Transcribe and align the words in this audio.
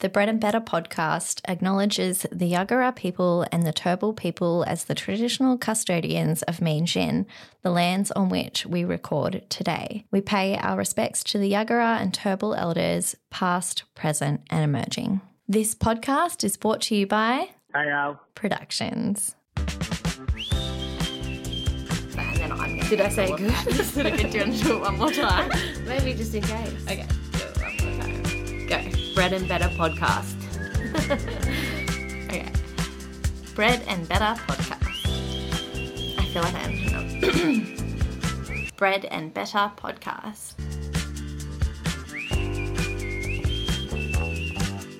The 0.00 0.08
Bread 0.08 0.30
and 0.30 0.40
Better 0.40 0.62
podcast 0.62 1.42
acknowledges 1.46 2.24
the 2.32 2.50
Yagara 2.50 2.96
people 2.96 3.44
and 3.52 3.66
the 3.66 3.72
Turrbal 3.72 4.16
people 4.16 4.64
as 4.66 4.84
the 4.84 4.94
traditional 4.94 5.58
custodians 5.58 6.40
of 6.44 6.56
Meanjin, 6.56 7.26
the 7.60 7.68
lands 7.68 8.10
on 8.12 8.30
which 8.30 8.64
we 8.64 8.82
record 8.82 9.44
today. 9.50 10.06
We 10.10 10.22
pay 10.22 10.56
our 10.56 10.78
respects 10.78 11.22
to 11.24 11.38
the 11.38 11.52
Yagara 11.52 12.00
and 12.00 12.14
Turrbal 12.14 12.58
elders, 12.58 13.14
past, 13.28 13.82
present, 13.94 14.40
and 14.48 14.64
emerging. 14.64 15.20
This 15.46 15.74
podcast 15.74 16.44
is 16.44 16.56
brought 16.56 16.80
to 16.82 16.96
you 16.96 17.06
by 17.06 17.50
Hey 17.74 17.90
Al. 17.90 18.18
Productions. 18.34 19.36
Did 22.88 23.02
I 23.02 23.08
say 23.10 23.26
good? 23.36 23.38
Did 23.94 24.06
I 24.06 24.16
get 24.16 24.34
you 24.34 24.44
to 24.44 24.64
do 24.64 24.76
it 24.76 24.80
one 24.80 24.96
more 24.96 25.12
time? 25.12 25.50
Maybe 25.84 26.14
just 26.14 26.34
in 26.34 26.42
case. 26.42 26.84
Okay, 26.84 27.06
do 27.32 27.44
it 27.44 27.60
one 27.60 27.76
more 27.76 28.02
time. 28.02 28.66
Go. 28.66 28.99
Bread 29.14 29.32
and 29.32 29.48
Better 29.48 29.68
podcast. 29.70 30.36
Okay. 32.26 32.46
Bread 33.54 33.82
and 33.88 34.06
Better 34.08 34.34
podcast. 34.46 34.76
I 36.18 36.24
feel 36.32 36.42
like 36.42 36.54
I 36.54 36.60
am. 36.60 38.66
Bread 38.76 39.04
and 39.06 39.34
Better 39.34 39.72
podcast. 39.76 40.54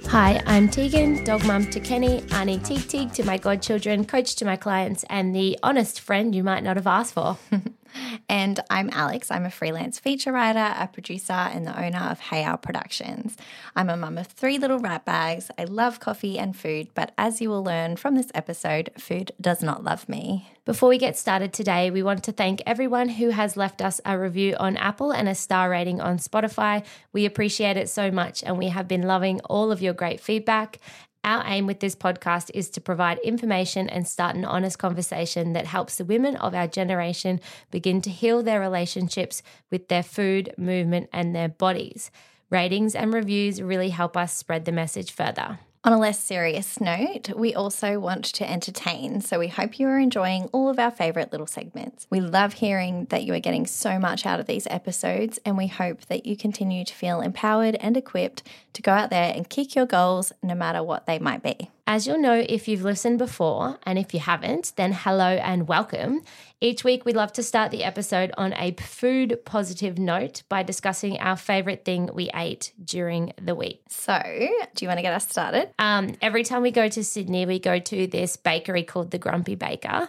Hi, 0.09 0.43
I'm 0.45 0.69
Tegan, 0.69 1.23
dog 1.23 1.45
mum 1.45 1.71
to 1.71 1.79
Kenny, 1.79 2.25
Auntie 2.33 2.59
Teague 2.59 2.89
Teague 2.89 3.13
to 3.13 3.23
my 3.25 3.39
godchildren, 3.39 4.05
coach 4.05 4.35
to 4.37 4.45
my 4.45 4.57
clients, 4.57 5.05
and 5.09 5.33
the 5.35 5.57
honest 5.63 6.01
friend 6.01 6.35
you 6.35 6.43
might 6.43 6.65
not 6.65 6.75
have 6.77 6.89
asked 6.89 7.15
for. 7.15 7.39
And 8.29 8.61
I'm 8.71 8.91
Alex. 8.93 9.31
I'm 9.31 9.45
a 9.45 9.51
freelance 9.51 9.99
feature 9.99 10.33
writer, 10.33 10.75
a 10.79 10.87
producer, 10.87 11.33
and 11.33 11.67
the 11.67 11.79
owner 11.79 11.99
of 11.99 12.21
Hey 12.21 12.43
Al 12.43 12.59
Productions. 12.59 13.37
I'm 13.75 13.91
a 13.91 13.97
mum 13.97 14.19
of 14.19 14.27
three 14.27 14.59
little 14.59 14.79
rat 14.79 15.05
bags. 15.05 15.51
I 15.59 15.65
love 15.65 16.01
coffee 16.01 16.39
and 16.39 16.57
food, 16.57 16.89
but 16.95 17.13
as 17.19 17.41
you 17.41 17.51
will 17.51 17.65
learn 17.65 17.97
from 17.97 18.15
this 18.15 18.31
episode, 18.35 18.91
food 18.99 19.33
does 19.41 19.63
not 19.63 19.85
love 19.85 20.09
me. 20.09 20.49
Before 20.65 20.89
we 20.89 20.99
get 20.99 21.19
started 21.19 21.53
today, 21.53 21.91
we 21.91 22.03
want 22.03 22.23
to 22.25 22.33
thank 22.33 22.63
everyone 22.65 23.09
who 23.09 23.31
has 23.31 23.57
left 23.57 23.83
us 23.83 24.01
a 24.05 24.19
review 24.19 24.55
on 24.61 24.77
Apple 24.77 25.11
and 25.11 25.29
a 25.29 25.35
star 25.35 25.69
rating 25.69 26.01
on 26.01 26.19
Spotify. 26.19 26.85
We 27.13 27.25
appreciate 27.25 27.77
it 27.77 27.89
so 27.89 28.11
much, 28.11 28.45
and 28.45 28.57
we 28.57 28.69
have 28.69 28.87
been 28.87 29.03
loving 29.03 29.41
all 29.41 29.73
of 29.73 29.83
your 29.83 29.95
great 29.95 30.21
feedback. 30.21 30.79
Our 31.23 31.45
aim 31.47 31.67
with 31.67 31.81
this 31.81 31.95
podcast 31.95 32.51
is 32.55 32.71
to 32.71 32.81
provide 32.81 33.19
information 33.19 33.91
and 33.91 34.09
start 34.09 34.37
an 34.37 34.45
honest 34.47 34.79
conversation 34.79 35.53
that 35.53 35.67
helps 35.67 35.97
the 35.97 36.05
women 36.05 36.37
of 36.37 36.55
our 36.55 36.67
generation 36.67 37.41
begin 37.71 38.01
to 38.03 38.11
heal 38.11 38.43
their 38.43 38.59
relationships 38.59 39.43
with 39.71 39.89
their 39.89 40.03
food, 40.03 40.55
movement, 40.57 41.11
and 41.13 41.37
their 41.37 41.49
bodies. 41.49 42.11
Ratings 42.49 42.95
and 42.95 43.13
reviews 43.13 43.61
really 43.61 43.91
help 43.91 44.17
us 44.17 44.35
spread 44.35 44.65
the 44.65 44.73
message 44.73 45.13
further. 45.13 45.59
On 45.83 45.95
a 45.95 45.99
less 45.99 46.19
serious 46.19 46.79
note, 46.79 47.31
we 47.35 47.55
also 47.55 47.99
want 47.99 48.27
to 48.27 48.49
entertain, 48.49 49.23
so 49.23 49.39
we 49.39 49.49
hope 49.49 49.81
you 49.81 49.89
are 49.89 49.99
enjoying 49.99 50.45
all 50.53 50.69
of 50.69 50.79
our 50.79 50.91
favourite 50.91 51.33
little 51.33 51.47
segments. 51.47 52.07
We 52.11 52.21
love 52.21 52.53
hearing 52.53 53.07
that 53.07 53.25
you 53.25 53.33
are 53.33 53.41
getting 53.41 53.67
so 53.67 53.99
much 53.99 54.27
out 54.27 54.41
of 54.41 54.47
these 54.47 54.67
episodes, 54.67 55.39
and 55.43 55.57
we 55.57 55.69
hope 55.69 56.03
that 56.09 56.27
you 56.27 56.37
continue 56.37 56.85
to 56.85 56.95
feel 56.95 57.23
empowered 57.23 57.77
and 57.77 57.97
equipped 57.97 58.43
to 58.75 58.83
go 58.83 58.93
out 58.93 59.09
there 59.09 59.33
and 59.35 59.49
kick 59.49 59.75
your 59.75 59.87
goals 59.87 60.35
no 60.43 60.55
matter 60.55 60.83
what 60.83 61.07
they 61.07 61.19
might 61.19 61.43
be. 61.43 61.71
As 61.87 62.07
you'll 62.07 62.21
know 62.21 62.35
if 62.35 62.69
you've 62.69 62.85
listened 62.85 63.19
before, 63.19 63.79
and 63.85 63.99
if 63.99 64.15
you 64.15 64.21
haven't, 64.21 64.73
then 64.77 64.93
hello 64.93 65.25
and 65.25 65.67
welcome. 65.67 66.23
Each 66.61 66.85
week, 66.85 67.05
we 67.05 67.13
love 67.13 67.33
to 67.35 67.43
start 67.43 67.71
the 67.71 67.85
episode 67.85 68.33
on 68.37 68.53
a 68.55 68.73
food 68.73 69.41
positive 69.45 69.99
note 69.99 70.43
by 70.49 70.63
discussing 70.63 71.19
our 71.19 71.37
favourite 71.37 71.85
thing 71.85 72.11
we 72.13 72.31
ate 72.35 72.73
during 72.85 73.33
the 73.41 73.55
week. 73.55 73.83
So, 73.89 74.21
do 74.23 74.85
you 74.85 74.89
want 74.89 74.99
to 74.99 75.03
get 75.03 75.15
us 75.15 75.29
started? 75.29 75.71
Um, 75.79 76.15
every 76.21 76.45
time 76.45 76.63
we 76.63 76.71
go 76.71 76.89
to 76.89 77.03
Sydney, 77.03 77.47
we 77.47 77.59
go 77.59 77.79
to 77.79 78.07
this 78.07 78.37
bakery 78.37 78.83
called 78.83 79.11
the 79.11 79.19
Grumpy 79.19 79.55
Baker, 79.55 80.09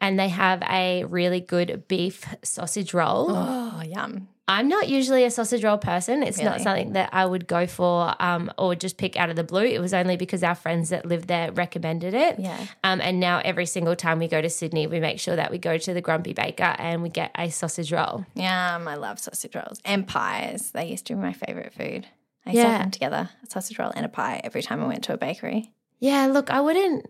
and 0.00 0.18
they 0.18 0.28
have 0.28 0.62
a 0.62 1.04
really 1.04 1.40
good 1.40 1.88
beef 1.88 2.24
sausage 2.42 2.94
roll. 2.94 3.26
Oh, 3.30 3.82
yum. 3.84 4.28
I'm 4.50 4.66
not 4.66 4.88
usually 4.88 5.24
a 5.24 5.30
sausage 5.30 5.62
roll 5.62 5.76
person. 5.76 6.22
It's 6.22 6.40
not 6.40 6.62
something 6.62 6.94
that 6.94 7.10
I 7.12 7.26
would 7.26 7.46
go 7.46 7.66
for 7.66 8.14
um, 8.18 8.50
or 8.56 8.74
just 8.74 8.96
pick 8.96 9.14
out 9.16 9.28
of 9.28 9.36
the 9.36 9.44
blue. 9.44 9.62
It 9.64 9.78
was 9.78 9.92
only 9.92 10.16
because 10.16 10.42
our 10.42 10.54
friends 10.54 10.88
that 10.88 11.04
live 11.04 11.26
there 11.26 11.52
recommended 11.52 12.14
it. 12.14 12.38
Yeah. 12.40 12.58
Um, 12.82 13.02
and 13.02 13.20
now 13.20 13.42
every 13.44 13.66
single 13.66 13.94
time 13.94 14.18
we 14.18 14.26
go 14.26 14.40
to 14.40 14.48
Sydney, 14.48 14.86
we 14.86 15.00
make 15.00 15.20
sure 15.20 15.36
that 15.36 15.50
we 15.50 15.58
go 15.58 15.76
to 15.76 15.92
the 15.92 16.00
Grumpy 16.00 16.32
Baker 16.32 16.74
and 16.78 17.02
we 17.02 17.10
get 17.10 17.30
a 17.36 17.50
sausage 17.50 17.92
roll. 17.92 18.24
Yum. 18.34 18.88
I 18.88 18.94
love 18.94 19.18
sausage 19.18 19.54
rolls 19.54 19.80
and 19.84 20.08
pies. 20.08 20.70
They 20.70 20.86
used 20.86 21.04
to 21.08 21.14
be 21.14 21.20
my 21.20 21.34
favourite 21.34 21.74
food. 21.74 22.06
I 22.46 22.50
used 22.50 22.54
to 22.54 22.56
Yeah. 22.62 22.70
have 22.72 22.80
them 22.80 22.90
together 22.90 23.28
a 23.42 23.50
sausage 23.50 23.78
roll 23.78 23.92
and 23.94 24.06
a 24.06 24.08
pie 24.08 24.40
every 24.42 24.62
time 24.62 24.82
I 24.82 24.86
went 24.86 25.04
to 25.04 25.12
a 25.12 25.18
bakery. 25.18 25.72
Yeah, 26.00 26.26
look, 26.26 26.48
I 26.50 26.62
wouldn't 26.62 27.04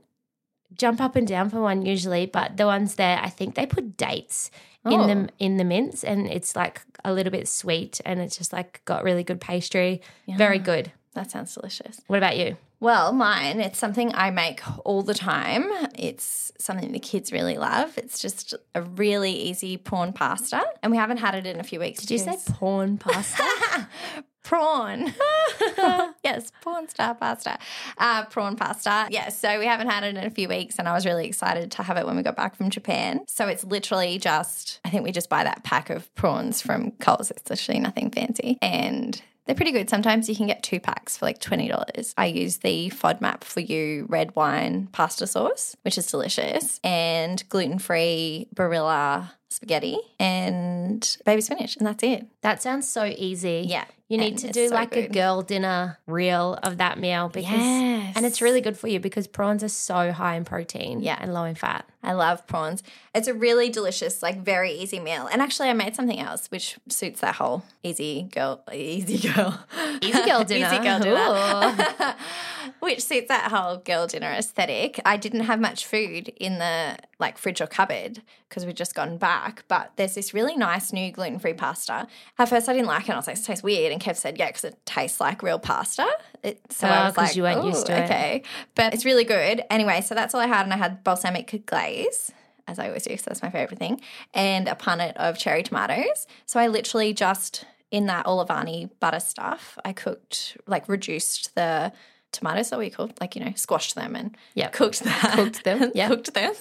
jump 0.74 1.00
up 1.00 1.16
and 1.16 1.26
down 1.26 1.50
for 1.50 1.60
one 1.60 1.82
usually, 1.84 2.26
but 2.26 2.56
the 2.56 2.66
ones 2.66 2.94
there, 2.96 3.18
I 3.22 3.28
think 3.30 3.54
they 3.54 3.66
put 3.66 3.96
dates 3.96 4.50
in 4.84 4.92
Oh. 5.00 5.06
them 5.06 5.28
in 5.38 5.56
the 5.56 5.64
mince, 5.64 6.02
and 6.04 6.26
it's 6.28 6.54
like 6.56 6.82
a 7.04 7.12
little 7.12 7.30
bit 7.32 7.48
sweet, 7.48 8.00
and 8.04 8.20
it's 8.20 8.36
just 8.38 8.52
like 8.52 8.80
got 8.84 9.04
really 9.04 9.24
good 9.24 9.40
pastry. 9.40 10.00
Very 10.28 10.58
good. 10.58 10.92
That 11.14 11.30
sounds 11.30 11.52
delicious. 11.54 12.00
What 12.06 12.18
about 12.18 12.36
you? 12.36 12.56
Well, 12.80 13.12
mine, 13.12 13.60
it's 13.60 13.78
something 13.78 14.14
I 14.14 14.30
make 14.30 14.60
all 14.86 15.02
the 15.02 15.14
time. 15.14 15.64
It's 15.98 16.52
something 16.60 16.92
the 16.92 17.00
kids 17.00 17.32
really 17.32 17.58
love. 17.58 17.98
It's 17.98 18.20
just 18.20 18.54
a 18.72 18.82
really 18.82 19.32
easy 19.32 19.76
prawn 19.76 20.12
pasta. 20.12 20.62
And 20.80 20.92
we 20.92 20.96
haven't 20.98 21.16
had 21.16 21.34
it 21.34 21.44
in 21.44 21.58
a 21.58 21.64
few 21.64 21.80
weeks. 21.80 22.00
Did 22.02 22.12
you 22.12 22.18
say 22.18 22.36
prawn 22.54 22.96
pasta? 22.96 23.42
prawn? 24.42 25.12
yes, 26.24 26.52
prawn 26.60 26.88
star 26.88 27.14
pasta. 27.14 27.58
Uh, 27.96 28.24
prawn 28.26 28.56
pasta. 28.56 29.06
Yeah, 29.10 29.28
so 29.28 29.58
we 29.58 29.66
haven't 29.66 29.88
had 29.88 30.04
it 30.04 30.16
in 30.16 30.24
a 30.24 30.30
few 30.30 30.48
weeks 30.48 30.78
and 30.78 30.88
I 30.88 30.92
was 30.92 31.06
really 31.06 31.26
excited 31.26 31.70
to 31.72 31.82
have 31.82 31.96
it 31.96 32.06
when 32.06 32.16
we 32.16 32.22
got 32.22 32.36
back 32.36 32.56
from 32.56 32.70
Japan. 32.70 33.20
So 33.26 33.46
it's 33.48 33.64
literally 33.64 34.18
just, 34.18 34.80
I 34.84 34.90
think 34.90 35.04
we 35.04 35.12
just 35.12 35.28
buy 35.28 35.44
that 35.44 35.64
pack 35.64 35.90
of 35.90 36.12
prawns 36.14 36.62
from 36.62 36.92
Coles. 36.92 37.30
It's 37.30 37.48
literally 37.48 37.80
nothing 37.80 38.10
fancy. 38.10 38.58
And 38.62 39.20
they're 39.48 39.54
pretty 39.54 39.72
good. 39.72 39.88
Sometimes 39.88 40.28
you 40.28 40.36
can 40.36 40.46
get 40.46 40.62
two 40.62 40.78
packs 40.78 41.16
for 41.16 41.24
like 41.24 41.40
$20. 41.40 42.14
I 42.18 42.26
use 42.26 42.58
the 42.58 42.90
FODMAP 42.90 43.44
for 43.44 43.60
you 43.60 44.04
red 44.08 44.36
wine 44.36 44.88
pasta 44.92 45.26
sauce, 45.26 45.74
which 45.82 45.96
is 45.96 46.06
delicious, 46.06 46.78
and 46.84 47.42
gluten 47.48 47.78
free 47.78 48.48
Barilla 48.54 49.30
spaghetti 49.48 49.98
and 50.20 51.16
baby 51.24 51.40
spinach. 51.40 51.78
And 51.78 51.86
that's 51.86 52.02
it. 52.02 52.26
that 52.42 52.60
sounds 52.62 52.86
so 52.86 53.06
easy. 53.06 53.64
Yeah. 53.66 53.86
You 54.08 54.16
need 54.16 54.38
to 54.38 54.50
do 54.50 54.68
so 54.68 54.74
like 54.74 54.96
a 54.96 55.06
girl 55.06 55.42
dinner 55.42 55.98
reel 56.06 56.58
of 56.62 56.78
that 56.78 56.98
meal 56.98 57.28
because 57.28 57.50
Yes. 57.52 58.14
and 58.16 58.24
it's 58.24 58.40
really 58.40 58.62
good 58.62 58.78
for 58.78 58.88
you 58.88 59.00
because 59.00 59.26
prawns 59.26 59.62
are 59.62 59.68
so 59.68 60.12
high 60.12 60.36
in 60.36 60.44
protein 60.46 61.00
Yeah. 61.00 61.18
and 61.20 61.34
low 61.34 61.44
in 61.44 61.54
fat. 61.54 61.84
I 62.02 62.12
love 62.12 62.46
prawns. 62.46 62.82
It's 63.14 63.28
a 63.28 63.34
really 63.34 63.68
delicious, 63.68 64.22
like 64.22 64.38
very 64.42 64.70
easy 64.72 64.98
meal. 65.00 65.28
And 65.30 65.42
actually, 65.42 65.68
I 65.68 65.72
made 65.74 65.94
something 65.96 66.18
else 66.18 66.46
which 66.50 66.78
suits 66.88 67.20
that 67.20 67.34
whole 67.34 67.64
easy 67.82 68.22
girl, 68.32 68.62
easy 68.72 69.18
girl, 69.18 69.58
Easy 70.00 70.22
girl 70.24 70.44
dinner. 70.44 70.68
easy 70.72 70.78
girl 70.82 71.00
dinner, 71.00 72.14
which 72.80 73.02
suits 73.02 73.28
that 73.28 73.50
whole 73.50 73.78
girl 73.78 74.06
dinner 74.06 74.30
aesthetic. 74.30 75.00
I 75.04 75.16
didn't 75.16 75.40
have 75.40 75.60
much 75.60 75.84
food 75.86 76.28
in 76.36 76.58
the 76.58 76.96
like 77.18 77.36
fridge 77.36 77.60
or 77.60 77.66
cupboard 77.66 78.22
because 78.48 78.64
we'd 78.64 78.76
just 78.76 78.94
gotten 78.94 79.18
back. 79.18 79.64
But 79.68 79.92
there's 79.96 80.14
this 80.14 80.32
really 80.32 80.56
nice 80.56 80.92
new 80.92 81.10
gluten 81.10 81.40
free 81.40 81.52
pasta. 81.52 82.06
At 82.38 82.48
first, 82.48 82.68
I 82.68 82.72
didn't 82.74 82.86
like 82.86 83.08
it. 83.08 83.12
I 83.12 83.16
was 83.16 83.26
like, 83.26 83.36
"This 83.36 83.44
tastes 83.46 83.64
weird," 83.64 83.92
and 83.98 84.02
Kev 84.02 84.16
said, 84.16 84.38
"Yeah, 84.38 84.46
because 84.46 84.64
it 84.64 84.84
tastes 84.86 85.20
like 85.20 85.42
real 85.42 85.58
pasta." 85.58 86.06
It, 86.42 86.60
so 86.70 86.86
ah, 86.86 87.02
I 87.02 87.04
was 87.06 87.16
like, 87.16 87.34
you 87.36 87.42
weren't 87.42 87.64
used 87.64 87.84
"Ooh, 87.90 87.92
to 87.94 87.98
it." 87.98 88.04
Okay, 88.04 88.42
but 88.74 88.94
it's 88.94 89.04
really 89.04 89.24
good. 89.24 89.62
Anyway, 89.70 90.00
so 90.00 90.14
that's 90.14 90.34
all 90.34 90.40
I 90.40 90.46
had, 90.46 90.64
and 90.64 90.72
I 90.72 90.76
had 90.76 91.02
balsamic 91.04 91.62
glaze 91.66 92.32
as 92.66 92.78
I 92.78 92.88
always 92.88 93.04
do, 93.04 93.10
because 93.10 93.24
that's 93.24 93.42
my 93.42 93.50
favorite 93.50 93.78
thing, 93.78 94.00
and 94.34 94.68
a 94.68 94.74
punnet 94.74 95.14
of 95.16 95.38
cherry 95.38 95.62
tomatoes. 95.62 96.26
So 96.46 96.60
I 96.60 96.66
literally 96.68 97.12
just 97.14 97.64
in 97.90 98.06
that 98.06 98.26
Olivani 98.26 98.90
butter 99.00 99.20
stuff, 99.20 99.78
I 99.84 99.92
cooked 99.94 100.56
like 100.66 100.88
reduced 100.88 101.54
the 101.54 101.92
tomatoes 102.30 102.68
that 102.68 102.78
we 102.78 102.90
cooked, 102.90 103.20
like 103.22 103.34
you 103.34 103.42
know, 103.42 103.52
squashed 103.56 103.94
them 103.94 104.14
and 104.14 104.36
Yep. 104.54 104.72
cooked 104.74 105.00
that, 105.04 105.32
Cooked 105.34 105.64
them, 105.64 105.92
yep. 105.94 106.08
cooked 106.10 106.34
them, 106.34 106.52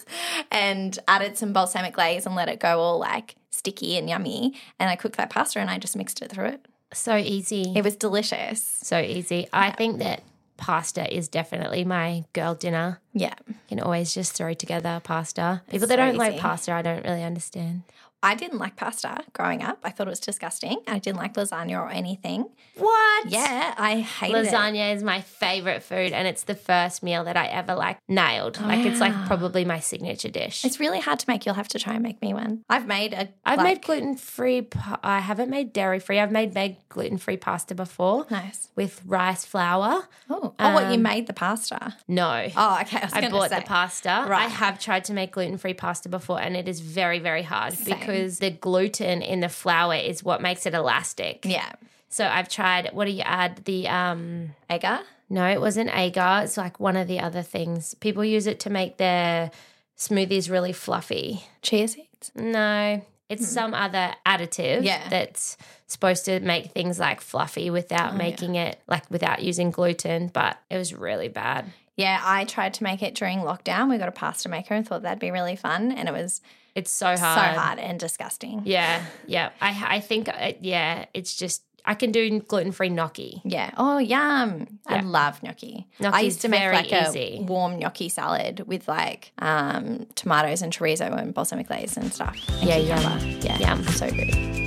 and 0.50 0.98
added 1.10 1.38
some 1.38 1.52
balsamic 1.52 1.94
glaze 1.94 2.26
and 2.26 2.36
let 2.36 2.48
it 2.48 2.62
go 2.62 2.80
all 2.80 2.98
like 3.00 3.36
sticky 3.52 3.98
and 3.98 4.08
yummy. 4.08 4.54
And 4.80 4.90
I 4.90 4.96
cooked 4.96 5.18
that 5.18 5.30
pasta 5.30 5.60
and 5.60 5.70
I 5.70 5.78
just 5.78 5.98
mixed 5.98 6.22
it 6.22 6.32
through 6.32 6.46
it. 6.46 6.66
So 6.94 7.18
easy. 7.18 7.74
It 7.76 7.84
was 7.84 7.96
delicious. 7.96 8.62
so 8.64 9.00
easy. 9.00 9.48
I 9.52 9.72
think 9.72 10.00
that 10.00 10.24
pasta 10.58 11.14
is 11.16 11.28
definitely 11.28 11.86
my 11.86 12.26
girl 12.34 12.56
dinner. 12.56 13.00
Yeah. 13.14 13.34
You 13.48 13.56
can 13.70 13.80
always 13.80 14.14
just 14.14 14.34
throw 14.34 14.54
together 14.54 15.00
pasta. 15.04 15.62
People 15.70 15.88
that 15.88 15.96
so 15.96 16.06
don't 16.06 16.18
like 16.18 16.38
pasta, 16.38 16.74
I 16.74 16.82
don't 16.82 17.04
really 17.04 17.24
understand. 17.24 17.84
I 18.24 18.34
didn't 18.34 18.58
like 18.58 18.76
pasta 18.76 19.24
growing 19.34 19.62
up. 19.62 19.78
I 19.84 19.92
thought 19.92 20.08
it 20.08 20.10
was 20.10 20.20
disgusting. 20.20 20.80
I 20.88 20.98
didn't 20.98 21.18
like 21.18 21.36
lasagna 21.36 21.80
or 21.80 21.90
anything. 21.90 22.50
What? 22.76 23.30
Yeah, 23.30 23.76
I 23.78 24.00
hated 24.02 24.48
it. 24.48 24.52
Lasagna 24.54 24.96
is 24.96 25.04
my 25.04 25.22
favorite 25.22 25.84
food, 25.84 26.12
and 26.14 26.28
it's 26.28 26.44
the 26.44 26.56
first 26.56 27.04
meal 27.04 27.24
that 27.26 27.38
I 27.38 27.46
ever 27.48 27.76
like 27.76 28.00
nailed. 28.08 28.60
Like 28.60 28.86
it's 28.86 29.00
like 29.00 29.14
probably 29.28 29.66
my 29.66 29.80
signature 29.80 30.30
dish. 30.30 30.66
It's 30.66 30.80
really 30.80 31.00
hard 31.00 31.20
to 31.20 31.26
make. 31.30 31.46
You'll 31.46 31.56
have 31.56 31.68
to 31.70 31.80
try 31.80 31.94
and 31.94 32.02
make 32.04 32.22
me 32.22 32.34
one. 32.34 32.64
I've 32.70 32.88
made 32.88 33.14
a. 33.14 33.30
I've 33.46 33.58
like- 33.60 33.66
made 33.68 33.82
gluten 33.84 34.16
free. 34.16 34.68
I 35.04 35.20
haven't 35.20 35.50
made 35.50 35.72
dairy 35.72 36.00
free. 36.00 36.20
I've 36.20 36.32
made 36.32 36.54
made 36.56 36.78
gluten 36.90 37.18
free 37.20 37.38
pasta 37.38 37.76
before 37.76 38.26
Nice. 38.32 38.70
with 38.76 39.02
rice 39.06 39.46
flour. 39.46 40.08
Oh, 40.30 40.54
Um, 40.58 40.74
what 40.74 40.88
you 40.88 40.94
Um, 40.96 41.04
made 41.04 41.28
the 41.28 41.34
pasta. 41.34 41.96
No. 42.08 42.48
Oh, 42.58 42.80
okay. 42.82 42.98
I 42.98 43.06
was 43.06 43.14
I 43.14 43.30
bought 43.30 43.50
say. 43.52 43.60
the 43.60 43.66
pasta. 43.66 44.26
Right. 44.28 44.46
I 44.46 44.48
have 44.48 44.80
tried 44.80 45.04
to 45.06 45.14
make 45.14 45.32
gluten 45.34 45.58
free 45.58 45.74
pasta 45.76 46.10
before, 46.10 46.42
and 46.42 46.58
it 46.58 46.68
is 46.68 46.80
very, 46.80 47.20
very 47.20 47.44
hard 47.44 47.74
Same. 47.74 47.86
because 48.00 48.07
the 48.40 48.50
gluten 48.52 49.22
in 49.22 49.40
the 49.42 49.50
flour 49.50 49.96
is 49.96 50.24
what 50.24 50.42
makes 50.42 50.66
it 50.66 50.74
elastic. 50.74 51.46
Yeah. 51.46 51.74
So 52.10 52.26
I've 52.26 52.50
tried. 52.50 52.90
What 52.94 53.06
do 53.06 53.12
you 53.12 53.22
add? 53.24 53.64
The 53.66 53.88
um. 53.88 54.52
Agar? 54.70 55.00
No, 55.30 55.46
it 55.50 55.60
wasn't 55.60 55.90
agar. 55.94 56.42
It's 56.44 56.56
like 56.58 56.80
one 56.80 56.96
of 56.96 57.08
the 57.08 57.20
other 57.20 57.42
things. 57.42 57.94
People 57.96 58.24
use 58.24 58.48
it 58.48 58.62
to 58.62 58.70
make 58.70 58.98
their 58.98 59.52
smoothies 59.98 60.50
really 60.50 60.72
fluffy. 60.74 61.44
Chia 61.62 61.88
seeds? 61.88 62.32
No, 62.36 63.02
it's 63.30 63.48
some 63.48 63.74
other 63.74 64.14
additive 64.26 64.80
Hmm. 64.80 64.84
Yeah. 64.86 65.10
that's 65.10 65.58
supposed 65.88 66.26
to 66.26 66.40
make 66.40 66.72
things 66.72 67.00
like 67.00 67.20
fluffy 67.22 67.70
without 67.70 68.10
Oh, 68.10 68.12
yeah. 68.14 68.18
making 68.18 68.56
it 68.56 68.80
like 68.88 69.10
without 69.12 69.42
using 69.44 69.72
gluten, 69.72 70.28
but 70.30 70.58
it 70.70 70.78
was 70.78 70.94
really 70.94 71.28
bad. 71.28 71.66
Yeah, 71.98 72.22
I 72.24 72.46
tried 72.46 72.76
to 72.76 72.84
make 72.84 73.02
it 73.02 73.16
during 73.16 73.40
lockdown. 73.40 73.90
We 73.90 73.98
got 73.98 74.08
a 74.08 74.12
pasta 74.14 74.50
maker 74.50 74.76
and 74.76 74.88
thought 74.88 75.02
that'd 75.02 75.20
be 75.20 75.32
really 75.32 75.56
fun. 75.56 75.92
And 75.92 76.08
it 76.08 76.12
was 76.14 76.42
It's 76.78 76.92
so 76.92 77.08
hard. 77.08 77.18
so 77.56 77.60
hard 77.60 77.80
and 77.80 78.00
disgusting. 78.00 78.62
Yeah, 78.66 79.04
yeah. 79.26 79.50
I 79.60 79.98
I 79.98 80.00
think 80.00 80.30
uh, 80.30 80.54
yeah, 80.62 81.06
it's 81.14 81.36
just 81.36 81.64
I 81.90 81.94
can 81.96 82.12
do 82.12 82.40
gluten 82.42 82.72
free 82.74 82.90
gnocchi. 82.90 83.42
Yeah. 83.46 83.72
Oh, 83.78 83.98
yum. 83.98 84.68
I 84.86 85.00
love 85.02 85.42
gnocchi. 85.42 85.88
I 86.00 86.04
Gnocchi's 86.04 86.24
used 86.26 86.42
to 86.42 86.50
make 86.50 86.72
like 86.74 86.92
easy. 86.92 87.38
a 87.40 87.44
warm 87.44 87.80
gnocchi 87.80 88.10
salad 88.10 88.64
with 88.68 88.88
like 88.90 89.32
um, 89.40 90.06
tomatoes 90.16 90.62
and 90.62 90.74
chorizo 90.74 91.08
and 91.18 91.34
balsamic 91.34 91.68
glaze 91.68 91.96
and 91.98 92.14
stuff. 92.14 92.36
And 92.60 92.70
Yeah, 92.70 92.80
cucumber. 92.80 93.26
yum. 93.26 93.40
Yeah. 93.42 93.58
Yum. 93.60 93.84
So 93.86 94.10
good. 94.10 94.67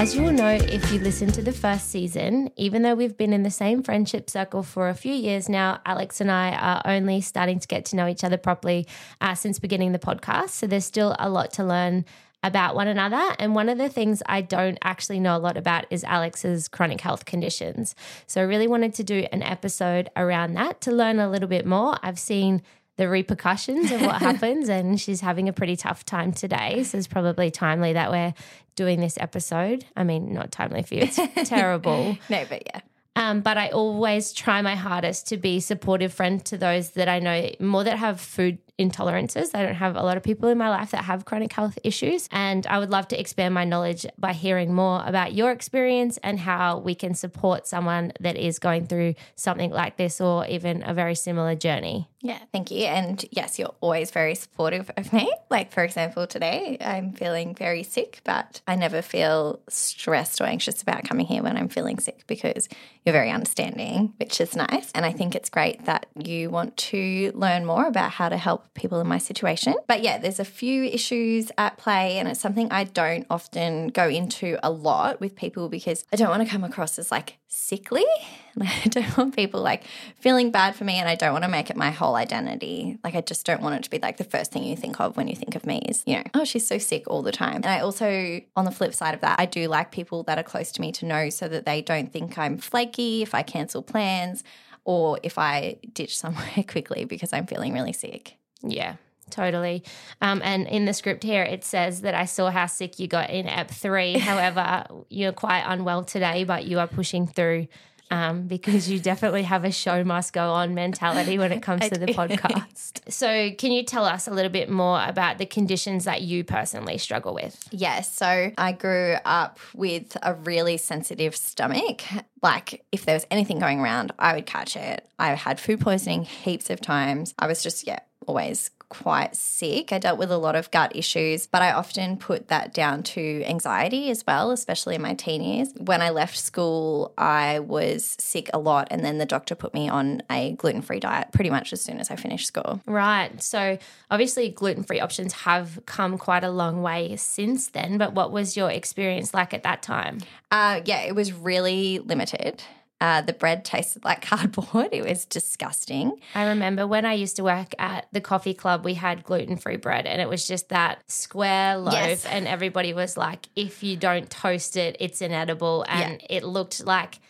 As 0.00 0.16
you 0.16 0.22
will 0.22 0.32
know 0.32 0.48
if 0.48 0.90
you 0.90 0.98
listen 0.98 1.30
to 1.32 1.42
the 1.42 1.52
first 1.52 1.90
season, 1.90 2.50
even 2.56 2.80
though 2.80 2.94
we've 2.94 3.18
been 3.18 3.34
in 3.34 3.42
the 3.42 3.50
same 3.50 3.82
friendship 3.82 4.30
circle 4.30 4.62
for 4.62 4.88
a 4.88 4.94
few 4.94 5.12
years 5.12 5.46
now, 5.46 5.82
Alex 5.84 6.22
and 6.22 6.30
I 6.30 6.52
are 6.52 6.80
only 6.86 7.20
starting 7.20 7.58
to 7.58 7.68
get 7.68 7.84
to 7.84 7.96
know 7.96 8.08
each 8.08 8.24
other 8.24 8.38
properly 8.38 8.86
uh, 9.20 9.34
since 9.34 9.58
beginning 9.58 9.92
the 9.92 9.98
podcast. 9.98 10.50
So 10.50 10.66
there's 10.66 10.86
still 10.86 11.14
a 11.18 11.28
lot 11.28 11.52
to 11.52 11.64
learn 11.64 12.06
about 12.42 12.74
one 12.74 12.88
another. 12.88 13.36
And 13.38 13.54
one 13.54 13.68
of 13.68 13.76
the 13.76 13.90
things 13.90 14.22
I 14.24 14.40
don't 14.40 14.78
actually 14.80 15.20
know 15.20 15.36
a 15.36 15.38
lot 15.38 15.58
about 15.58 15.84
is 15.90 16.02
Alex's 16.04 16.66
chronic 16.66 17.02
health 17.02 17.26
conditions. 17.26 17.94
So 18.26 18.40
I 18.40 18.44
really 18.44 18.68
wanted 18.68 18.94
to 18.94 19.04
do 19.04 19.26
an 19.32 19.42
episode 19.42 20.08
around 20.16 20.54
that 20.54 20.80
to 20.80 20.92
learn 20.92 21.18
a 21.18 21.28
little 21.28 21.46
bit 21.46 21.66
more. 21.66 21.98
I've 22.02 22.18
seen 22.18 22.62
the 23.00 23.08
repercussions 23.08 23.90
of 23.90 24.02
what 24.02 24.16
happens, 24.22 24.68
and 24.68 25.00
she's 25.00 25.22
having 25.22 25.48
a 25.48 25.54
pretty 25.54 25.74
tough 25.74 26.04
time 26.04 26.32
today. 26.32 26.84
So 26.84 26.98
it's 26.98 27.06
probably 27.06 27.50
timely 27.50 27.94
that 27.94 28.10
we're 28.10 28.34
doing 28.76 29.00
this 29.00 29.16
episode. 29.18 29.86
I 29.96 30.04
mean, 30.04 30.34
not 30.34 30.52
timely 30.52 30.82
for 30.82 30.94
you, 30.94 31.02
it's 31.04 31.18
terrible. 31.48 32.18
No, 32.28 32.44
but 32.48 32.62
yeah. 32.66 32.80
Um, 33.16 33.40
but 33.40 33.56
I 33.56 33.70
always 33.70 34.32
try 34.34 34.60
my 34.60 34.76
hardest 34.76 35.28
to 35.28 35.38
be 35.38 35.60
supportive 35.60 36.12
friend 36.12 36.44
to 36.44 36.58
those 36.58 36.90
that 36.90 37.08
I 37.08 37.18
know 37.20 37.50
more 37.58 37.84
that 37.84 37.98
have 37.98 38.20
food 38.20 38.58
intolerances. 38.80 39.54
I 39.54 39.62
don't 39.62 39.74
have 39.74 39.94
a 39.94 40.02
lot 40.02 40.16
of 40.16 40.22
people 40.22 40.48
in 40.48 40.56
my 40.56 40.70
life 40.70 40.90
that 40.92 41.04
have 41.04 41.26
chronic 41.26 41.52
health 41.52 41.78
issues. 41.84 42.28
And 42.32 42.66
I 42.66 42.78
would 42.78 42.90
love 42.90 43.08
to 43.08 43.20
expand 43.20 43.54
my 43.54 43.64
knowledge 43.64 44.06
by 44.18 44.32
hearing 44.32 44.72
more 44.72 45.02
about 45.04 45.34
your 45.34 45.52
experience 45.52 46.18
and 46.22 46.40
how 46.40 46.78
we 46.78 46.94
can 46.94 47.14
support 47.14 47.66
someone 47.66 48.12
that 48.20 48.36
is 48.36 48.58
going 48.58 48.86
through 48.86 49.14
something 49.36 49.70
like 49.70 49.98
this 49.98 50.20
or 50.20 50.46
even 50.46 50.82
a 50.84 50.94
very 50.94 51.14
similar 51.14 51.54
journey. 51.54 52.08
Yeah, 52.22 52.38
thank 52.52 52.70
you. 52.70 52.84
And 52.84 53.24
yes, 53.30 53.58
you're 53.58 53.74
always 53.80 54.10
very 54.10 54.34
supportive 54.34 54.90
of 54.96 55.12
me. 55.12 55.32
Like, 55.50 55.72
for 55.72 55.82
example, 55.82 56.26
today 56.26 56.76
I'm 56.80 57.12
feeling 57.12 57.54
very 57.54 57.82
sick, 57.82 58.20
but 58.24 58.60
I 58.66 58.76
never 58.76 59.00
feel 59.00 59.60
stressed 59.68 60.40
or 60.40 60.44
anxious 60.44 60.82
about 60.82 61.04
coming 61.04 61.26
here 61.26 61.42
when 61.42 61.56
I'm 61.56 61.68
feeling 61.68 61.98
sick 61.98 62.24
because 62.26 62.68
you're 63.04 63.14
very 63.14 63.30
understanding, 63.30 64.12
which 64.18 64.40
is 64.40 64.54
nice. 64.54 64.90
And 64.92 65.06
I 65.06 65.12
think 65.12 65.34
it's 65.34 65.48
great 65.48 65.86
that 65.86 66.06
you 66.14 66.50
want 66.50 66.76
to 66.76 67.32
learn 67.34 67.64
more 67.64 67.86
about 67.86 68.10
how 68.12 68.28
to 68.28 68.36
help 68.36 68.69
people 68.74 69.00
in 69.00 69.06
my 69.06 69.18
situation. 69.18 69.74
But 69.86 70.02
yeah, 70.02 70.18
there's 70.18 70.40
a 70.40 70.44
few 70.44 70.84
issues 70.84 71.50
at 71.58 71.76
play, 71.76 72.18
and 72.18 72.28
it's 72.28 72.40
something 72.40 72.70
I 72.70 72.84
don't 72.84 73.26
often 73.28 73.88
go 73.88 74.08
into 74.08 74.58
a 74.62 74.70
lot 74.70 75.20
with 75.20 75.34
people 75.34 75.68
because 75.68 76.04
I 76.12 76.16
don't 76.16 76.30
want 76.30 76.42
to 76.42 76.48
come 76.48 76.64
across 76.64 76.98
as 76.98 77.10
like 77.10 77.38
sickly. 77.48 78.04
I 78.60 78.88
don't 78.88 79.16
want 79.16 79.36
people 79.36 79.60
like 79.60 79.84
feeling 80.18 80.50
bad 80.50 80.76
for 80.76 80.84
me, 80.84 80.94
and 80.94 81.08
I 81.08 81.14
don't 81.14 81.32
want 81.32 81.44
to 81.44 81.50
make 81.50 81.70
it 81.70 81.76
my 81.76 81.90
whole 81.90 82.14
identity. 82.14 82.98
Like, 83.02 83.14
I 83.14 83.20
just 83.20 83.44
don't 83.44 83.62
want 83.62 83.76
it 83.76 83.82
to 83.84 83.90
be 83.90 83.98
like 83.98 84.16
the 84.16 84.24
first 84.24 84.52
thing 84.52 84.64
you 84.64 84.76
think 84.76 85.00
of 85.00 85.16
when 85.16 85.28
you 85.28 85.36
think 85.36 85.56
of 85.56 85.66
me 85.66 85.78
is, 85.88 86.02
you 86.06 86.16
know, 86.16 86.24
oh, 86.34 86.44
she's 86.44 86.66
so 86.66 86.78
sick 86.78 87.04
all 87.08 87.22
the 87.22 87.32
time. 87.32 87.56
And 87.56 87.66
I 87.66 87.80
also, 87.80 88.40
on 88.56 88.64
the 88.64 88.70
flip 88.70 88.94
side 88.94 89.14
of 89.14 89.20
that, 89.20 89.40
I 89.40 89.46
do 89.46 89.68
like 89.68 89.90
people 89.90 90.22
that 90.24 90.38
are 90.38 90.44
close 90.44 90.72
to 90.72 90.80
me 90.80 90.92
to 90.92 91.06
know 91.06 91.30
so 91.30 91.48
that 91.48 91.66
they 91.66 91.82
don't 91.82 92.12
think 92.12 92.38
I'm 92.38 92.58
flaky 92.58 93.22
if 93.22 93.34
I 93.34 93.42
cancel 93.42 93.82
plans 93.82 94.44
or 94.84 95.18
if 95.22 95.38
I 95.38 95.76
ditch 95.92 96.18
somewhere 96.18 96.64
quickly 96.68 97.04
because 97.04 97.32
I'm 97.32 97.46
feeling 97.46 97.72
really 97.72 97.92
sick. 97.92 98.39
Yeah, 98.62 98.96
totally. 99.30 99.84
Um, 100.20 100.40
and 100.44 100.66
in 100.66 100.84
the 100.84 100.92
script 100.92 101.22
here, 101.22 101.42
it 101.42 101.64
says 101.64 102.02
that 102.02 102.14
I 102.14 102.24
saw 102.24 102.50
how 102.50 102.66
sick 102.66 102.98
you 102.98 103.08
got 103.08 103.30
in 103.30 103.46
EP 103.48 103.70
three. 103.70 104.12
However, 104.18 104.84
you're 105.08 105.32
quite 105.32 105.64
unwell 105.66 106.04
today, 106.04 106.44
but 106.44 106.64
you 106.64 106.78
are 106.78 106.88
pushing 106.88 107.26
through. 107.26 107.68
Um, 108.12 108.48
because 108.48 108.90
you 108.90 108.98
definitely 108.98 109.44
have 109.44 109.64
a 109.64 109.70
show 109.70 110.02
must 110.02 110.32
go 110.32 110.50
on 110.50 110.74
mentality 110.74 111.38
when 111.38 111.52
it 111.52 111.62
comes 111.62 111.88
to 111.90 111.96
the 111.96 112.06
podcast. 112.06 113.00
So, 113.08 113.52
can 113.52 113.70
you 113.72 113.84
tell 113.84 114.04
us 114.04 114.26
a 114.26 114.32
little 114.32 114.50
bit 114.50 114.68
more 114.68 115.00
about 115.04 115.38
the 115.38 115.46
conditions 115.46 116.04
that 116.04 116.22
you 116.22 116.42
personally 116.42 116.98
struggle 116.98 117.34
with? 117.34 117.62
Yes. 117.70 118.16
So 118.16 118.52
I 118.56 118.72
grew 118.72 119.16
up 119.24 119.58
with 119.74 120.16
a 120.22 120.34
really 120.34 120.76
sensitive 120.76 121.36
stomach. 121.36 122.02
Like, 122.42 122.84
if 122.90 123.04
there 123.04 123.14
was 123.14 123.26
anything 123.30 123.58
going 123.58 123.80
around, 123.80 124.12
I 124.18 124.34
would 124.34 124.46
catch 124.46 124.76
it. 124.76 125.08
I 125.18 125.34
had 125.34 125.60
food 125.60 125.80
poisoning 125.80 126.24
heaps 126.24 126.68
of 126.68 126.80
times. 126.80 127.34
I 127.38 127.46
was 127.46 127.62
just, 127.62 127.86
yeah, 127.86 128.00
always 128.30 128.70
quite 128.90 129.34
sick. 129.34 129.92
I 129.92 129.98
dealt 129.98 130.18
with 130.18 130.30
a 130.30 130.36
lot 130.36 130.56
of 130.56 130.70
gut 130.70 130.94
issues, 130.94 131.46
but 131.46 131.62
I 131.62 131.72
often 131.72 132.16
put 132.16 132.48
that 132.48 132.74
down 132.74 133.02
to 133.14 133.42
anxiety 133.44 134.10
as 134.10 134.24
well, 134.26 134.50
especially 134.50 134.96
in 134.96 135.02
my 135.02 135.14
teen 135.14 135.42
years. 135.42 135.72
When 135.76 136.00
I 136.02 136.10
left 136.10 136.36
school, 136.36 137.12
I 137.16 137.60
was 137.60 138.16
sick 138.20 138.50
a 138.52 138.58
lot, 138.58 138.88
and 138.90 139.04
then 139.04 139.18
the 139.18 139.26
doctor 139.26 139.54
put 139.54 139.74
me 139.74 139.88
on 139.88 140.22
a 140.30 140.52
gluten 140.52 140.82
free 140.82 141.00
diet 141.00 141.32
pretty 141.32 141.50
much 141.50 141.72
as 141.72 141.80
soon 141.80 141.98
as 141.98 142.10
I 142.10 142.16
finished 142.16 142.46
school. 142.46 142.80
Right. 142.86 143.40
So, 143.42 143.78
obviously, 144.10 144.48
gluten 144.48 144.82
free 144.82 145.00
options 145.00 145.32
have 145.32 145.80
come 145.86 146.18
quite 146.18 146.44
a 146.44 146.50
long 146.50 146.82
way 146.82 147.16
since 147.16 147.68
then. 147.68 147.98
But 147.98 148.14
what 148.14 148.32
was 148.32 148.56
your 148.56 148.70
experience 148.70 149.32
like 149.34 149.54
at 149.54 149.62
that 149.62 149.82
time? 149.82 150.18
Uh, 150.50 150.80
yeah, 150.84 151.02
it 151.02 151.14
was 151.14 151.32
really 151.32 152.00
limited. 152.00 152.62
Uh, 153.00 153.22
the 153.22 153.32
bread 153.32 153.64
tasted 153.64 154.04
like 154.04 154.20
cardboard. 154.30 154.88
It 154.92 155.08
was 155.08 155.24
disgusting. 155.24 156.20
I 156.34 156.48
remember 156.48 156.86
when 156.86 157.06
I 157.06 157.14
used 157.14 157.36
to 157.36 157.44
work 157.44 157.74
at 157.78 158.06
the 158.12 158.20
coffee 158.20 158.52
club, 158.52 158.84
we 158.84 158.94
had 158.94 159.24
gluten 159.24 159.56
free 159.56 159.76
bread 159.76 160.06
and 160.06 160.20
it 160.20 160.28
was 160.28 160.46
just 160.46 160.68
that 160.68 161.10
square 161.10 161.78
loaf. 161.78 161.94
Yes. 161.94 162.26
And 162.26 162.46
everybody 162.46 162.92
was 162.92 163.16
like, 163.16 163.48
if 163.56 163.82
you 163.82 163.96
don't 163.96 164.28
toast 164.28 164.76
it, 164.76 164.96
it's 165.00 165.22
inedible. 165.22 165.86
And 165.88 166.22
it 166.28 166.44
looked 166.44 166.84
like 166.84 167.20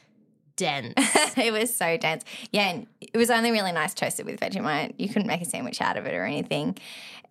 dense. 0.61 0.95
it 1.37 1.53
was 1.53 1.75
so 1.75 1.97
dense. 1.97 2.25
Yeah, 2.53 2.69
and 2.69 2.87
it 3.01 3.17
was 3.17 3.31
only 3.31 3.51
really 3.51 3.73
nice 3.73 3.95
toasted 3.95 4.27
with 4.27 4.39
Vegemite. 4.41 4.95
You 4.99 5.09
couldn't 5.09 5.27
make 5.27 5.41
a 5.43 5.45
sandwich 5.45 5.81
out 5.81 5.97
of 5.97 6.07
it 6.07 6.15
or 6.15 6.25
anything. 6.25 6.77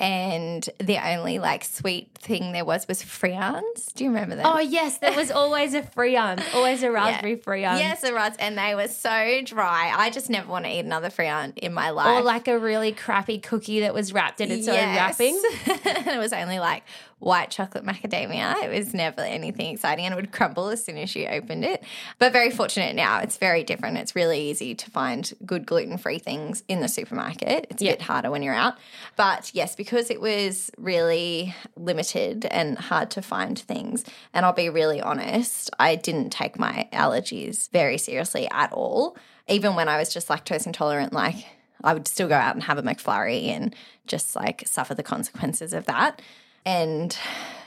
And 0.01 0.67
the 0.79 0.97
only 0.97 1.39
like 1.39 1.65
sweet 1.65 2.09
thing 2.17 2.53
there 2.53 2.63
was 2.63 2.87
was 2.87 3.03
friands. 3.03 3.87
Do 3.93 4.05
you 4.05 4.09
remember 4.11 4.37
that? 4.37 4.45
oh, 4.45 4.59
yes, 4.59 4.97
there 4.99 5.13
was 5.13 5.29
always 5.29 5.73
a 5.73 5.81
friand, 5.81 6.41
always 6.55 6.83
a 6.83 6.91
raspberry 6.99 7.35
friand. 7.35 7.79
Yes, 7.79 8.01
a 8.05 8.13
was. 8.13 8.31
And 8.39 8.57
they 8.57 8.75
were 8.75 8.87
so 8.87 9.41
dry. 9.43 9.93
I 9.93 10.09
just 10.09 10.29
never 10.29 10.47
want 10.49 10.63
to 10.65 10.71
eat 10.71 10.85
another 10.85 11.09
friand 11.09 11.57
in 11.57 11.73
my 11.73 11.89
life. 11.89 12.07
Or 12.07 12.21
like 12.21 12.47
a 12.47 12.57
really 12.57 12.93
crappy 12.93 13.39
cookie 13.39 13.81
that 13.81 13.93
was 13.93 14.13
wrapped 14.13 14.39
in 14.39 14.51
its 14.51 14.69
own 14.69 14.75
Yes. 14.75 15.19
wrapping. 15.19 15.41
it 16.13 16.17
was 16.17 16.31
only 16.31 16.59
like 16.59 16.83
white 17.19 17.49
chocolate 17.51 17.85
macadamia. 17.85 18.63
It 18.63 18.69
was 18.69 18.93
never 18.93 19.21
anything 19.21 19.73
exciting 19.73 20.05
and 20.05 20.13
it 20.13 20.15
would 20.15 20.31
crumble 20.31 20.69
as 20.69 20.83
soon 20.83 20.97
as 20.97 21.13
you 21.15 21.27
opened 21.27 21.65
it. 21.65 21.83
But 22.17 22.31
very 22.33 22.49
fortunate 22.49 22.95
now. 22.95 23.19
It's 23.19 23.37
very 23.37 23.63
different. 23.63 23.97
It's 23.97 24.15
really 24.15 24.49
easy 24.49 24.73
to 24.75 24.89
find 24.89 25.31
good 25.45 25.65
gluten 25.65 25.97
free 25.97 26.19
things 26.19 26.63
in 26.67 26.79
the 26.79 26.87
supermarket. 26.87 27.67
It's 27.69 27.81
a 27.81 27.85
Yeah. 27.85 27.91
bit 27.91 28.03
harder 28.03 28.31
when 28.31 28.41
you're 28.41 28.53
out. 28.53 28.75
But 29.17 29.51
yes, 29.53 29.75
because 29.75 30.09
it 30.09 30.21
was 30.21 30.71
really 30.77 31.53
limited 31.75 32.45
and 32.45 32.77
hard 32.77 33.11
to 33.11 33.21
find 33.21 33.59
things, 33.59 34.05
and 34.33 34.45
I'll 34.45 34.53
be 34.53 34.69
really 34.69 35.01
honest, 35.01 35.69
I 35.79 35.95
didn't 35.95 36.29
take 36.29 36.57
my 36.57 36.87
allergies 36.93 37.69
very 37.71 37.97
seriously 37.97 38.47
at 38.51 38.71
all. 38.71 39.17
Even 39.47 39.75
when 39.75 39.89
I 39.89 39.97
was 39.97 40.13
just 40.13 40.27
lactose 40.29 40.65
intolerant, 40.65 41.11
like 41.11 41.35
I 41.83 41.93
would 41.93 42.07
still 42.07 42.27
go 42.27 42.35
out 42.35 42.55
and 42.55 42.63
have 42.63 42.77
a 42.77 42.83
McFlurry 42.83 43.47
and 43.49 43.75
just 44.05 44.35
like 44.35 44.63
suffer 44.67 44.93
the 44.93 45.03
consequences 45.03 45.73
of 45.73 45.85
that. 45.85 46.21
And 46.65 47.17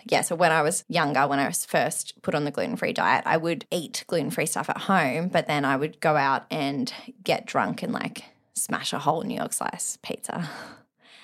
yeah, 0.05 0.23
so 0.23 0.35
when 0.35 0.53
I 0.53 0.63
was 0.63 0.85
younger, 0.89 1.27
when 1.27 1.39
I 1.39 1.47
was 1.47 1.65
first 1.65 2.21
put 2.23 2.35
on 2.35 2.45
the 2.45 2.51
gluten 2.51 2.77
free 2.77 2.93
diet, 2.93 3.25
I 3.27 3.37
would 3.37 3.67
eat 3.71 4.05
gluten 4.07 4.31
free 4.31 4.47
stuff 4.47 4.69
at 4.69 4.79
home, 4.79 5.29
but 5.29 5.47
then 5.47 5.65
I 5.65 5.77
would 5.77 6.01
go 6.01 6.17
out 6.17 6.45
and 6.51 6.93
get 7.23 7.47
drunk 7.47 7.83
and 7.83 7.93
like 7.93 8.25
smash 8.55 8.93
a 8.93 8.99
whole 8.99 9.23
New 9.23 9.37
York 9.37 9.53
slice 9.53 9.99
pizza. 10.03 10.49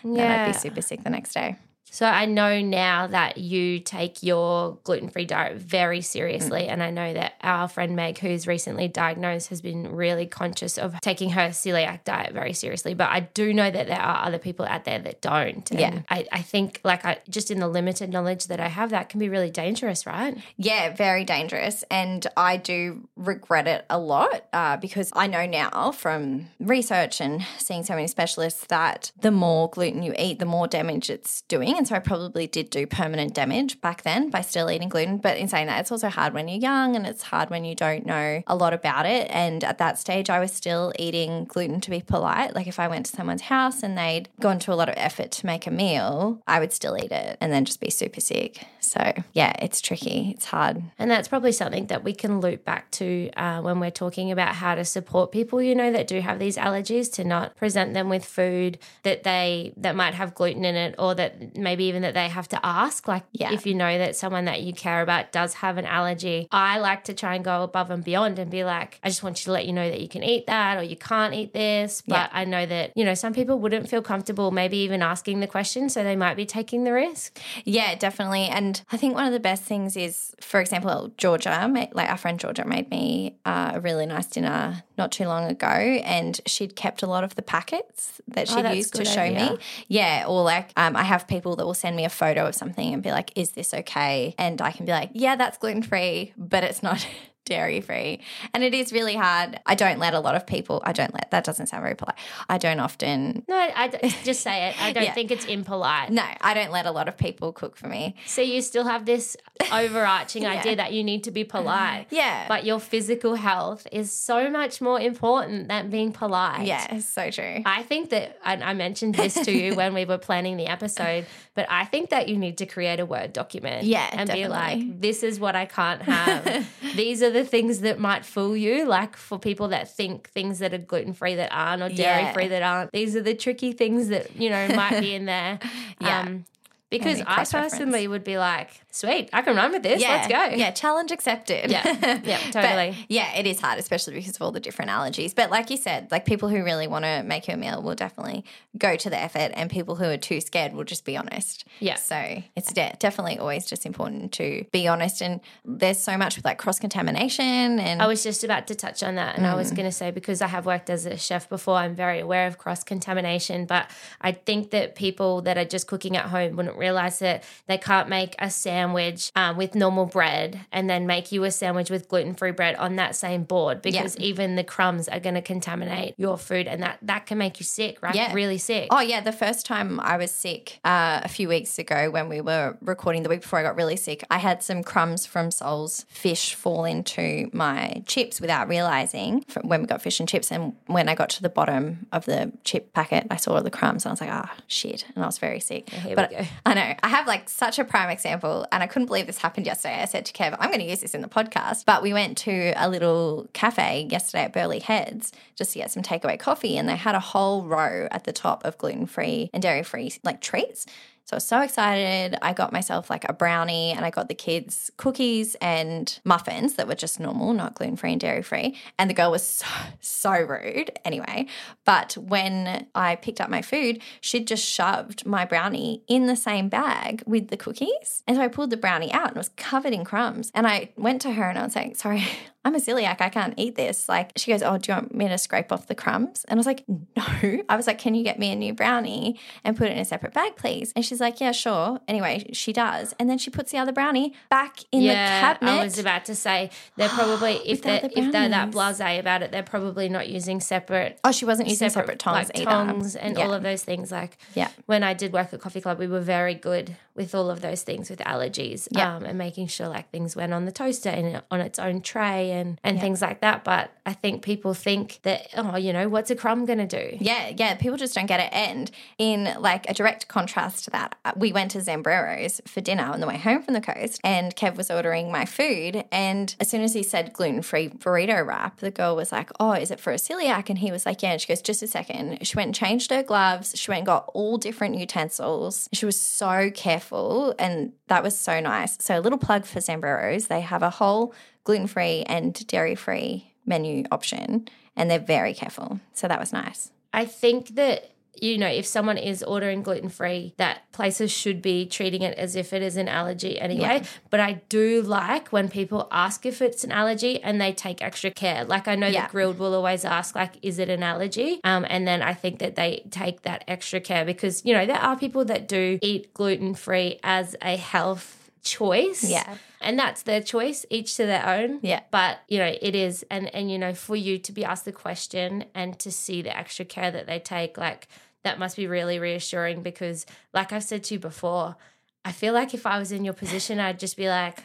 And 0.02 0.32
I'd 0.32 0.46
be 0.46 0.52
super 0.52 0.80
sick 0.80 1.02
the 1.02 1.10
next 1.10 1.34
day. 1.34 1.56
So 1.90 2.06
I 2.06 2.26
know 2.26 2.60
now 2.60 3.06
that 3.06 3.38
you 3.38 3.80
take 3.80 4.22
your 4.22 4.78
gluten 4.84 5.08
free 5.08 5.24
diet 5.24 5.56
very 5.56 6.00
seriously. 6.00 6.62
Mm. 6.62 6.68
And 6.68 6.82
I 6.82 6.90
know 6.90 7.12
that 7.14 7.34
our 7.42 7.68
friend 7.68 7.96
Meg, 7.96 8.18
who's 8.18 8.46
recently 8.46 8.88
diagnosed, 8.88 9.48
has 9.48 9.60
been 9.60 9.94
really 9.94 10.26
conscious 10.26 10.78
of 10.78 11.00
taking 11.00 11.30
her 11.30 11.48
celiac 11.48 12.04
diet 12.04 12.32
very 12.32 12.52
seriously. 12.52 12.94
But 12.94 13.10
I 13.10 13.20
do 13.20 13.52
know 13.54 13.70
that 13.70 13.86
there 13.86 14.00
are 14.00 14.26
other 14.26 14.38
people 14.38 14.66
out 14.66 14.84
there 14.84 14.98
that 14.98 15.20
don't. 15.20 15.70
And 15.70 15.80
Yeah. 15.80 16.00
I, 16.10 16.26
I 16.30 16.42
think, 16.42 16.80
like, 16.84 17.04
I 17.04 17.18
just 17.28 17.50
in 17.50 17.58
the 17.58 17.68
limited 17.68 18.10
knowledge 18.10 18.46
that 18.46 18.60
I 18.60 18.68
have, 18.68 18.90
that 18.90 19.08
can 19.08 19.20
be 19.20 19.28
really 19.28 19.50
dangerous, 19.50 20.06
right? 20.06 20.36
Yeah, 20.56 20.94
very 20.94 21.24
dangerous. 21.24 21.84
And 21.90 22.26
I 22.36 22.58
do 22.58 23.08
regret 23.16 23.66
it 23.66 23.86
a 23.88 23.98
lot 23.98 24.44
uh, 24.52 24.76
because 24.76 25.10
I 25.14 25.26
know 25.26 25.46
now 25.46 25.92
from 25.92 26.48
research 26.60 27.20
and 27.20 27.44
seeing 27.58 27.84
so 27.84 27.94
many 27.94 28.08
specialists 28.08 28.66
that 28.66 29.10
the 29.20 29.30
more 29.30 29.70
gluten 29.70 30.02
you 30.02 30.14
eat, 30.18 30.38
the 30.38 30.44
more 30.44 30.66
damage 30.66 31.10
it's 31.10 31.42
doing. 31.42 31.77
And 31.78 31.86
so 31.86 31.94
I 31.94 32.00
probably 32.00 32.48
did 32.48 32.70
do 32.70 32.88
permanent 32.88 33.34
damage 33.34 33.80
back 33.80 34.02
then 34.02 34.30
by 34.30 34.40
still 34.40 34.68
eating 34.68 34.88
gluten. 34.88 35.18
But 35.18 35.38
in 35.38 35.46
saying 35.46 35.68
that, 35.68 35.78
it's 35.78 35.92
also 35.92 36.08
hard 36.08 36.34
when 36.34 36.48
you're 36.48 36.58
young 36.58 36.96
and 36.96 37.06
it's 37.06 37.22
hard 37.22 37.50
when 37.50 37.64
you 37.64 37.76
don't 37.76 38.04
know 38.04 38.42
a 38.48 38.56
lot 38.56 38.72
about 38.72 39.06
it. 39.06 39.28
And 39.30 39.62
at 39.62 39.78
that 39.78 39.96
stage, 39.96 40.28
I 40.28 40.40
was 40.40 40.52
still 40.52 40.92
eating 40.98 41.44
gluten 41.44 41.80
to 41.82 41.90
be 41.90 42.00
polite. 42.00 42.52
Like 42.56 42.66
if 42.66 42.80
I 42.80 42.88
went 42.88 43.06
to 43.06 43.16
someone's 43.16 43.42
house 43.42 43.84
and 43.84 43.96
they'd 43.96 44.28
gone 44.40 44.58
to 44.58 44.72
a 44.72 44.74
lot 44.74 44.88
of 44.88 44.96
effort 44.98 45.30
to 45.30 45.46
make 45.46 45.68
a 45.68 45.70
meal, 45.70 46.42
I 46.48 46.58
would 46.58 46.72
still 46.72 46.98
eat 46.98 47.12
it 47.12 47.38
and 47.40 47.52
then 47.52 47.64
just 47.64 47.80
be 47.80 47.90
super 47.90 48.20
sick. 48.20 48.66
So 48.80 49.12
yeah, 49.32 49.52
it's 49.60 49.80
tricky. 49.80 50.32
It's 50.34 50.46
hard. 50.46 50.82
And 50.98 51.08
that's 51.08 51.28
probably 51.28 51.52
something 51.52 51.86
that 51.86 52.02
we 52.02 52.12
can 52.12 52.40
loop 52.40 52.64
back 52.64 52.90
to 52.92 53.30
uh, 53.36 53.60
when 53.60 53.78
we're 53.78 53.92
talking 53.92 54.32
about 54.32 54.56
how 54.56 54.74
to 54.74 54.84
support 54.84 55.30
people, 55.30 55.62
you 55.62 55.76
know, 55.76 55.92
that 55.92 56.08
do 56.08 56.20
have 56.20 56.40
these 56.40 56.56
allergies 56.56 57.12
to 57.12 57.24
not 57.24 57.54
present 57.54 57.94
them 57.94 58.08
with 58.08 58.24
food 58.24 58.78
that 59.04 59.22
they 59.22 59.74
that 59.76 59.94
might 59.94 60.14
have 60.14 60.34
gluten 60.34 60.64
in 60.64 60.74
it, 60.74 60.96
or 60.98 61.14
that 61.14 61.56
maybe 61.62 61.84
even 61.84 62.02
that 62.02 62.14
they 62.14 62.28
have 62.28 62.48
to 62.48 62.60
ask. 62.64 63.06
Like, 63.08 63.24
Yeah. 63.32 63.52
if 63.52 63.66
you 63.66 63.74
know 63.74 63.98
that 63.98 64.16
someone 64.16 64.44
that 64.46 64.62
you 64.62 64.72
care 64.72 65.02
about 65.02 65.32
does 65.32 65.54
have 65.54 65.78
an 65.78 65.84
allergy, 65.86 66.48
I 66.50 66.78
like 66.78 67.04
to 67.04 67.14
try 67.14 67.34
and 67.34 67.44
go 67.44 67.62
above 67.62 67.90
and 67.90 68.02
beyond 68.04 68.38
and 68.38 68.50
be 68.50 68.64
like, 68.64 69.00
I 69.02 69.08
just 69.08 69.22
want 69.22 69.40
you 69.40 69.44
to 69.46 69.52
let 69.52 69.66
you 69.66 69.72
know 69.72 69.88
that 69.90 70.00
you 70.00 70.08
can 70.08 70.22
eat 70.22 70.46
that 70.46 70.76
or 70.78 70.82
you 70.82 70.96
can't 70.96 71.34
eat 71.34 71.52
this. 71.52 72.02
But 72.06 72.14
Yeah. 72.14 72.28
I 72.32 72.44
know 72.44 72.66
that 72.66 72.92
you 72.96 73.04
know 73.04 73.14
some 73.14 73.32
people 73.34 73.58
wouldn't 73.58 73.88
feel 73.88 74.02
comfortable, 74.02 74.50
maybe 74.50 74.78
even 74.78 75.02
asking 75.02 75.40
the 75.40 75.46
question, 75.46 75.88
so 75.88 76.02
they 76.04 76.16
might 76.16 76.34
be 76.36 76.46
taking 76.46 76.84
the 76.84 76.92
risk. 76.92 77.38
Yeah, 77.64 77.94
definitely. 77.94 78.44
And 78.46 78.80
I 78.92 78.96
think 78.96 79.14
one 79.14 79.26
of 79.26 79.32
the 79.32 79.40
best 79.40 79.64
things 79.64 79.96
is, 79.96 80.34
for 80.40 80.60
example, 80.60 81.12
Georgia, 81.16 81.70
like 81.92 82.08
our 82.10 82.16
friend 82.16 82.38
Georgia 82.38 82.64
made 82.64 82.90
me 82.90 83.36
uh, 83.44 83.72
a 83.74 83.80
really 83.80 84.06
nice 84.06 84.26
dinner 84.26 84.82
not 84.98 85.12
too 85.12 85.24
long 85.26 85.44
ago, 85.50 85.66
and 85.66 86.40
she'd 86.46 86.76
kept 86.76 87.02
a 87.02 87.06
lot 87.06 87.24
of 87.24 87.34
the 87.36 87.42
packets 87.42 88.20
that 88.28 88.50
Oh, 88.50 88.56
she'd 88.56 88.64
that's 88.64 88.76
used 88.76 88.94
to 88.96 89.04
show 89.04 89.22
idea. 89.22 89.52
me. 89.52 89.58
Yeah, 89.86 90.24
or 90.28 90.42
like 90.42 90.70
um, 90.76 90.96
I 90.96 91.04
have 91.04 91.26
people 91.28 91.56
that 91.56 91.64
will 91.64 91.74
send 91.74 91.96
me 91.96 92.04
a 92.04 92.10
photo 92.10 92.46
of 92.46 92.54
something 92.54 92.92
and 92.92 93.02
be 93.02 93.10
like, 93.10 93.32
"Is 93.36 93.52
this 93.52 93.72
okay?" 93.72 94.34
And 94.38 94.60
I 94.60 94.72
can 94.72 94.84
be 94.86 94.92
like, 94.92 95.10
"Yeah, 95.14 95.36
that's 95.36 95.56
gluten 95.58 95.82
free, 95.82 96.32
but 96.36 96.64
it's 96.64 96.82
not." 96.82 97.06
Dairy 97.48 97.80
free. 97.80 98.20
And 98.54 98.62
it 98.62 98.74
is 98.74 98.92
really 98.92 99.14
hard. 99.16 99.58
I 99.66 99.74
don't 99.74 99.98
let 99.98 100.14
a 100.14 100.20
lot 100.20 100.34
of 100.34 100.46
people, 100.46 100.80
I 100.84 100.92
don't 100.92 101.12
let, 101.14 101.30
that 101.30 101.44
doesn't 101.44 101.66
sound 101.66 101.82
very 101.82 101.94
polite. 101.94 102.16
I 102.48 102.58
don't 102.58 102.78
often, 102.80 103.44
No, 103.48 103.56
I, 103.56 103.88
just 104.24 104.40
say 104.42 104.68
it. 104.68 104.80
I 104.82 104.92
don't 104.92 105.04
Yeah. 105.04 105.14
think 105.14 105.30
it's 105.30 105.44
impolite. 105.46 106.10
no, 106.10 106.24
I 106.40 106.54
don't 106.54 106.70
let 106.70 106.86
a 106.86 106.90
lot 106.90 107.08
of 107.08 107.16
people 107.16 107.52
cook 107.52 107.76
for 107.76 107.88
me. 107.88 108.14
So 108.26 108.42
you 108.42 108.60
still 108.62 108.84
have 108.84 109.06
this 109.06 109.36
overarching 109.72 110.42
Yeah. 110.48 110.50
idea 110.60 110.76
that 110.76 110.92
you 110.92 111.02
need 111.04 111.24
to 111.24 111.30
be 111.30 111.44
polite. 111.44 112.06
Yeah. 112.10 112.46
But 112.48 112.64
your 112.64 112.78
physical 112.80 113.34
health 113.34 113.86
is 113.92 114.12
so 114.12 114.50
much 114.50 114.80
more 114.80 115.00
important 115.00 115.68
than 115.68 115.90
being 115.90 116.12
polite. 116.12 116.66
yeah, 116.66 116.98
so 117.00 117.30
true. 117.30 117.62
I 117.64 117.82
think 117.82 118.10
that, 118.10 118.38
and 118.44 118.62
I 118.62 118.74
mentioned 118.74 119.14
this 119.14 119.34
to 119.34 119.52
you 119.52 119.74
when 119.80 119.94
we 119.94 120.04
were 120.04 120.18
planning 120.18 120.56
the 120.56 120.66
episode, 120.66 121.26
but 121.58 121.66
I 121.68 121.86
think 121.86 122.10
that 122.10 122.28
you 122.28 122.36
need 122.36 122.58
to 122.58 122.66
create 122.66 123.00
a 123.00 123.04
Word 123.04 123.32
document. 123.32 123.82
Yeah, 123.82 124.08
And 124.12 124.30
be 124.30 124.46
like, 124.46 125.00
this 125.00 125.24
is 125.24 125.40
what 125.40 125.56
I 125.56 125.64
can't 125.66 126.00
have. 126.14 126.68
These 126.94 127.20
are 127.20 127.30
the 127.32 127.44
things 127.44 127.80
that 127.80 127.98
might 127.98 128.24
fool 128.24 128.56
you. 128.56 128.86
Like 128.86 129.16
for 129.16 129.40
people 129.40 129.66
that 129.68 129.92
think 129.92 130.28
things 130.30 130.60
that 130.60 130.72
are 130.72 130.78
gluten 130.78 131.14
free 131.14 131.34
that 131.34 131.50
aren't 131.52 131.82
or 131.82 131.88
dairy 131.88 132.22
Yeah. 132.22 132.32
free 132.32 132.46
that 132.46 132.62
aren't, 132.62 132.92
these 132.92 133.16
are 133.16 133.22
the 133.22 133.34
tricky 133.34 133.72
things 133.72 134.06
that, 134.06 134.36
you 134.36 134.50
know, 134.50 134.68
might 134.68 135.00
be 135.00 135.12
in 135.16 135.24
there. 135.24 135.58
Yeah. 136.00 136.20
Um, 136.20 136.44
because 136.90 137.20
I 137.26 137.44
personally 137.44 138.08
would 138.08 138.24
be 138.24 138.38
like, 138.38 138.70
sweet, 138.90 139.28
I 139.32 139.42
can 139.42 139.54
run 139.56 139.72
with 139.72 139.82
this. 139.82 140.00
yeah, 140.00 140.08
Let's 140.12 140.28
go. 140.28 140.56
Yeah, 140.56 140.70
challenge 140.70 141.10
accepted. 141.10 141.70
Yeah. 141.70 142.18
Yeah, 142.24 142.38
But, 142.52 142.62
totally. 142.62 142.96
yeah, 143.08 143.36
it 143.36 143.46
is 143.46 143.60
hard, 143.60 143.78
especially 143.78 144.14
because 144.14 144.36
of 144.36 144.42
all 144.42 144.52
the 144.52 144.60
different 144.60 144.90
allergies. 144.90 145.34
But 145.34 145.50
like 145.50 145.68
you 145.70 145.76
said, 145.76 146.10
like 146.10 146.24
people 146.24 146.48
who 146.48 146.64
really 146.64 146.86
want 146.86 147.04
to 147.04 147.22
make 147.22 147.46
you 147.48 147.54
a 147.54 147.56
meal 147.56 147.82
will 147.82 147.94
definitely 147.94 148.44
go 148.76 148.96
to 148.96 149.10
the 149.10 149.18
effort, 149.18 149.52
and 149.54 149.70
people 149.70 149.96
who 149.96 150.04
are 150.04 150.16
too 150.16 150.40
scared 150.40 150.72
will 150.72 150.84
just 150.84 151.04
be 151.04 151.16
honest. 151.16 151.64
Yeah. 151.80 151.96
So 151.96 152.42
it's 152.56 152.72
de- 152.72 152.96
definitely 152.98 153.38
always 153.38 153.66
just 153.66 153.84
important 153.84 154.32
to 154.32 154.64
be 154.72 154.88
honest. 154.88 155.20
And 155.20 155.40
there's 155.64 155.98
so 155.98 156.16
much 156.16 156.36
with 156.36 156.44
like 156.44 156.58
cross 156.58 156.78
contamination 156.78 157.78
and 157.80 158.00
I 158.02 158.06
was 158.06 158.22
just 158.22 158.44
about 158.44 158.66
to 158.68 158.74
touch 158.74 159.02
on 159.02 159.16
that, 159.16 159.36
and 159.36 159.46
I 159.46 159.52
Mm. 159.52 159.56
was 159.58 159.70
going 159.72 159.86
to 159.86 159.92
say 159.92 160.10
because 160.10 160.40
I 160.40 160.46
have 160.46 160.64
worked 160.66 160.88
as 160.90 161.04
a 161.06 161.16
chef 161.16 161.48
before, 161.48 161.76
I'm 161.76 161.94
very 161.94 162.20
aware 162.20 162.46
of 162.46 162.58
cross 162.58 162.84
contamination. 162.84 163.66
But 163.66 163.90
I 164.20 164.32
think 164.32 164.70
that 164.70 164.94
people 164.94 165.42
that 165.42 165.58
are 165.58 165.64
just 165.64 165.86
cooking 165.86 166.16
at 166.16 166.26
home 166.26 166.56
wouldn't 166.56 166.76
realize 166.78 167.18
that 167.18 167.44
they 167.66 167.78
can't 167.78 168.08
make 168.08 168.34
a 168.38 168.50
sandwich 168.50 169.32
um, 169.36 169.56
with 169.56 169.74
normal 169.74 170.06
bread 170.06 170.60
and 170.72 170.88
then 170.88 171.06
make 171.06 171.32
you 171.32 171.44
a 171.44 171.50
sandwich 171.50 171.90
with 171.90 172.08
gluten 172.08 172.34
free 172.34 172.50
bread 172.52 172.76
on 172.76 172.96
that 172.96 173.16
same 173.16 173.44
board 173.44 173.82
because 173.82 174.16
even 174.18 174.56
the 174.56 174.64
crumbs 174.64 175.08
are 175.08 175.20
going 175.20 175.34
to 175.34 175.42
contaminate 175.42 176.14
your 176.16 176.38
food, 176.38 176.66
and 176.66 176.82
that 176.82 176.98
that 177.02 177.26
can 177.26 177.38
make 177.38 177.60
you 177.60 177.64
sick, 177.64 178.02
right? 178.02 178.14
Yeah. 178.14 178.32
Really 178.32 178.58
sick. 178.58 178.88
Oh 178.90 179.00
yeah, 179.00 179.20
the 179.20 179.32
first 179.32 179.66
time 179.66 180.00
I 180.00 180.16
was 180.16 180.30
sick 180.30 180.80
uh, 180.84 181.20
a 181.22 181.28
few 181.28 181.48
weeks 181.48 181.78
ago 181.78 182.10
when 182.10 182.28
we 182.28 182.40
were 182.40 182.76
recording 182.80 183.22
the 183.22 183.28
week 183.28 183.42
before 183.42 183.58
I 183.58 183.62
got 183.62 183.76
really 183.76 183.96
sick, 183.96 184.24
I 184.30 184.38
had 184.38 184.62
some 184.62 184.82
crumbs 184.82 185.26
from 185.26 185.50
Sol's 185.50 186.04
fish 186.08 186.54
fall 186.54 186.84
into 186.84 187.50
my 187.52 188.02
chips 188.06 188.40
without 188.40 188.68
realizing 188.68 189.44
from 189.48 189.68
when 189.68 189.80
we 189.80 189.86
got 189.86 190.02
fish 190.02 190.20
and 190.20 190.28
chips. 190.28 190.50
And 190.52 190.74
when 190.86 191.08
I 191.08 191.14
got 191.14 191.30
to 191.30 191.42
the 191.42 191.48
bottom 191.48 192.06
of 192.12 192.24
the 192.24 192.52
chip 192.64 192.92
packet, 192.92 193.26
I 193.30 193.36
saw 193.36 193.54
all 193.54 193.62
the 193.62 193.70
crumbs 193.70 194.04
and 194.04 194.10
I 194.10 194.12
was 194.12 194.20
like, 194.20 194.30
ah, 194.30 194.54
shit. 194.66 195.04
And 195.14 195.24
I 195.24 195.26
was 195.26 195.38
very 195.38 195.60
sick. 195.60 195.90
here 195.90 196.10
we 196.10 196.14
but 196.14 196.30
go. 196.30 196.44
I 196.68 196.74
know 196.74 196.94
I 197.02 197.08
have 197.08 197.26
like 197.26 197.48
such 197.48 197.78
a 197.78 197.84
prime 197.84 198.10
example, 198.10 198.66
and 198.70 198.82
I 198.82 198.86
couldn't 198.86 199.06
believe 199.06 199.26
this 199.26 199.38
happened 199.38 199.64
yesterday. 199.64 200.02
I 200.02 200.04
said 200.04 200.26
to 200.26 200.34
Kev, 200.34 200.54
I'm 200.60 200.68
going 200.68 200.80
to 200.80 200.86
use 200.86 201.00
this 201.00 201.14
in 201.14 201.22
the 201.22 201.28
podcast. 201.28 201.86
But 201.86 202.02
we 202.02 202.12
went 202.12 202.36
to 202.38 202.74
a 202.76 202.90
little 202.90 203.48
cafe 203.54 204.06
yesterday 204.10 204.44
at 204.44 204.52
Burleigh 204.52 204.80
Heads 204.80 205.32
just 205.56 205.72
to 205.72 205.78
get 205.78 205.90
some 205.90 206.02
takeaway 206.02 206.38
coffee, 206.38 206.76
and 206.76 206.86
they 206.86 206.96
had 206.96 207.14
a 207.14 207.20
whole 207.20 207.64
row 207.64 208.06
at 208.10 208.24
the 208.24 208.34
top 208.34 208.66
of 208.66 208.76
gluten 208.76 209.06
free 209.06 209.48
and 209.54 209.62
dairy 209.62 209.82
free 209.82 210.12
like 210.24 210.42
treats. 210.42 210.84
So 211.28 211.34
I 211.34 211.36
was 211.36 211.44
so 211.44 211.60
excited. 211.60 212.38
I 212.40 212.54
got 212.54 212.72
myself 212.72 213.10
like 213.10 213.28
a 213.28 213.34
brownie 213.34 213.92
and 213.92 214.02
I 214.02 214.08
got 214.08 214.28
the 214.28 214.34
kids 214.34 214.90
cookies 214.96 215.56
and 215.56 216.18
muffins 216.24 216.76
that 216.76 216.88
were 216.88 216.94
just 216.94 217.20
normal, 217.20 217.52
not 217.52 217.74
gluten 217.74 217.96
free 217.96 218.12
and 218.12 218.20
dairy 218.20 218.42
free. 218.42 218.78
And 218.98 219.10
the 219.10 219.14
girl 219.14 219.30
was 219.30 219.46
so, 219.46 219.66
so 220.00 220.32
rude 220.32 220.98
anyway. 221.04 221.44
But 221.84 222.16
when 222.16 222.86
I 222.94 223.16
picked 223.16 223.42
up 223.42 223.50
my 223.50 223.60
food, 223.60 224.00
she'd 224.22 224.46
just 224.46 224.64
shoved 224.64 225.26
my 225.26 225.44
brownie 225.44 226.02
in 226.08 226.28
the 226.28 226.34
same 226.34 226.70
bag 226.70 227.22
with 227.26 227.48
the 227.48 227.58
cookies. 227.58 228.22
And 228.26 228.38
so 228.38 228.42
I 228.42 228.48
pulled 228.48 228.70
the 228.70 228.78
brownie 228.78 229.12
out 229.12 229.28
and 229.28 229.36
it 229.36 229.40
was 229.40 229.50
covered 229.50 229.92
in 229.92 230.06
crumbs. 230.06 230.50
And 230.54 230.66
I 230.66 230.92
went 230.96 231.20
to 231.22 231.32
her 231.32 231.50
and 231.50 231.58
I 231.58 231.64
was 231.64 231.76
like, 231.76 231.96
sorry, 231.96 232.24
I'm 232.64 232.74
a 232.74 232.78
celiac. 232.78 233.20
I 233.20 233.28
can't 233.28 233.54
eat 233.56 233.76
this. 233.76 234.08
Like, 234.08 234.32
she 234.36 234.50
goes, 234.50 234.62
Oh, 234.62 234.76
do 234.78 234.92
you 234.92 234.96
want 234.96 235.14
me 235.14 235.28
to 235.28 235.38
scrape 235.38 235.70
off 235.72 235.86
the 235.86 235.94
crumbs? 235.94 236.44
And 236.48 236.58
I 236.58 236.60
was 236.60 236.66
like, 236.66 236.84
No. 236.88 237.62
I 237.68 237.76
was 237.76 237.86
like, 237.86 237.98
Can 237.98 238.14
you 238.14 238.24
get 238.24 238.38
me 238.38 238.50
a 238.52 238.56
new 238.56 238.74
brownie 238.74 239.38
and 239.64 239.76
put 239.76 239.86
it 239.88 239.92
in 239.92 239.98
a 239.98 240.04
separate 240.04 240.34
bag, 240.34 240.56
please? 240.56 240.92
And 240.96 241.04
she's 241.04 241.20
like, 241.20 241.40
Yeah, 241.40 241.52
sure. 241.52 242.00
Anyway, 242.08 242.50
she 242.52 242.72
does. 242.72 243.14
And 243.18 243.30
then 243.30 243.38
she 243.38 243.50
puts 243.50 243.70
the 243.72 243.78
other 243.78 243.92
brownie 243.92 244.34
back 244.50 244.80
in 244.92 245.00
the 245.02 245.14
cabinet. 245.14 245.70
I 245.70 245.84
was 245.84 245.98
about 245.98 246.24
to 246.26 246.34
say 246.34 246.70
they're 246.96 247.08
probably 247.08 247.54
if 247.66 247.80
they're 247.82 248.00
the 248.00 248.18
if 248.18 248.32
they're 248.32 248.48
that 248.48 248.70
blasé 248.70 249.18
about 249.20 249.42
it, 249.42 249.52
they're 249.52 249.62
probably 249.62 250.08
not 250.08 250.28
using 250.28 250.60
separate 250.60 251.20
oh, 251.24 251.32
she 251.32 251.44
wasn't 251.44 251.68
using 251.68 251.88
separate, 251.88 252.18
tongs 252.18 252.48
like 252.48 252.58
either. 252.58 252.70
tongs 252.70 253.14
and 253.16 253.38
Yeah. 253.38 253.44
all 253.44 253.54
of 253.54 253.62
those 253.62 253.82
things. 253.84 254.10
Like 254.10 254.36
Yeah. 254.54 254.68
when 254.86 255.02
I 255.02 255.14
did 255.14 255.32
work 255.32 255.54
at 255.54 255.60
Coffee 255.60 255.80
Club, 255.80 255.98
we 255.98 256.06
were 256.08 256.20
very 256.20 256.54
good 256.54 256.96
with 257.14 257.34
all 257.34 257.50
of 257.50 257.60
those 257.62 257.82
things 257.82 258.10
with 258.10 258.18
allergies 258.20 258.88
Yeah. 258.90 259.16
um, 259.16 259.24
and 259.24 259.38
making 259.38 259.68
sure 259.68 259.88
like 259.88 260.10
things 260.10 260.36
went 260.36 260.52
on 260.52 260.64
the 260.66 260.72
toaster 260.72 261.08
and 261.08 261.42
on 261.50 261.60
its 261.60 261.78
own 261.78 262.00
tray 262.00 262.47
and 262.50 262.80
and 262.82 263.00
things 263.00 263.22
like 263.22 263.40
that. 263.40 263.64
But 263.64 263.90
I 264.06 264.12
think 264.12 264.42
people 264.42 264.74
think 264.74 265.20
that 265.22 265.48
oh, 265.56 265.76
you 265.76 265.92
know, 265.92 266.08
what's 266.08 266.30
a 266.30 266.36
crumb 266.36 266.64
going 266.64 266.78
to 266.78 266.86
do? 266.86 267.16
Yeah, 267.20 267.52
yeah, 267.56 267.74
people 267.74 267.96
just 267.96 268.14
don't 268.14 268.26
get 268.26 268.40
it. 268.40 268.52
And 268.52 268.90
in 269.18 269.54
like 269.58 269.88
a 269.88 269.94
direct 269.94 270.28
contrast 270.28 270.84
to 270.84 270.90
that, 270.90 271.16
uh, 271.24 271.32
we 271.36 271.52
went 271.52 271.70
to 271.72 271.78
Zambrero's 271.78 272.60
for 272.66 272.80
dinner 272.80 273.04
on 273.04 273.20
the 273.20 273.26
way 273.26 273.36
home 273.36 273.62
from 273.62 273.74
the 273.74 273.80
coast, 273.80 274.20
and 274.24 274.54
Kev 274.54 274.76
was 274.76 274.90
ordering 274.90 275.30
my 275.30 275.44
food. 275.44 276.04
And 276.10 276.54
as 276.60 276.68
soon 276.68 276.82
as 276.82 276.94
he 276.94 277.02
said 277.02 277.32
gluten 277.32 277.62
free 277.62 277.88
burrito 277.88 278.46
wrap, 278.46 278.78
the 278.78 278.90
girl 278.90 279.16
was 279.16 279.32
like, 279.32 279.50
Oh, 279.60 279.72
is 279.72 279.90
it 279.90 280.00
for 280.00 280.12
a 280.12 280.16
celiac? 280.16 280.68
And 280.68 280.78
he 280.78 280.90
was 280.90 281.06
like, 281.06 281.22
Yeah. 281.22 281.32
And 281.32 281.40
she 281.40 281.48
goes, 281.48 281.62
Just 281.62 281.82
a 281.82 281.86
second. 281.86 282.46
She 282.46 282.56
went 282.56 282.68
and 282.68 282.74
changed 282.74 283.10
her 283.10 283.22
gloves. 283.22 283.72
She 283.76 283.90
went 283.90 284.00
and 284.00 284.06
got 284.06 284.30
all 284.34 284.58
different 284.58 284.96
utensils. 284.96 285.88
She 285.92 286.06
was 286.06 286.20
so 286.20 286.70
careful, 286.70 287.54
and 287.58 287.92
that 288.08 288.22
was 288.22 288.36
so 288.38 288.60
nice. 288.60 288.96
So, 289.00 289.18
a 289.18 289.20
little 289.20 289.38
plug 289.38 289.64
for 289.64 289.80
Zambrero's. 289.80 290.46
They 290.46 290.60
have 290.60 290.82
a 290.82 290.90
whole 290.90 291.34
gluten 291.64 291.86
free 291.86 292.22
and 292.24 292.66
dairy 292.66 292.94
free 292.94 293.52
menu 293.66 294.04
option, 294.10 294.68
and 294.96 295.10
they're 295.10 295.18
very 295.18 295.54
careful. 295.54 296.00
So, 296.14 296.28
that 296.28 296.40
was 296.40 296.52
nice. 296.52 296.90
I 297.12 297.24
think 297.24 297.74
that 297.76 298.10
you 298.40 298.56
know, 298.56 298.68
if 298.68 298.86
someone 298.86 299.18
is 299.18 299.42
ordering 299.42 299.82
gluten 299.82 300.08
free, 300.08 300.54
that 300.58 300.90
places 300.92 301.28
should 301.32 301.60
be 301.60 301.84
treating 301.86 302.22
it 302.22 302.38
as 302.38 302.54
if 302.54 302.72
it 302.72 302.82
is 302.82 302.96
an 302.96 303.08
allergy 303.08 303.58
anyway. 303.58 303.80
Yeah. 304.00 304.04
But 304.30 304.38
I 304.38 304.60
do 304.68 305.02
like 305.02 305.48
when 305.48 305.68
people 305.68 306.06
ask 306.12 306.46
if 306.46 306.62
it's 306.62 306.84
an 306.84 306.92
allergy 306.92 307.42
and 307.42 307.60
they 307.60 307.72
take 307.72 308.00
extra 308.00 308.30
care. 308.30 308.64
Like 308.64 308.86
I 308.86 308.94
know 308.94 309.08
Yeah. 309.08 309.22
that 309.22 309.30
Grill'd 309.32 309.58
will 309.58 309.74
always 309.74 310.04
ask, 310.04 310.36
like, 310.36 310.52
is 310.62 310.78
it 310.78 310.88
an 310.88 311.02
allergy? 311.02 311.58
Um, 311.64 311.84
and 311.90 312.06
then 312.06 312.22
I 312.22 312.32
think 312.32 312.60
that 312.60 312.76
they 312.76 313.02
take 313.10 313.42
that 313.42 313.64
extra 313.66 314.00
care 314.00 314.24
because, 314.24 314.64
you 314.64 314.72
know, 314.72 314.86
there 314.86 315.00
are 315.00 315.16
people 315.18 315.44
that 315.46 315.66
do 315.66 315.98
eat 316.00 316.32
gluten 316.32 316.74
free 316.74 317.18
as 317.24 317.56
a 317.60 317.76
health 317.76 318.37
choice. 318.68 319.24
Yeah. 319.24 319.56
And 319.80 319.98
that's 319.98 320.22
their 320.22 320.42
choice, 320.42 320.84
each 320.90 321.16
to 321.16 321.26
their 321.26 321.46
own. 321.46 321.78
Yeah. 321.82 322.00
But, 322.10 322.40
you 322.48 322.58
know, 322.58 322.74
it 322.80 322.94
is 322.94 323.24
and 323.30 323.52
and 323.54 323.70
you 323.70 323.78
know, 323.78 323.94
for 323.94 324.16
you 324.16 324.38
to 324.38 324.52
be 324.52 324.64
asked 324.64 324.84
the 324.84 324.92
question 324.92 325.64
and 325.74 325.98
to 326.00 326.10
see 326.10 326.42
the 326.42 326.56
extra 326.56 326.84
care 326.84 327.10
that 327.10 327.26
they 327.26 327.38
take, 327.38 327.78
like 327.78 328.08
that 328.44 328.58
must 328.58 328.76
be 328.76 328.86
really 328.86 329.18
reassuring 329.18 329.82
because 329.82 330.26
like 330.52 330.72
I've 330.72 330.84
said 330.84 331.04
to 331.04 331.14
you 331.14 331.20
before, 331.20 331.76
I 332.24 332.32
feel 332.32 332.52
like 332.52 332.74
if 332.74 332.86
I 332.86 332.98
was 332.98 333.12
in 333.12 333.24
your 333.24 333.34
position, 333.34 333.80
I'd 333.80 333.98
just 333.98 334.16
be 334.16 334.28
like, 334.28 334.64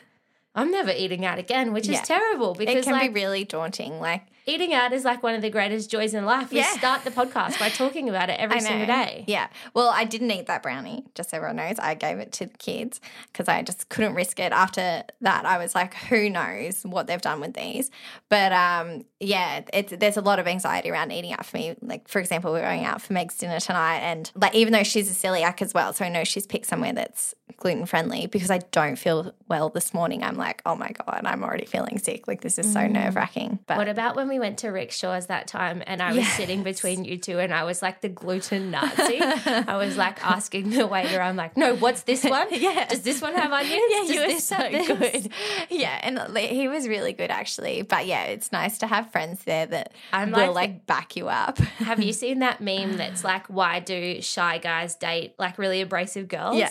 I'm 0.55 0.69
never 0.71 0.91
eating 0.95 1.25
out 1.25 1.39
again, 1.39 1.73
which 1.73 1.87
Yeah. 1.87 2.01
is 2.01 2.07
terrible 2.07 2.53
because 2.53 2.75
It 2.75 2.83
can 2.83 2.93
like 2.93 3.13
be 3.13 3.19
really 3.21 3.43
daunting. 3.43 3.99
Like, 3.99 4.27
eating 4.45 4.73
out 4.73 4.93
is 4.93 5.03
like 5.05 5.23
one 5.23 5.33
of 5.33 5.41
the 5.41 5.49
greatest 5.49 5.89
joys 5.89 6.13
in 6.13 6.25
life. 6.25 6.51
We 6.51 6.57
Yeah. 6.59 6.73
start 6.77 7.03
the 7.05 7.09
podcast 7.11 7.57
by 7.59 7.69
talking 7.69 8.07
about 8.09 8.29
it 8.29 8.33
every 8.39 8.59
single 8.59 8.85
day. 8.85 9.23
Yeah. 9.27 9.47
Well, 9.73 9.89
I 9.89 10.03
didn't 10.03 10.29
eat 10.29 10.45
that 10.47 10.61
brownie, 10.61 11.05
just 11.15 11.31
so 11.31 11.37
everyone 11.37 11.55
knows. 11.55 11.79
I 11.79 11.95
gave 11.95 12.19
it 12.19 12.31
to 12.33 12.45
the 12.45 12.57
kids 12.57 13.01
because 13.31 13.47
I 13.47 13.63
just 13.63 13.89
couldn't 13.89 14.13
risk 14.13 14.39
it. 14.39 14.51
After 14.51 15.03
that, 15.21 15.45
I 15.45 15.57
was 15.57 15.73
like, 15.73 15.95
who 15.95 16.29
knows 16.29 16.83
what 16.83 17.07
they've 17.07 17.21
done 17.21 17.39
with 17.39 17.53
these. 17.55 17.89
But 18.29 18.51
um, 18.51 19.05
yeah, 19.19 19.61
it's, 19.73 19.93
there's 19.97 20.17
a 20.17 20.21
lot 20.21 20.37
of 20.37 20.47
anxiety 20.47 20.91
around 20.91 21.11
eating 21.11 21.33
out 21.33 21.45
for 21.47 21.57
me. 21.57 21.75
Like, 21.81 22.07
for 22.07 22.19
example, 22.19 22.51
we're 22.51 22.61
going 22.61 22.85
out 22.85 23.01
for 23.01 23.13
Meg's 23.13 23.37
dinner 23.37 23.59
tonight. 23.59 23.99
And 23.99 24.29
like, 24.35 24.53
even 24.53 24.73
though 24.73 24.83
she's 24.83 25.09
a 25.09 25.27
celiac 25.27 25.63
as 25.63 25.73
well, 25.73 25.93
so 25.93 26.05
I 26.05 26.09
know 26.09 26.23
she's 26.25 26.45
picked 26.45 26.67
somewhere 26.67 26.93
that's 26.93 27.33
gluten 27.57 27.85
friendly 27.85 28.27
because 28.27 28.51
I 28.51 28.57
don't 28.71 28.97
feel 28.97 29.33
well 29.47 29.69
this 29.69 29.93
morning. 29.93 30.21
I'm 30.23 30.35
like, 30.35 30.42
oh 30.65 30.75
my 30.75 30.89
God, 30.91 31.21
I'm 31.25 31.43
already 31.43 31.65
feeling 31.65 31.97
sick. 31.99 32.27
Like, 32.27 32.41
this 32.41 32.59
is 32.59 32.71
so 32.71 32.79
mm. 32.79 32.91
nerve 32.91 33.15
wracking. 33.15 33.59
But 33.67 33.77
What 33.77 33.87
about 33.87 34.15
when 34.15 34.27
we 34.27 34.39
went 34.39 34.59
to 34.59 34.67
Rickshaw's 34.67 35.27
that 35.27 35.47
time 35.47 35.81
and 35.87 36.01
I 36.01 36.09
was 36.09 36.17
Yes. 36.17 36.37
sitting 36.37 36.63
between 36.63 37.05
you 37.05 37.17
two 37.17 37.39
and 37.39 37.53
I 37.53 37.63
was 37.63 37.81
like 37.81 38.01
the 38.01 38.09
gluten 38.09 38.71
Nazi? 38.71 39.19
I 39.21 39.77
was 39.77 39.97
like 39.97 40.23
asking 40.25 40.71
the 40.71 40.87
waiter, 40.87 41.21
I'm 41.21 41.35
like, 41.35 41.55
no, 41.57 41.75
what's 41.75 42.03
this 42.03 42.23
one? 42.37 42.47
Yeah. 42.51 42.85
Does 42.89 43.01
this 43.01 43.21
one 43.21 43.35
have 43.35 43.51
onions? 43.51 43.81
Yeah, 43.89 44.03
you 44.03 44.33
were 44.33 44.39
so 44.39 44.57
this?" 44.57 44.87
good. 44.87 45.31
Yeah, 45.69 45.99
and 46.01 46.37
he 46.37 46.67
was 46.67 46.87
really 46.87 47.13
good 47.13 47.31
actually. 47.31 47.81
But 47.83 48.05
yeah, 48.05 48.23
it's 48.25 48.51
nice 48.51 48.77
to 48.79 48.87
have 48.87 49.11
friends 49.11 49.43
there 49.43 49.65
that 49.67 49.93
I'm 50.11 50.31
will 50.31 50.51
like- 50.51 50.53
like 50.55 50.85
back 50.85 51.15
you 51.15 51.29
up. 51.29 51.57
Have 51.79 52.01
you 52.01 52.13
seen 52.13 52.39
that 52.39 52.61
meme 52.61 52.97
that's 52.97 53.23
like, 53.23 53.47
why 53.47 53.79
do 53.79 54.21
shy 54.21 54.57
guys 54.57 54.95
date 54.95 55.35
like 55.37 55.57
really 55.57 55.81
abrasive 55.81 56.27
girls? 56.27 56.55
Yeah. 56.57 56.69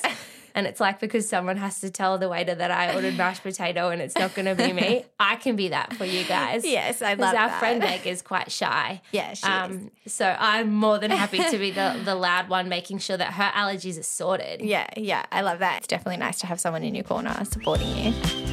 And 0.54 0.66
it's 0.66 0.80
like 0.80 1.00
because 1.00 1.28
someone 1.28 1.56
has 1.56 1.80
to 1.80 1.90
tell 1.90 2.18
the 2.18 2.28
waiter 2.28 2.54
that 2.54 2.71
I 2.71 2.94
ordered 2.94 3.16
mashed 3.16 3.42
potato 3.42 3.88
and 3.90 4.02
it's 4.02 4.14
not 4.16 4.35
going 4.35 4.47
to 4.47 4.54
be 4.54 4.73
me. 4.73 5.04
I 5.21 5.37
can 5.37 5.56
be 5.56 5.68
that 5.68 5.94
for 5.94 6.04
you 6.04 6.25
guys. 6.25 6.64
yes, 6.64 7.00
I 7.02 7.14
Because 7.14 7.32
love 7.35 7.40
our 7.42 7.49
that. 7.49 7.59
friend 7.59 7.80
Meg 7.80 8.06
is 8.06 8.23
quite 8.23 8.50
shy. 8.52 9.00
Yeah, 9.12 9.35
she 9.35 9.40
is. 9.40 9.44
Um, 9.44 9.90
so 10.06 10.37
I'm 10.38 10.73
more 10.73 10.99
than 10.99 11.11
happy 11.11 11.38
to 11.38 11.59
be 11.59 11.71
the, 11.71 11.99
the 12.04 12.14
loud 12.14 12.49
one, 12.49 12.68
making 12.68 12.99
sure 12.99 13.16
that 13.16 13.32
her 13.35 13.50
allergies 13.54 13.99
are 13.99 14.02
sorted. 14.02 14.61
Yeah, 14.62 14.87
yeah, 14.97 15.25
I 15.32 15.40
love 15.42 15.61
that. 15.61 15.78
It's 15.78 15.87
definitely 15.88 16.18
nice 16.18 16.38
to 16.40 16.47
have 16.47 16.61
someone 16.61 16.82
in 16.82 16.94
your 16.94 17.04
corner 17.04 17.35
supporting 17.44 17.88
you. 17.97 18.51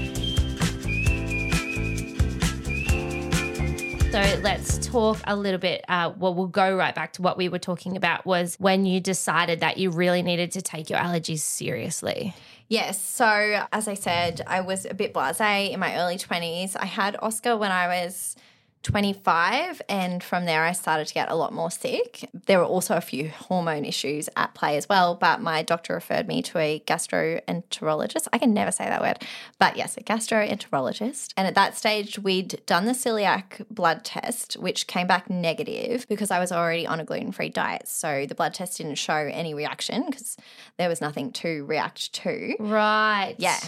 So 4.12 4.40
let's 4.42 4.80
talk 4.88 5.20
a 5.26 5.36
little 5.36 5.60
bit. 5.60 5.86
Uh, 5.88 6.12
well, 6.18 6.34
we'll 6.34 6.48
go 6.48 6.76
right 6.76 6.96
back 6.96 7.14
to 7.14 7.22
what 7.22 7.38
we 7.38 7.48
were 7.48 7.60
talking 7.60 7.96
about 7.96 8.26
was 8.26 8.56
when 8.60 8.88
you 8.88 9.00
decided 9.00 9.60
that 9.60 9.78
you 9.78 9.92
really 9.92 10.24
needed 10.24 10.52
to 10.54 10.64
take 10.64 10.90
your 10.90 10.98
allergies 10.98 11.42
seriously. 11.42 12.34
Yes. 12.70 13.00
So, 13.00 13.28
as 13.72 13.88
I 13.88 13.94
said, 13.94 14.42
I 14.48 14.62
was 14.62 14.86
a 14.86 14.96
bit 14.96 15.14
blase 15.14 15.40
in 15.40 15.80
my 15.80 15.96
early 15.96 16.18
20s. 16.18 16.76
I 16.76 16.86
had 16.86 17.18
Oscar 17.22 17.56
when 17.56 17.72
I 17.72 18.04
was 18.04 18.36
25, 18.84 19.82
and 19.90 20.24
from 20.24 20.46
there, 20.46 20.64
I 20.64 20.72
started 20.72 21.08
to 21.08 21.14
get 21.14 21.30
a 21.30 21.36
lot 21.36 21.54
more 21.54 21.70
sick. 21.70 22.30
There 22.46 22.60
were 22.60 22.66
also 22.66 22.96
a 22.96 23.02
few 23.02 23.30
hormone 23.30 23.84
issues 23.84 24.30
at 24.36 24.54
play 24.54 24.78
as 24.78 24.88
well, 24.88 25.16
but 25.16 25.42
my 25.42 25.64
doctor 25.64 25.94
referred 25.94 26.28
me 26.28 26.42
to 26.44 26.58
a 26.58 26.82
gastroenterologist. 26.88 28.28
I 28.32 28.38
can 28.38 28.54
never 28.54 28.72
say 28.72 28.86
that 28.86 29.02
word, 29.02 29.26
but 29.58 29.76
yes, 29.76 29.98
a 29.98 30.02
gastroenterologist. 30.02 31.34
And 31.36 31.48
at 31.48 31.56
that 31.56 31.78
stage, 31.78 32.20
we'd 32.20 32.62
done 32.66 32.86
the 32.86 32.94
celiac 32.94 33.66
blood 33.70 34.06
test, 34.06 34.54
which 34.54 34.88
came 34.88 35.08
back 35.08 35.30
negative 35.30 36.06
because 36.08 36.32
I 36.32 36.40
was 36.40 36.52
already 36.52 36.88
on 36.88 37.00
a 37.00 37.06
gluten 37.06 37.32
free 37.32 37.50
diet. 37.50 37.88
So, 37.88 38.26
the 38.26 38.36
blood 38.36 38.54
test 38.54 38.78
didn't 38.78 38.96
show 38.96 39.14
any 39.16 39.54
reaction 39.54 40.06
because 40.06 40.38
there 40.78 40.90
was 40.90 41.02
nothing 41.02 41.32
to 41.34 41.66
react 41.66 42.14
to. 42.14 42.56
Right. 42.60 43.36
Yeah. 43.38 43.60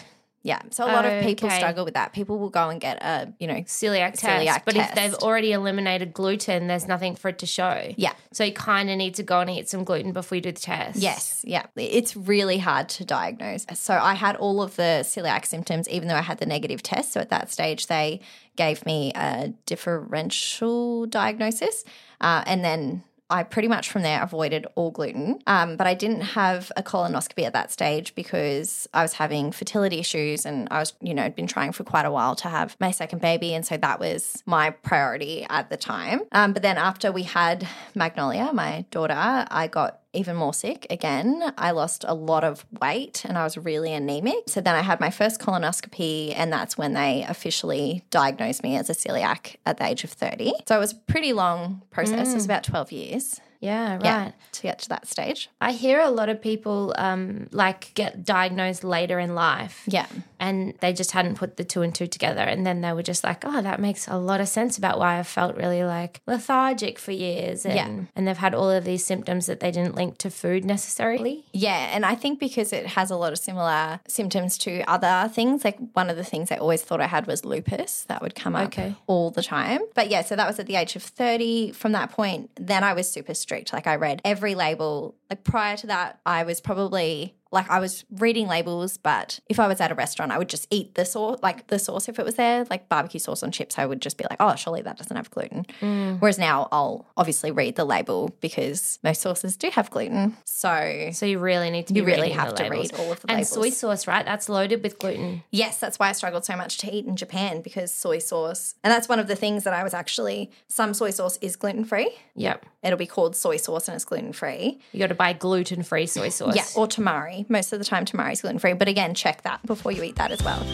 Yeah. 0.44 0.60
So 0.72 0.86
a 0.86 0.92
lot 0.92 1.06
of 1.06 1.24
people 1.24 1.48
Okay. 1.48 1.58
struggle 1.58 1.86
with 1.86 1.94
that. 1.94 2.14
People 2.14 2.40
will 2.40 2.50
go 2.50 2.70
and 2.70 2.82
get 2.82 2.98
a, 3.04 3.32
you 3.40 3.46
know, 3.48 3.62
Celiac 3.62 4.14
test. 4.14 4.24
Celiac 4.24 4.64
but 4.66 4.76
if 4.76 4.96
they've 4.96 5.14
already 5.14 5.52
eliminated 5.52 6.14
gluten, 6.14 6.66
there's 6.68 6.88
nothing 6.88 7.16
for 7.16 7.30
it 7.30 7.38
to 7.40 7.46
show. 7.46 7.94
yeah. 7.96 8.14
So 8.32 8.44
you 8.44 8.52
kind 8.54 8.90
of 8.90 8.98
need 8.98 9.14
to 9.16 9.24
go 9.24 9.42
and 9.42 9.50
eat 9.52 9.70
some 9.70 9.84
gluten 9.84 10.14
before 10.14 10.38
you 10.38 10.42
do 10.42 10.52
the 10.52 10.60
test. 10.60 10.98
Yes, 10.98 11.42
yeah. 11.46 11.68
It's 11.76 12.16
really 12.16 12.58
hard 12.58 12.90
to 12.90 13.06
diagnose. 13.06 13.66
So 13.76 13.94
I 13.96 14.16
had 14.16 14.36
all 14.38 14.64
of 14.64 14.76
the 14.78 15.02
celiac 15.04 15.46
symptoms, 15.46 15.88
even 15.90 16.08
though 16.08 16.16
I 16.16 16.22
had 16.22 16.40
the 16.40 16.46
negative 16.48 16.82
test. 16.82 17.12
So 17.14 17.20
at 17.22 17.30
that 17.30 17.52
stage, 17.52 17.86
they 17.88 18.22
gave 18.56 18.84
me 18.86 19.12
a 19.16 19.54
differential 19.66 21.06
diagnosis. 21.06 21.84
Uh, 22.20 22.44
and 22.46 22.64
then 22.64 23.04
I 23.32 23.44
pretty 23.44 23.68
much 23.68 23.90
from 23.90 24.04
there 24.04 24.22
avoided 24.22 24.68
all 24.76 24.92
gluten. 24.92 25.40
Um, 25.48 25.78
but 25.78 25.88
I 25.88 25.94
didn't 25.94 26.22
have 26.22 26.72
a 26.76 26.84
colonoscopy 26.84 27.44
at 27.44 27.54
that 27.54 27.72
stage 27.72 28.14
because 28.14 28.88
I 28.94 29.02
was 29.02 29.14
having 29.14 29.52
fertility 29.52 30.00
issues 30.00 30.46
and 30.46 30.68
I 30.70 30.80
was, 30.80 30.94
you 31.02 31.14
know, 31.14 31.30
been 31.30 31.48
trying 31.48 31.72
for 31.72 31.84
quite 31.84 32.06
a 32.06 32.12
while 32.12 32.36
to 32.36 32.50
have 32.50 32.76
my 32.80 32.92
second 32.92 33.22
baby. 33.22 33.54
And 33.54 33.66
so 33.66 33.78
that 33.78 34.00
was 34.00 34.44
my 34.46 34.72
priority 34.72 35.48
at 35.50 35.70
the 35.70 35.78
time. 35.78 36.22
Um, 36.34 36.54
but 36.54 36.62
then 36.62 36.78
after 36.78 37.12
we 37.12 37.24
had 37.24 37.68
Magnolia, 37.96 38.52
my 38.54 38.86
daughter, 38.92 39.16
I 39.16 39.68
got 39.72 40.01
even 40.14 40.36
more 40.36 40.54
sick 40.54 40.88
again. 40.90 41.54
I 41.58 41.72
lost 41.72 42.04
a 42.08 42.14
lot 42.14 42.44
of 42.44 42.66
weight 42.82 43.24
and 43.26 43.38
I 43.38 43.44
was 43.44 43.58
really 43.58 43.94
anemic. 43.94 44.44
So 44.48 44.62
then 44.62 44.76
I 44.76 44.82
had 44.82 45.00
my 45.00 45.10
first 45.10 45.40
colonoscopy, 45.40 46.34
and 46.36 46.52
that's 46.52 46.78
when 46.78 46.94
they 46.94 47.26
officially 47.28 48.04
diagnosed 48.10 48.64
me 48.64 48.78
as 48.78 48.90
a 48.90 48.94
celiac 48.94 49.56
at 49.66 49.78
the 49.78 49.86
age 49.86 50.04
of 50.04 50.12
30. 50.12 50.54
So 50.68 50.76
it 50.76 50.80
was 50.80 50.94
a 50.94 50.96
pretty 50.96 51.34
long 51.34 51.82
process. 51.92 52.32
It 52.32 52.36
was 52.36 52.44
mm. 52.44 52.48
about 52.48 52.64
12 52.64 52.92
years. 52.92 53.42
Yeah, 53.62 53.94
right. 53.94 54.04
Yeah, 54.04 54.32
to 54.54 54.62
get 54.64 54.80
to 54.80 54.90
that 54.90 55.08
stage. 55.08 55.50
I 55.62 55.72
hear 55.72 56.00
a 56.02 56.10
lot 56.10 56.30
of 56.30 56.42
people 56.42 56.94
um, 56.98 57.48
like 57.52 57.94
get 57.94 58.26
diagnosed 58.26 58.84
later 58.84 59.20
in 59.20 59.36
life. 59.36 59.84
Yeah. 59.88 60.08
and 60.40 60.74
they 60.82 60.92
just 60.92 61.12
hadn't 61.12 61.36
put 61.36 61.58
the 61.58 61.64
two 61.64 61.84
and 61.84 61.94
two 61.94 62.08
together. 62.08 62.42
And 62.42 62.66
then 62.66 62.82
they 62.82 62.92
were 62.94 63.04
just 63.04 63.24
like, 63.24 63.44
oh, 63.46 63.62
that 63.62 63.80
makes 63.80 64.08
a 64.08 64.18
lot 64.18 64.42
of 64.42 64.48
sense 64.48 64.78
about 64.80 64.98
why 64.98 65.20
I 65.20 65.24
felt 65.24 65.56
really 65.56 65.84
like 65.84 66.20
lethargic 66.26 66.98
for 66.98 67.12
years. 67.12 67.64
And, 67.64 67.76
Yeah. 67.76 68.06
and 68.16 68.28
they've 68.28 68.36
had 68.38 68.56
all 68.56 68.72
of 68.72 68.84
these 68.84 69.06
symptoms 69.06 69.46
that 69.46 69.60
they 69.60 69.70
didn't 69.70 69.94
link 69.96 70.18
to 70.20 70.32
food 70.32 70.66
necessarily. 70.66 71.46
Yeah, 71.54 71.90
and 71.96 72.04
I 72.06 72.16
think 72.16 72.40
because 72.40 72.74
it 72.74 72.88
has 72.88 73.12
a 73.12 73.16
lot 73.16 73.32
of 73.32 73.38
similar 73.38 74.00
symptoms 74.08 74.58
to 74.60 74.82
other 74.90 75.30
things, 75.32 75.64
like 75.64 75.78
one 75.94 76.10
of 76.10 76.18
the 76.18 76.24
things 76.24 76.52
I 76.52 76.56
always 76.58 76.82
thought 76.82 77.00
I 77.02 77.06
had 77.08 77.28
was 77.28 77.46
lupus 77.46 78.06
that 78.08 78.24
would 78.24 78.34
come 78.34 78.56
up 78.56 78.66
Okay. 78.68 78.96
all 79.06 79.30
the 79.30 79.44
time. 79.44 79.82
But 79.94 80.10
yeah, 80.10 80.24
so 80.24 80.36
that 80.36 80.48
was 80.48 80.58
at 80.60 80.66
the 80.66 80.76
age 80.76 80.96
of 80.96 81.04
30. 81.04 81.72
From 81.74 81.92
that 81.92 82.10
point, 82.12 82.50
then 82.56 82.84
I 82.84 82.94
was 82.94 83.08
super 83.10 83.36
strict. 83.52 83.74
Like 83.74 83.88
I 83.88 83.96
read 83.96 84.22
every 84.24 84.56
label. 84.56 85.16
Like 85.30 85.44
prior 85.44 85.76
to 85.78 85.88
that, 85.88 86.20
I 86.26 86.44
was 86.44 86.62
probably 86.62 87.36
like 87.52 87.70
I 87.70 87.80
was 87.80 88.06
reading 88.12 88.48
labels, 88.48 88.98
but 88.98 89.40
if 89.50 89.60
I 89.60 89.68
was 89.68 89.82
at 89.82 89.92
a 89.92 89.96
restaurant, 89.96 90.32
I 90.32 90.38
would 90.38 90.48
just 90.50 90.68
eat 90.72 90.96
the 90.96 91.04
sauce, 91.06 91.40
like 91.44 91.68
the 91.68 91.78
sauce 91.80 92.08
if 92.08 92.18
it 92.18 92.24
was 92.26 92.36
there, 92.36 92.66
like 92.70 92.88
barbecue 92.88 93.20
sauce 93.20 93.44
on 93.44 93.52
chips. 93.52 93.78
I 93.78 93.86
would 93.86 94.02
just 94.02 94.18
be 94.18 94.24
like, 94.30 94.38
oh, 94.40 94.56
surely 94.56 94.82
that 94.84 94.98
doesn't 94.98 95.16
have 95.16 95.30
gluten. 95.32 95.66
Mm. 95.82 96.20
Whereas 96.22 96.40
now 96.40 96.70
I'll 96.72 97.06
obviously 97.18 97.52
read 97.52 97.76
the 97.76 97.84
label 97.86 98.34
because 98.40 99.00
most 99.04 99.22
sauces 99.22 99.58
do 99.58 99.70
have 99.72 99.90
gluten. 99.92 100.38
So 100.46 101.10
So 101.12 101.26
you 101.26 101.40
really 101.40 101.70
need 101.70 101.88
to 101.88 101.94
be 101.94 102.00
You 102.00 102.06
really 102.06 102.30
have 102.30 102.56
to 102.56 102.64
labels. 102.64 102.92
read 102.94 103.00
all 103.02 103.12
of 103.12 103.20
the 103.22 103.28
labels. 103.28 103.30
and 103.30 103.38
labels. 103.38 103.50
soy 103.50 103.70
sauce, 103.70 104.08
right? 104.08 104.26
That's 104.26 104.48
loaded 104.48 104.82
with 104.82 104.98
gluten. 104.98 105.44
Yes, 105.52 105.78
that's 105.80 106.00
why 106.00 106.10
I 106.10 106.14
struggled 106.14 106.46
so 106.46 106.56
much 106.56 106.78
to 106.80 106.94
eat 106.96 107.06
in 107.06 107.16
Japan 107.18 107.62
because 107.62 107.92
soy 107.94 108.20
sauce. 108.20 108.76
And 108.84 108.92
that's 108.92 109.10
one 109.10 109.20
of 109.20 109.28
the 109.28 109.36
things 109.36 109.66
that 109.66 109.74
I 109.74 109.84
was 109.84 109.94
actually 109.94 110.52
some 110.68 110.94
soy 110.94 111.12
sauce 111.12 111.38
is 111.42 111.56
gluten 111.58 111.84
free. 111.84 112.16
Yep. 112.36 112.66
It'll 112.84 112.98
be 112.98 113.06
called 113.08 113.36
soy 113.36 113.58
sauce 113.58 113.88
and 113.88 113.96
it's 113.96 114.06
gluten 114.06 114.32
free. 114.34 114.80
You 114.94 115.00
got 115.00 115.08
to 115.08 115.16
buy 115.16 115.34
gluten 115.34 115.84
free 115.84 116.06
soy 116.08 116.30
sauce. 116.30 116.56
Yeah, 116.56 116.66
or 116.76 116.88
tamari. 116.88 117.41
Most 117.50 117.74
of 117.74 117.80
the 117.80 117.86
time 117.86 118.06
tamari 118.06 118.34
is 118.34 118.42
gluten 118.42 118.60
free, 118.60 118.74
but 118.74 118.88
again, 118.88 119.14
check 119.14 119.42
that 119.44 119.66
before 119.66 119.92
you 119.92 120.04
eat 120.04 120.16
that 120.16 120.32
as 120.32 120.42
well. 120.44 120.66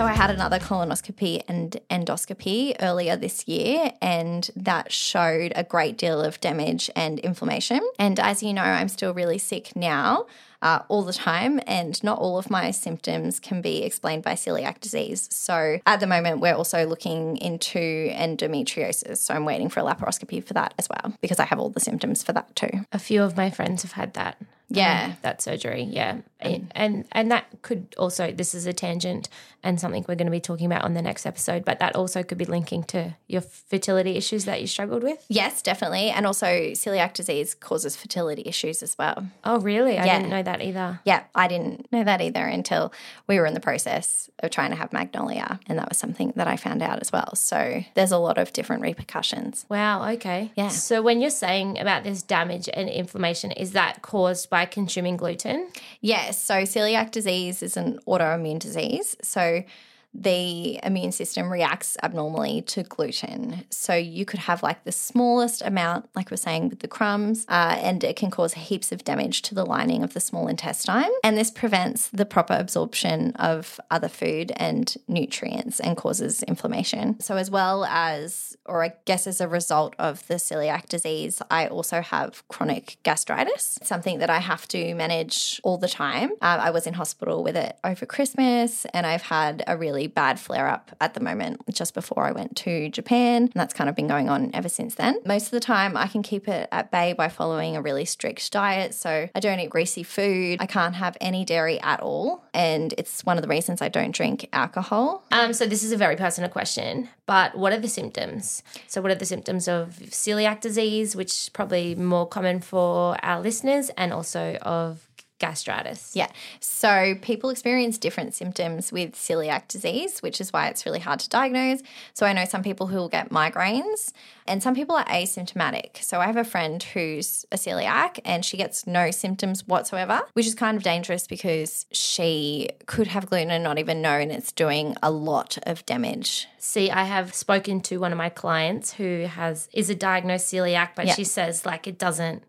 So 0.00 0.06
I 0.06 0.14
had 0.14 0.30
another 0.30 0.58
colonoscopy 0.58 1.42
and 1.46 1.78
endoscopy 1.90 2.74
earlier 2.80 3.16
this 3.16 3.46
year, 3.46 3.92
and 4.00 4.50
that 4.56 4.90
showed 4.90 5.52
a 5.54 5.62
great 5.62 5.98
deal 5.98 6.22
of 6.22 6.40
damage 6.40 6.88
and 6.96 7.18
inflammation. 7.18 7.80
And 7.98 8.18
as 8.18 8.42
you 8.42 8.54
know, 8.54 8.62
I'm 8.62 8.88
still 8.88 9.12
really 9.12 9.36
sick 9.36 9.76
now. 9.76 10.24
Uh, 10.62 10.80
all 10.88 11.02
the 11.02 11.12
time, 11.12 11.60
and 11.66 12.02
not 12.04 12.18
all 12.18 12.38
of 12.38 12.50
my 12.50 12.70
symptoms 12.70 13.40
can 13.40 13.62
be 13.62 13.82
explained 13.82 14.22
by 14.22 14.32
celiac 14.34 14.80
disease. 14.80 15.28
So 15.32 15.78
at 15.86 16.00
the 16.00 16.06
moment, 16.06 16.40
we're 16.40 16.54
also 16.54 16.84
looking 16.86 17.36
into 17.38 17.78
endometriosis. 18.12 19.18
So 19.18 19.34
I'm 19.34 19.44
waiting 19.44 19.68
for 19.68 19.80
a 19.80 19.82
laparoscopy 19.82 20.44
for 20.44 20.54
that 20.54 20.74
as 20.78 20.88
well 20.88 21.14
because 21.20 21.38
I 21.38 21.44
have 21.44 21.58
all 21.58 21.70
the 21.70 21.80
symptoms 21.80 22.22
for 22.22 22.32
that 22.32 22.54
too. 22.56 22.70
A 22.92 22.98
few 22.98 23.22
of 23.22 23.36
my 23.36 23.50
friends 23.50 23.82
have 23.82 23.92
had 23.92 24.14
that. 24.14 24.36
Yeah. 24.72 25.06
um, 25.06 25.16
that 25.22 25.42
surgery. 25.42 25.82
Yeah. 25.82 26.18
And, 26.38 26.70
and 26.76 27.04
and 27.10 27.30
that 27.32 27.46
could 27.62 27.92
also 27.98 28.30
this 28.30 28.54
is 28.54 28.66
a 28.66 28.72
tangent 28.72 29.28
and 29.64 29.80
something 29.80 30.04
we're 30.08 30.14
going 30.14 30.28
to 30.28 30.30
be 30.30 30.40
talking 30.40 30.64
about 30.64 30.84
on 30.84 30.94
the 30.94 31.02
next 31.02 31.26
episode, 31.26 31.64
but 31.64 31.80
that 31.80 31.96
also 31.96 32.22
could 32.22 32.38
be 32.38 32.44
linking 32.44 32.84
to 32.84 33.14
your 33.26 33.40
fertility 33.42 34.16
issues 34.16 34.44
that 34.44 34.60
you 34.60 34.66
struggled 34.68 35.02
with. 35.02 35.22
Yes, 35.28 35.60
definitely. 35.60 36.10
And 36.10 36.24
also, 36.24 36.46
celiac 36.46 37.12
disease 37.14 37.52
causes 37.54 37.94
fertility 37.96 38.42
issues 38.46 38.80
as 38.82 38.96
well. 38.96 39.26
Oh, 39.44 39.58
really? 39.60 39.98
I 39.98 40.06
Yeah. 40.06 40.18
didn't 40.18 40.30
know 40.30 40.42
that 40.44 40.49
either. 40.60 41.00
Yeah, 41.04 41.24
I 41.34 41.48
didn't 41.48 41.90
know 41.92 42.02
that 42.04 42.20
either 42.20 42.44
until 42.44 42.92
we 43.26 43.38
were 43.38 43.46
in 43.46 43.54
the 43.54 43.60
process 43.60 44.28
of 44.40 44.50
trying 44.50 44.70
to 44.70 44.76
have 44.76 44.92
Magnolia. 44.92 45.60
And 45.66 45.78
that 45.78 45.88
was 45.88 45.98
something 45.98 46.32
that 46.36 46.48
I 46.48 46.56
found 46.56 46.82
out 46.82 47.00
as 47.00 47.12
well. 47.12 47.34
So 47.36 47.82
there's 47.94 48.12
a 48.12 48.18
lot 48.18 48.38
of 48.38 48.52
different 48.52 48.82
repercussions. 48.82 49.66
Wow, 49.68 50.08
okay. 50.12 50.50
Yeah. 50.56 50.68
So 50.68 51.02
when 51.02 51.20
you're 51.20 51.30
saying 51.30 51.78
about 51.78 52.04
this 52.04 52.22
damage 52.22 52.68
and 52.72 52.88
inflammation, 52.88 53.52
is 53.52 53.72
that 53.72 54.02
caused 54.02 54.50
by 54.50 54.64
consuming 54.66 55.16
gluten? 55.16 55.68
Yes, 56.00 56.42
so 56.42 56.62
celiac 56.62 57.10
disease 57.10 57.62
is 57.62 57.76
an 57.76 58.00
autoimmune 58.06 58.58
disease. 58.58 59.16
So 59.22 59.62
the 60.12 60.80
immune 60.82 61.12
system 61.12 61.50
reacts 61.50 61.96
abnormally 62.02 62.62
to 62.62 62.82
gluten. 62.82 63.64
So 63.70 63.94
you 63.94 64.24
could 64.24 64.40
have 64.40 64.62
like 64.62 64.84
the 64.84 64.92
smallest 64.92 65.62
amount, 65.62 66.08
like 66.14 66.30
we're 66.30 66.36
saying 66.36 66.68
with 66.68 66.80
the 66.80 66.88
crumbs, 66.88 67.46
uh, 67.48 67.76
and 67.80 68.02
it 68.02 68.16
can 68.16 68.30
cause 68.30 68.54
heaps 68.54 68.92
of 68.92 69.04
damage 69.04 69.42
to 69.42 69.54
the 69.54 69.64
lining 69.64 70.02
of 70.02 70.14
the 70.14 70.20
small 70.20 70.48
intestine. 70.48 71.10
And 71.22 71.36
this 71.36 71.50
prevents 71.50 72.08
the 72.08 72.26
proper 72.26 72.54
absorption 72.54 73.32
of 73.36 73.80
other 73.90 74.08
food 74.08 74.52
and 74.56 74.94
nutrients 75.06 75.80
and 75.80 75.96
causes 75.96 76.42
inflammation. 76.42 77.20
So, 77.20 77.36
as 77.36 77.50
well 77.50 77.84
as, 77.84 78.56
or 78.66 78.84
I 78.84 78.94
guess 79.04 79.26
as 79.26 79.40
a 79.40 79.48
result 79.48 79.94
of 79.98 80.26
the 80.26 80.34
celiac 80.34 80.88
disease, 80.88 81.40
I 81.50 81.66
also 81.66 82.00
have 82.00 82.46
chronic 82.48 82.98
gastritis, 83.02 83.78
something 83.82 84.18
that 84.18 84.30
I 84.30 84.38
have 84.38 84.66
to 84.68 84.94
manage 84.94 85.60
all 85.62 85.78
the 85.78 85.88
time. 85.88 86.30
Uh, 86.42 86.58
I 86.60 86.70
was 86.70 86.86
in 86.86 86.94
hospital 86.94 87.42
with 87.42 87.56
it 87.56 87.78
over 87.84 88.06
Christmas, 88.06 88.86
and 88.86 89.06
I've 89.06 89.22
had 89.22 89.62
a 89.66 89.76
really 89.76 89.99
bad 90.06 90.38
flare 90.38 90.68
up 90.68 90.90
at 91.00 91.14
the 91.14 91.20
moment 91.20 91.62
just 91.72 91.94
before 91.94 92.24
I 92.24 92.32
went 92.32 92.56
to 92.58 92.88
Japan. 92.88 93.42
And 93.42 93.52
that's 93.54 93.74
kind 93.74 93.88
of 93.90 93.96
been 93.96 94.06
going 94.06 94.28
on 94.28 94.50
ever 94.54 94.68
since 94.68 94.94
then. 94.94 95.18
Most 95.24 95.46
of 95.46 95.50
the 95.52 95.60
time, 95.60 95.96
I 95.96 96.06
can 96.06 96.22
keep 96.22 96.48
it 96.48 96.68
at 96.72 96.90
bay 96.90 97.12
by 97.12 97.28
following 97.28 97.76
a 97.76 97.82
really 97.82 98.04
strict 98.04 98.50
diet. 98.52 98.94
So 98.94 99.28
I 99.34 99.40
don't 99.40 99.60
eat 99.60 99.70
greasy 99.70 100.02
food, 100.02 100.60
I 100.60 100.66
can't 100.66 100.94
have 100.94 101.16
any 101.20 101.44
dairy 101.44 101.80
at 101.80 102.00
all. 102.00 102.44
And 102.54 102.94
it's 102.98 103.24
one 103.24 103.36
of 103.36 103.42
the 103.42 103.48
reasons 103.48 103.82
I 103.82 103.88
don't 103.88 104.14
drink 104.14 104.48
alcohol. 104.52 105.24
Um, 105.32 105.52
so 105.52 105.66
this 105.66 105.82
is 105.82 105.92
a 105.92 105.96
very 105.96 106.16
personal 106.16 106.50
question, 106.50 107.08
but 107.26 107.56
what 107.56 107.72
are 107.72 107.78
the 107.78 107.88
symptoms? 107.88 108.62
So 108.86 109.00
what 109.00 109.10
are 109.10 109.16
the 109.16 109.26
symptoms 109.26 109.68
of 109.68 109.98
celiac 110.06 110.60
disease, 110.60 111.14
which 111.14 111.32
is 111.32 111.48
probably 111.48 111.94
more 111.94 112.26
common 112.26 112.60
for 112.60 113.16
our 113.24 113.40
listeners, 113.40 113.90
and 113.96 114.12
also 114.12 114.56
of 114.62 115.08
gastritis? 115.40 116.12
Yeah. 116.14 116.28
So 116.60 117.16
people 117.20 117.50
experience 117.50 117.98
different 117.98 118.34
symptoms 118.34 118.92
with 118.92 119.14
celiac 119.14 119.66
disease, 119.66 120.20
which 120.20 120.40
is 120.40 120.52
why 120.52 120.68
it's 120.68 120.86
really 120.86 121.00
hard 121.00 121.18
to 121.20 121.28
diagnose. 121.28 121.80
So 122.14 122.24
I 122.26 122.32
know 122.32 122.44
some 122.44 122.62
people 122.62 122.86
who 122.86 122.96
will 122.98 123.08
get 123.08 123.30
migraines 123.30 124.12
and 124.46 124.62
some 124.62 124.74
people 124.74 124.94
are 124.96 125.04
asymptomatic. 125.06 126.02
So 126.02 126.20
I 126.20 126.26
have 126.26 126.36
a 126.36 126.44
friend 126.44 126.82
who's 126.82 127.44
a 127.50 127.56
celiac 127.56 128.20
and 128.24 128.44
she 128.44 128.56
gets 128.56 128.86
no 128.86 129.10
symptoms 129.10 129.66
whatsoever, 129.66 130.22
which 130.34 130.46
is 130.46 130.54
kind 130.54 130.76
of 130.76 130.82
dangerous 130.82 131.26
because 131.26 131.86
she 131.90 132.68
could 132.86 133.08
have 133.08 133.28
gluten 133.28 133.50
and 133.50 133.64
not 133.64 133.78
even 133.78 134.00
know 134.02 134.10
and 134.18 134.30
it's 134.30 134.52
doing 134.52 134.96
a 135.02 135.10
lot 135.10 135.58
of 135.64 135.84
damage. 135.86 136.46
See, 136.58 136.90
I 136.90 137.04
have 137.04 137.34
spoken 137.34 137.80
to 137.82 137.98
one 137.98 138.12
of 138.12 138.18
my 138.18 138.28
clients 138.28 138.92
who 138.92 139.22
has 139.26 139.68
is 139.72 139.88
a 139.88 139.94
diagnosed 139.94 140.52
celiac, 140.52 140.90
but 140.94 141.06
Yeah. 141.06 141.14
she 141.14 141.24
says 141.24 141.64
like 141.64 141.86
it 141.86 141.98
doesn't 141.98 142.42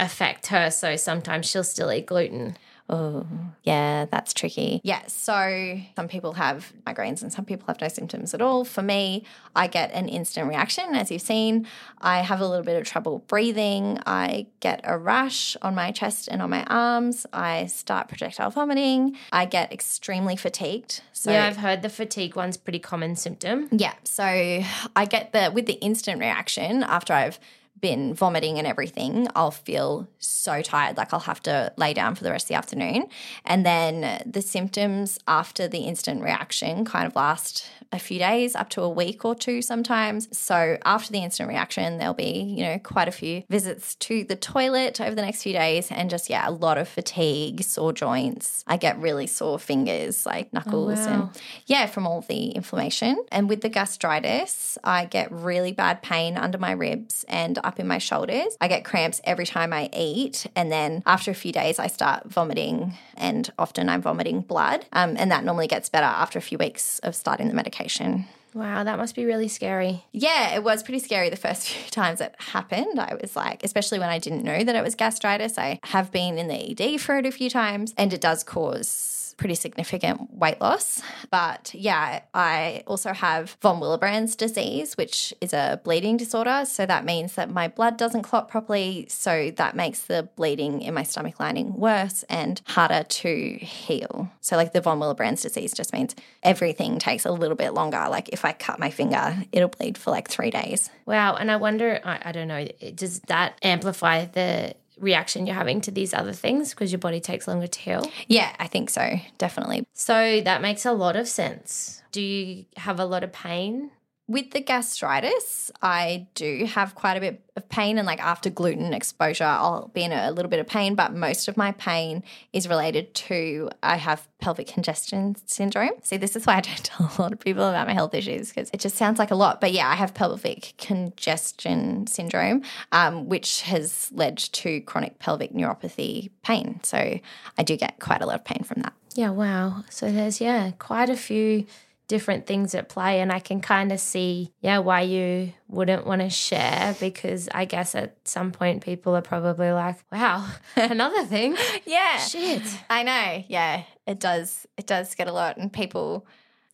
affect 0.00 0.48
her, 0.48 0.70
so 0.70 0.96
sometimes 0.96 1.46
she'll 1.46 1.64
still 1.64 1.92
eat 1.92 2.06
gluten. 2.06 2.56
Oh, 2.92 3.24
yeah, 3.62 4.06
that's 4.10 4.34
tricky. 4.34 4.80
Yeah, 4.82 5.02
so 5.06 5.80
some 5.94 6.08
people 6.08 6.32
have 6.32 6.72
migraines 6.84 7.22
and 7.22 7.32
some 7.32 7.44
people 7.44 7.66
have 7.68 7.80
no 7.80 7.86
symptoms 7.86 8.34
at 8.34 8.42
all. 8.42 8.64
For 8.64 8.82
me, 8.82 9.22
I 9.54 9.68
get 9.68 9.92
an 9.92 10.08
instant 10.08 10.48
reaction, 10.48 10.96
as 10.96 11.08
you've 11.08 11.22
seen. 11.22 11.68
I 12.00 12.22
have 12.22 12.40
a 12.40 12.48
little 12.48 12.64
bit 12.64 12.76
of 12.76 12.84
trouble 12.84 13.20
breathing. 13.28 14.00
I 14.06 14.46
get 14.58 14.80
a 14.82 14.98
rash 14.98 15.56
on 15.62 15.76
my 15.76 15.92
chest 15.92 16.26
and 16.26 16.42
on 16.42 16.50
my 16.50 16.64
arms. 16.64 17.26
I 17.32 17.66
start 17.66 18.08
projectile 18.08 18.50
vomiting. 18.50 19.16
I 19.30 19.44
get 19.44 19.72
extremely 19.72 20.34
fatigued. 20.34 21.02
So 21.12 21.30
yeah, 21.30 21.46
I've 21.46 21.58
heard 21.58 21.82
the 21.82 21.90
fatigue 21.90 22.34
one's 22.34 22.56
pretty 22.56 22.80
common 22.80 23.14
symptom. 23.14 23.68
yeah, 23.70 23.94
so 24.02 24.24
I 24.24 25.04
get 25.08 25.32
the 25.32 25.52
with 25.54 25.66
the 25.66 25.74
instant 25.74 26.18
reaction 26.18 26.82
after 26.82 27.12
I've 27.12 27.38
been 27.80 28.14
vomiting 28.14 28.58
and 28.58 28.66
everything, 28.66 29.28
I'll 29.34 29.50
feel 29.50 30.08
so 30.18 30.62
tired. 30.62 30.96
Like 30.96 31.12
I'll 31.12 31.20
have 31.20 31.42
to 31.44 31.72
lay 31.76 31.94
down 31.94 32.14
for 32.14 32.24
the 32.24 32.30
rest 32.30 32.44
of 32.44 32.48
the 32.48 32.54
afternoon. 32.54 33.06
And 33.44 33.64
then 33.64 34.22
the 34.26 34.42
symptoms 34.42 35.18
after 35.26 35.68
the 35.68 35.80
instant 35.80 36.22
reaction 36.22 36.84
kind 36.84 37.06
of 37.06 37.16
last 37.16 37.66
a 37.92 37.98
few 37.98 38.18
days, 38.18 38.54
up 38.54 38.68
to 38.70 38.82
a 38.82 38.88
week 38.88 39.24
or 39.24 39.34
two 39.34 39.60
sometimes. 39.62 40.28
So 40.36 40.78
after 40.84 41.12
the 41.12 41.18
instant 41.18 41.48
reaction, 41.48 41.98
there'll 41.98 42.14
be, 42.14 42.40
you 42.40 42.62
know, 42.62 42.78
quite 42.78 43.08
a 43.08 43.12
few 43.12 43.42
visits 43.48 43.96
to 43.96 44.22
the 44.24 44.36
toilet 44.36 45.00
over 45.00 45.14
the 45.14 45.22
next 45.22 45.42
few 45.42 45.52
days 45.52 45.90
and 45.90 46.08
just, 46.08 46.30
yeah, 46.30 46.48
a 46.48 46.52
lot 46.52 46.78
of 46.78 46.88
fatigue, 46.88 47.62
sore 47.64 47.92
joints. 47.92 48.64
I 48.66 48.76
get 48.76 48.98
really 48.98 49.26
sore 49.26 49.58
fingers, 49.58 50.24
like 50.24 50.46
oh, 50.46 50.50
knuckles 50.52 50.98
wow. 51.00 51.06
and 51.08 51.42
yeah, 51.66 51.86
from 51.86 52.06
all 52.06 52.20
the 52.20 52.50
inflammation. 52.50 53.24
And 53.32 53.48
with 53.48 53.62
the 53.62 53.68
gastritis, 53.68 54.78
I 54.84 55.06
get 55.06 55.32
really 55.32 55.72
bad 55.72 56.02
pain 56.02 56.36
under 56.36 56.58
my 56.58 56.72
ribs 56.72 57.24
and 57.28 57.58
up 57.70 57.78
in 57.78 57.86
my 57.86 57.98
shoulders. 57.98 58.56
I 58.60 58.66
get 58.66 58.84
cramps 58.84 59.20
every 59.22 59.46
time 59.46 59.72
I 59.72 59.88
eat. 59.96 60.46
And 60.56 60.72
then 60.72 61.04
after 61.06 61.30
a 61.30 61.34
few 61.34 61.52
days, 61.52 61.78
I 61.78 61.86
start 61.86 62.26
vomiting, 62.26 62.94
and 63.16 63.48
often 63.58 63.88
I'm 63.88 64.02
vomiting 64.02 64.40
blood. 64.40 64.86
Um, 64.92 65.16
and 65.16 65.30
that 65.30 65.44
normally 65.44 65.68
gets 65.68 65.88
better 65.88 66.06
after 66.06 66.36
a 66.36 66.42
few 66.42 66.58
weeks 66.58 66.98
of 67.00 67.14
starting 67.14 67.46
the 67.46 67.54
medication. 67.54 68.26
Wow, 68.54 68.82
that 68.82 68.98
must 68.98 69.14
be 69.14 69.24
really 69.24 69.46
scary. 69.46 70.04
Yeah, 70.10 70.56
it 70.56 70.64
was 70.64 70.82
pretty 70.82 70.98
scary 70.98 71.30
the 71.30 71.36
first 71.36 71.68
few 71.68 71.90
times 71.90 72.20
it 72.20 72.34
happened. 72.38 72.98
I 72.98 73.14
was 73.20 73.36
like, 73.36 73.62
especially 73.62 74.00
when 74.00 74.08
I 74.08 74.18
didn't 74.18 74.42
know 74.42 74.64
that 74.64 74.74
it 74.74 74.82
was 74.82 74.96
gastritis. 74.96 75.56
I 75.56 75.78
have 75.84 76.10
been 76.10 76.38
in 76.38 76.48
the 76.48 76.72
ED 76.72 77.00
for 77.00 77.18
it 77.18 77.26
a 77.26 77.30
few 77.30 77.48
times, 77.48 77.94
and 77.96 78.12
it 78.12 78.20
does 78.20 78.42
cause 78.42 79.19
pretty 79.40 79.54
significant 79.54 80.32
weight 80.34 80.60
loss. 80.60 81.02
But 81.30 81.72
yeah, 81.74 82.20
I 82.34 82.84
also 82.86 83.14
have 83.14 83.56
von 83.62 83.80
Willebrand's 83.80 84.36
disease, 84.36 84.98
which 84.98 85.32
is 85.40 85.54
a 85.54 85.80
bleeding 85.82 86.18
disorder. 86.18 86.64
So 86.66 86.84
that 86.84 87.06
means 87.06 87.34
that 87.34 87.50
my 87.50 87.66
blood 87.66 87.96
doesn't 87.96 88.22
clot 88.22 88.48
properly. 88.48 89.06
So 89.08 89.50
that 89.56 89.74
makes 89.74 90.00
the 90.00 90.28
bleeding 90.36 90.82
in 90.82 90.92
my 90.92 91.04
stomach 91.04 91.40
lining 91.40 91.74
worse 91.74 92.22
and 92.24 92.60
harder 92.66 93.02
to 93.02 93.54
heal. 93.56 94.30
So, 94.42 94.56
like 94.56 94.72
the 94.74 94.82
von 94.82 95.00
Willebrand's 95.00 95.42
disease 95.42 95.72
just 95.72 95.94
means 95.94 96.14
everything 96.42 96.98
takes 96.98 97.24
a 97.24 97.32
little 97.32 97.56
bit 97.56 97.72
longer. 97.72 98.06
Like 98.10 98.28
if 98.28 98.44
I 98.44 98.52
cut 98.52 98.78
my 98.78 98.90
finger, 98.90 99.38
it'll 99.52 99.70
bleed 99.70 99.96
for 99.96 100.10
like 100.10 100.28
three 100.28 100.50
days. 100.50 100.90
Wow, 101.06 101.36
and 101.36 101.50
I 101.50 101.56
wonder, 101.56 101.98
I, 102.04 102.20
I 102.26 102.32
don't 102.32 102.48
know, 102.48 102.68
does 102.94 103.20
that 103.20 103.58
amplify 103.62 104.26
the 104.26 104.74
reaction 105.00 105.46
you're 105.46 105.56
having 105.56 105.80
to 105.82 105.90
these 105.90 106.14
other 106.14 106.32
things 106.32 106.70
because 106.70 106.92
your 106.92 106.98
body 106.98 107.20
takes 107.20 107.48
longer 107.48 107.66
to 107.66 107.80
heal? 107.80 108.10
Yeah, 108.28 108.54
I 108.58 108.66
think 108.66 108.90
so. 108.90 109.16
Definitely. 109.38 109.86
So 109.94 110.40
that 110.42 110.62
makes 110.62 110.84
a 110.84 110.92
lot 110.92 111.16
of 111.16 111.26
sense. 111.26 112.02
Do 112.12 112.20
you 112.20 112.66
have 112.76 113.00
a 113.00 113.04
lot 113.04 113.24
of 113.24 113.32
pain? 113.32 113.90
With 114.30 114.52
the 114.52 114.60
gastritis, 114.60 115.72
I 115.82 116.28
do 116.36 116.64
have 116.66 116.94
quite 116.94 117.16
a 117.16 117.20
bit 117.20 117.42
of 117.56 117.68
pain, 117.68 117.98
and 117.98 118.06
like 118.06 118.22
after 118.22 118.48
gluten 118.48 118.94
exposure, 118.94 119.42
I'll 119.42 119.88
be 119.88 120.04
in 120.04 120.12
a 120.12 120.30
little 120.30 120.48
bit 120.48 120.60
of 120.60 120.68
pain. 120.68 120.94
But 120.94 121.12
most 121.12 121.48
of 121.48 121.56
my 121.56 121.72
pain 121.72 122.22
is 122.52 122.68
related 122.68 123.12
to 123.26 123.70
I 123.82 123.96
have 123.96 124.28
pelvic 124.38 124.68
congestion 124.68 125.34
syndrome. 125.46 125.90
See, 126.04 126.16
this 126.16 126.36
is 126.36 126.46
why 126.46 126.58
I 126.58 126.60
don't 126.60 126.76
tell 126.84 127.12
a 127.18 127.20
lot 127.20 127.32
of 127.32 127.40
people 127.40 127.64
about 127.64 127.88
my 127.88 127.92
health 127.92 128.14
issues 128.14 128.50
because 128.50 128.70
it 128.72 128.78
just 128.78 128.94
sounds 128.94 129.18
like 129.18 129.32
a 129.32 129.34
lot. 129.34 129.60
But 129.60 129.72
yeah, 129.72 129.88
I 129.88 129.96
have 129.96 130.14
pelvic 130.14 130.74
congestion 130.78 132.06
syndrome, 132.06 132.62
um, 132.92 133.28
which 133.28 133.62
has 133.62 134.12
led 134.12 134.38
to 134.38 134.80
chronic 134.82 135.18
pelvic 135.18 135.52
neuropathy 135.52 136.30
pain. 136.44 136.78
So 136.84 137.18
I 137.58 137.62
do 137.64 137.76
get 137.76 137.98
quite 137.98 138.22
a 138.22 138.26
lot 138.26 138.36
of 138.36 138.44
pain 138.44 138.62
from 138.62 138.82
that. 138.82 138.92
Yeah, 139.16 139.30
wow. 139.30 139.82
So 139.90 140.12
there's, 140.12 140.40
yeah, 140.40 140.70
quite 140.78 141.10
a 141.10 141.16
few 141.16 141.66
different 142.10 142.44
things 142.44 142.74
at 142.74 142.88
play. 142.88 143.20
And 143.20 143.30
I 143.30 143.38
can 143.38 143.60
kind 143.60 143.92
of 143.92 144.00
see, 144.00 144.52
yeah, 144.60 144.78
why 144.78 145.02
you 145.02 145.52
wouldn't 145.68 146.04
want 146.04 146.20
to 146.22 146.28
share 146.28 146.96
because 146.98 147.48
I 147.54 147.66
guess 147.66 147.94
at 147.94 148.16
some 148.24 148.50
point 148.50 148.82
people 148.82 149.14
are 149.14 149.22
probably 149.22 149.70
like, 149.70 149.96
wow, 150.10 150.44
another 150.76 151.24
thing. 151.24 151.56
Yeah. 151.86 152.18
Shit. 152.18 152.62
I 152.90 153.04
know. 153.04 153.44
Yeah, 153.46 153.84
it 154.08 154.18
does. 154.18 154.66
It 154.76 154.88
does 154.88 155.14
get 155.14 155.28
a 155.28 155.32
lot, 155.32 155.56
and 155.56 155.72
people. 155.72 156.26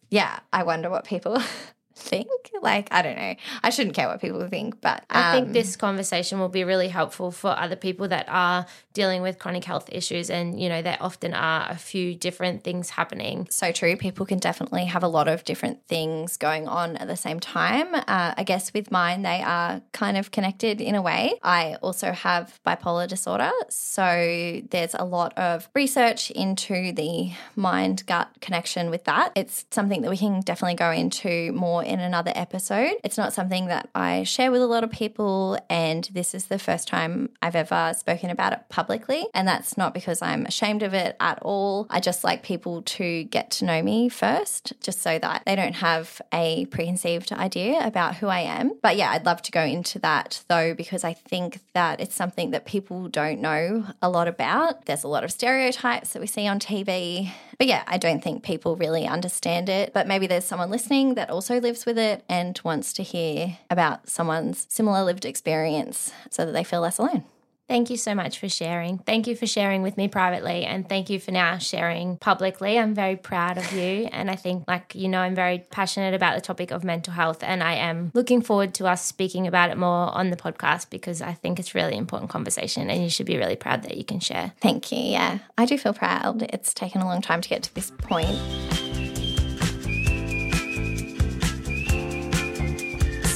Yeah, 0.08 0.38
I 0.52 0.62
wonder 0.62 0.88
what 0.88 1.04
people 1.04 1.42
think. 1.96 2.28
Like, 2.62 2.88
I 2.92 3.02
don't 3.02 3.16
know. 3.16 3.34
I 3.62 3.70
shouldn't 3.70 3.94
care 3.94 4.08
what 4.08 4.20
people 4.20 4.46
think, 4.48 4.80
but 4.80 5.04
I 5.10 5.32
think 5.32 5.48
um, 5.48 5.52
this 5.52 5.76
conversation 5.76 6.38
will 6.38 6.48
be 6.48 6.64
really 6.64 6.88
helpful 6.88 7.30
for 7.30 7.50
other 7.50 7.76
people 7.76 8.08
that 8.08 8.26
are 8.28 8.66
dealing 8.92 9.22
with 9.22 9.38
chronic 9.38 9.64
health 9.64 9.88
issues. 9.92 10.30
And, 10.30 10.60
you 10.60 10.68
know, 10.68 10.82
there 10.82 10.98
often 11.00 11.34
are 11.34 11.66
a 11.68 11.76
few 11.76 12.14
different 12.14 12.64
things 12.64 12.90
happening. 12.90 13.46
so 13.50 13.72
true. 13.72 13.96
People 13.96 14.26
can 14.26 14.38
definitely 14.38 14.84
have 14.86 15.02
a 15.02 15.08
lot 15.08 15.28
of 15.28 15.44
different 15.44 15.86
things 15.86 16.36
going 16.36 16.68
on 16.68 16.96
at 16.96 17.08
the 17.08 17.16
same 17.16 17.40
time. 17.40 17.94
Uh, 17.94 18.34
I 18.36 18.44
guess 18.44 18.72
with 18.72 18.90
mine, 18.90 19.22
they 19.22 19.42
are 19.42 19.80
kind 19.92 20.16
of 20.16 20.30
connected 20.30 20.80
in 20.80 20.94
a 20.94 21.02
way. 21.02 21.38
I 21.42 21.76
also 21.82 22.12
have 22.12 22.58
bipolar 22.66 23.08
disorder. 23.08 23.52
So 23.68 24.60
there's 24.70 24.94
a 24.94 25.04
lot 25.04 25.36
of 25.38 25.68
research 25.74 26.30
into 26.30 26.92
the 26.92 27.32
mind 27.54 28.04
gut 28.06 28.28
connection 28.40 28.90
with 28.90 29.04
that. 29.04 29.32
It's 29.34 29.64
something 29.70 30.02
that 30.02 30.10
we 30.10 30.16
can 30.16 30.40
definitely 30.40 30.76
go 30.76 30.90
into 30.90 31.52
more 31.52 31.85
in 31.86 32.00
another 32.00 32.32
episode. 32.34 32.94
It's 33.04 33.18
not 33.18 33.32
something 33.32 33.66
that 33.66 33.88
I 33.94 34.24
share 34.24 34.50
with 34.50 34.62
a 34.62 34.66
lot 34.66 34.84
of 34.84 34.90
people. 34.90 35.58
And 35.70 36.08
this 36.12 36.34
is 36.34 36.46
the 36.46 36.58
first 36.58 36.88
time 36.88 37.30
I've 37.40 37.56
ever 37.56 37.94
spoken 37.96 38.30
about 38.30 38.52
it 38.52 38.60
publicly. 38.68 39.26
And 39.34 39.46
that's 39.46 39.76
not 39.78 39.94
because 39.94 40.22
I'm 40.22 40.46
ashamed 40.46 40.82
of 40.82 40.94
it 40.94 41.16
at 41.20 41.38
all. 41.42 41.86
I 41.90 42.00
just 42.00 42.24
like 42.24 42.42
people 42.42 42.82
to 42.82 43.24
get 43.24 43.50
to 43.52 43.64
know 43.64 43.82
me 43.82 44.08
first, 44.08 44.72
just 44.80 45.00
so 45.00 45.18
that 45.18 45.42
they 45.46 45.56
don't 45.56 45.76
have 45.76 46.20
a 46.32 46.66
preconceived 46.66 47.32
idea 47.32 47.80
about 47.86 48.16
who 48.16 48.26
I 48.28 48.40
am. 48.40 48.72
But 48.82 48.96
yeah, 48.96 49.10
I'd 49.10 49.26
love 49.26 49.42
to 49.42 49.52
go 49.52 49.62
into 49.62 49.98
that 50.00 50.42
though, 50.48 50.74
because 50.74 51.04
I 51.04 51.12
think 51.12 51.60
that 51.74 52.00
it's 52.00 52.14
something 52.14 52.50
that 52.50 52.66
people 52.66 53.08
don't 53.08 53.40
know 53.40 53.86
a 54.02 54.08
lot 54.08 54.28
about. 54.28 54.86
There's 54.86 55.04
a 55.04 55.08
lot 55.08 55.24
of 55.24 55.30
stereotypes 55.30 56.12
that 56.12 56.20
we 56.20 56.26
see 56.26 56.46
on 56.46 56.58
TV. 56.58 57.30
But 57.58 57.66
yeah, 57.66 57.84
I 57.86 57.98
don't 57.98 58.22
think 58.22 58.42
people 58.42 58.76
really 58.76 59.06
understand 59.06 59.68
it. 59.68 59.92
But 59.92 60.06
maybe 60.06 60.26
there's 60.26 60.44
someone 60.44 60.70
listening 60.70 61.14
that 61.14 61.30
also 61.30 61.60
lives 61.60 61.75
with 61.84 61.98
it 61.98 62.24
and 62.28 62.58
wants 62.64 62.92
to 62.94 63.02
hear 63.02 63.58
about 63.68 64.08
someone's 64.08 64.66
similar 64.70 65.02
lived 65.02 65.24
experience 65.26 66.12
so 66.30 66.46
that 66.46 66.52
they 66.52 66.64
feel 66.64 66.80
less 66.80 66.98
alone. 66.98 67.24
Thank 67.68 67.90
you 67.90 67.96
so 67.96 68.14
much 68.14 68.38
for 68.38 68.48
sharing. 68.48 68.98
Thank 68.98 69.26
you 69.26 69.34
for 69.34 69.46
sharing 69.46 69.82
with 69.82 69.96
me 69.96 70.06
privately 70.06 70.64
and 70.64 70.88
thank 70.88 71.10
you 71.10 71.18
for 71.18 71.32
now 71.32 71.58
sharing 71.58 72.16
publicly. 72.18 72.78
I'm 72.78 72.94
very 72.94 73.16
proud 73.16 73.58
of 73.58 73.72
you. 73.72 74.08
And 74.12 74.30
I 74.30 74.36
think, 74.36 74.64
like, 74.68 74.94
you 74.94 75.08
know, 75.08 75.18
I'm 75.18 75.34
very 75.34 75.58
passionate 75.70 76.14
about 76.14 76.36
the 76.36 76.40
topic 76.40 76.70
of 76.70 76.84
mental 76.84 77.12
health 77.12 77.42
and 77.42 77.64
I 77.64 77.74
am 77.74 78.12
looking 78.14 78.40
forward 78.40 78.72
to 78.74 78.86
us 78.86 79.04
speaking 79.04 79.48
about 79.48 79.70
it 79.70 79.78
more 79.78 80.16
on 80.16 80.30
the 80.30 80.36
podcast 80.36 80.90
because 80.90 81.20
I 81.20 81.32
think 81.32 81.58
it's 81.58 81.74
really 81.74 81.96
important 81.96 82.30
conversation 82.30 82.88
and 82.88 83.02
you 83.02 83.10
should 83.10 83.26
be 83.26 83.36
really 83.36 83.56
proud 83.56 83.82
that 83.82 83.96
you 83.96 84.04
can 84.04 84.20
share. 84.20 84.52
Thank 84.60 84.92
you. 84.92 84.98
Yeah, 84.98 85.38
I 85.58 85.66
do 85.66 85.76
feel 85.76 85.94
proud. 85.94 86.42
It's 86.42 86.72
taken 86.72 87.00
a 87.00 87.04
long 87.04 87.20
time 87.20 87.40
to 87.40 87.48
get 87.48 87.64
to 87.64 87.74
this 87.74 87.90
point. 87.98 88.38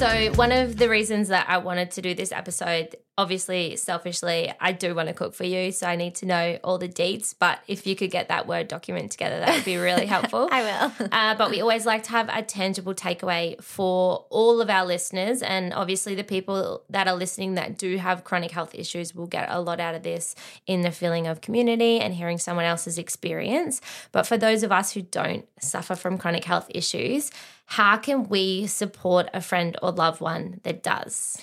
So, 0.01 0.33
one 0.33 0.51
of 0.51 0.79
the 0.79 0.89
reasons 0.89 1.29
that 1.29 1.45
I 1.47 1.59
wanted 1.59 1.91
to 1.91 2.01
do 2.01 2.15
this 2.15 2.33
episode, 2.33 2.97
obviously, 3.19 3.77
selfishly, 3.77 4.51
I 4.59 4.73
do 4.73 4.95
want 4.95 5.09
to 5.09 5.15
cook 5.15 5.35
for 5.35 5.45
you. 5.45 5.73
So, 5.73 5.87
I 5.87 5.95
need 5.95 6.15
to 6.17 6.27
know 6.27 6.59
all 6.65 6.79
the 6.79 6.89
deets. 6.89 7.35
But 7.39 7.59
if 7.69 7.87
you 7.87 7.95
could 7.95 8.11
get 8.11 8.29
that 8.29 8.47
Word 8.47 8.67
document 8.67 9.13
together, 9.13 9.39
that 9.41 9.55
would 9.55 9.65
be 9.67 9.77
really 9.77 10.07
helpful. 10.07 10.49
I 10.53 10.63
will. 10.63 11.09
Uh, 11.13 11.35
but 11.35 11.51
we 11.51 11.61
always 11.61 11.85
like 11.85 12.05
to 12.05 12.11
have 12.13 12.31
a 12.33 12.41
tangible 12.41 12.95
takeaway 12.95 13.63
for 13.63 14.25
all 14.31 14.63
of 14.63 14.71
our 14.71 14.87
listeners. 14.87 15.43
And 15.43 15.75
obviously, 15.75 16.15
the 16.15 16.25
people 16.25 16.83
that 16.89 17.07
are 17.07 17.15
listening 17.15 17.57
that 17.57 17.77
do 17.77 17.99
have 17.99 18.25
chronic 18.25 18.53
health 18.53 18.75
issues 18.75 19.15
will 19.15 19.27
get 19.27 19.51
a 19.51 19.61
lot 19.61 19.81
out 19.81 19.95
of 19.95 20.03
this 20.03 20.35
in 20.67 20.81
the 20.81 20.93
feeling 20.93 21.27
of 21.27 21.43
community 21.43 22.01
and 22.01 22.15
hearing 22.15 22.39
someone 22.39 22.65
else's 22.65 22.97
experience. 22.97 23.83
But 24.13 24.27
for 24.27 24.39
those 24.39 24.63
of 24.63 24.73
us 24.73 24.93
who 24.93 25.03
don't 25.03 25.47
suffer 25.61 25.95
from 25.95 26.17
chronic 26.17 26.45
health 26.45 26.71
issues, 26.71 27.31
how 27.71 27.97
can 27.97 28.29
we 28.29 28.67
support 28.67 29.29
a 29.33 29.41
friend 29.41 29.77
or 29.81 29.93
loved 29.93 30.21
one 30.21 30.61
that 30.65 30.83
does? 30.83 31.41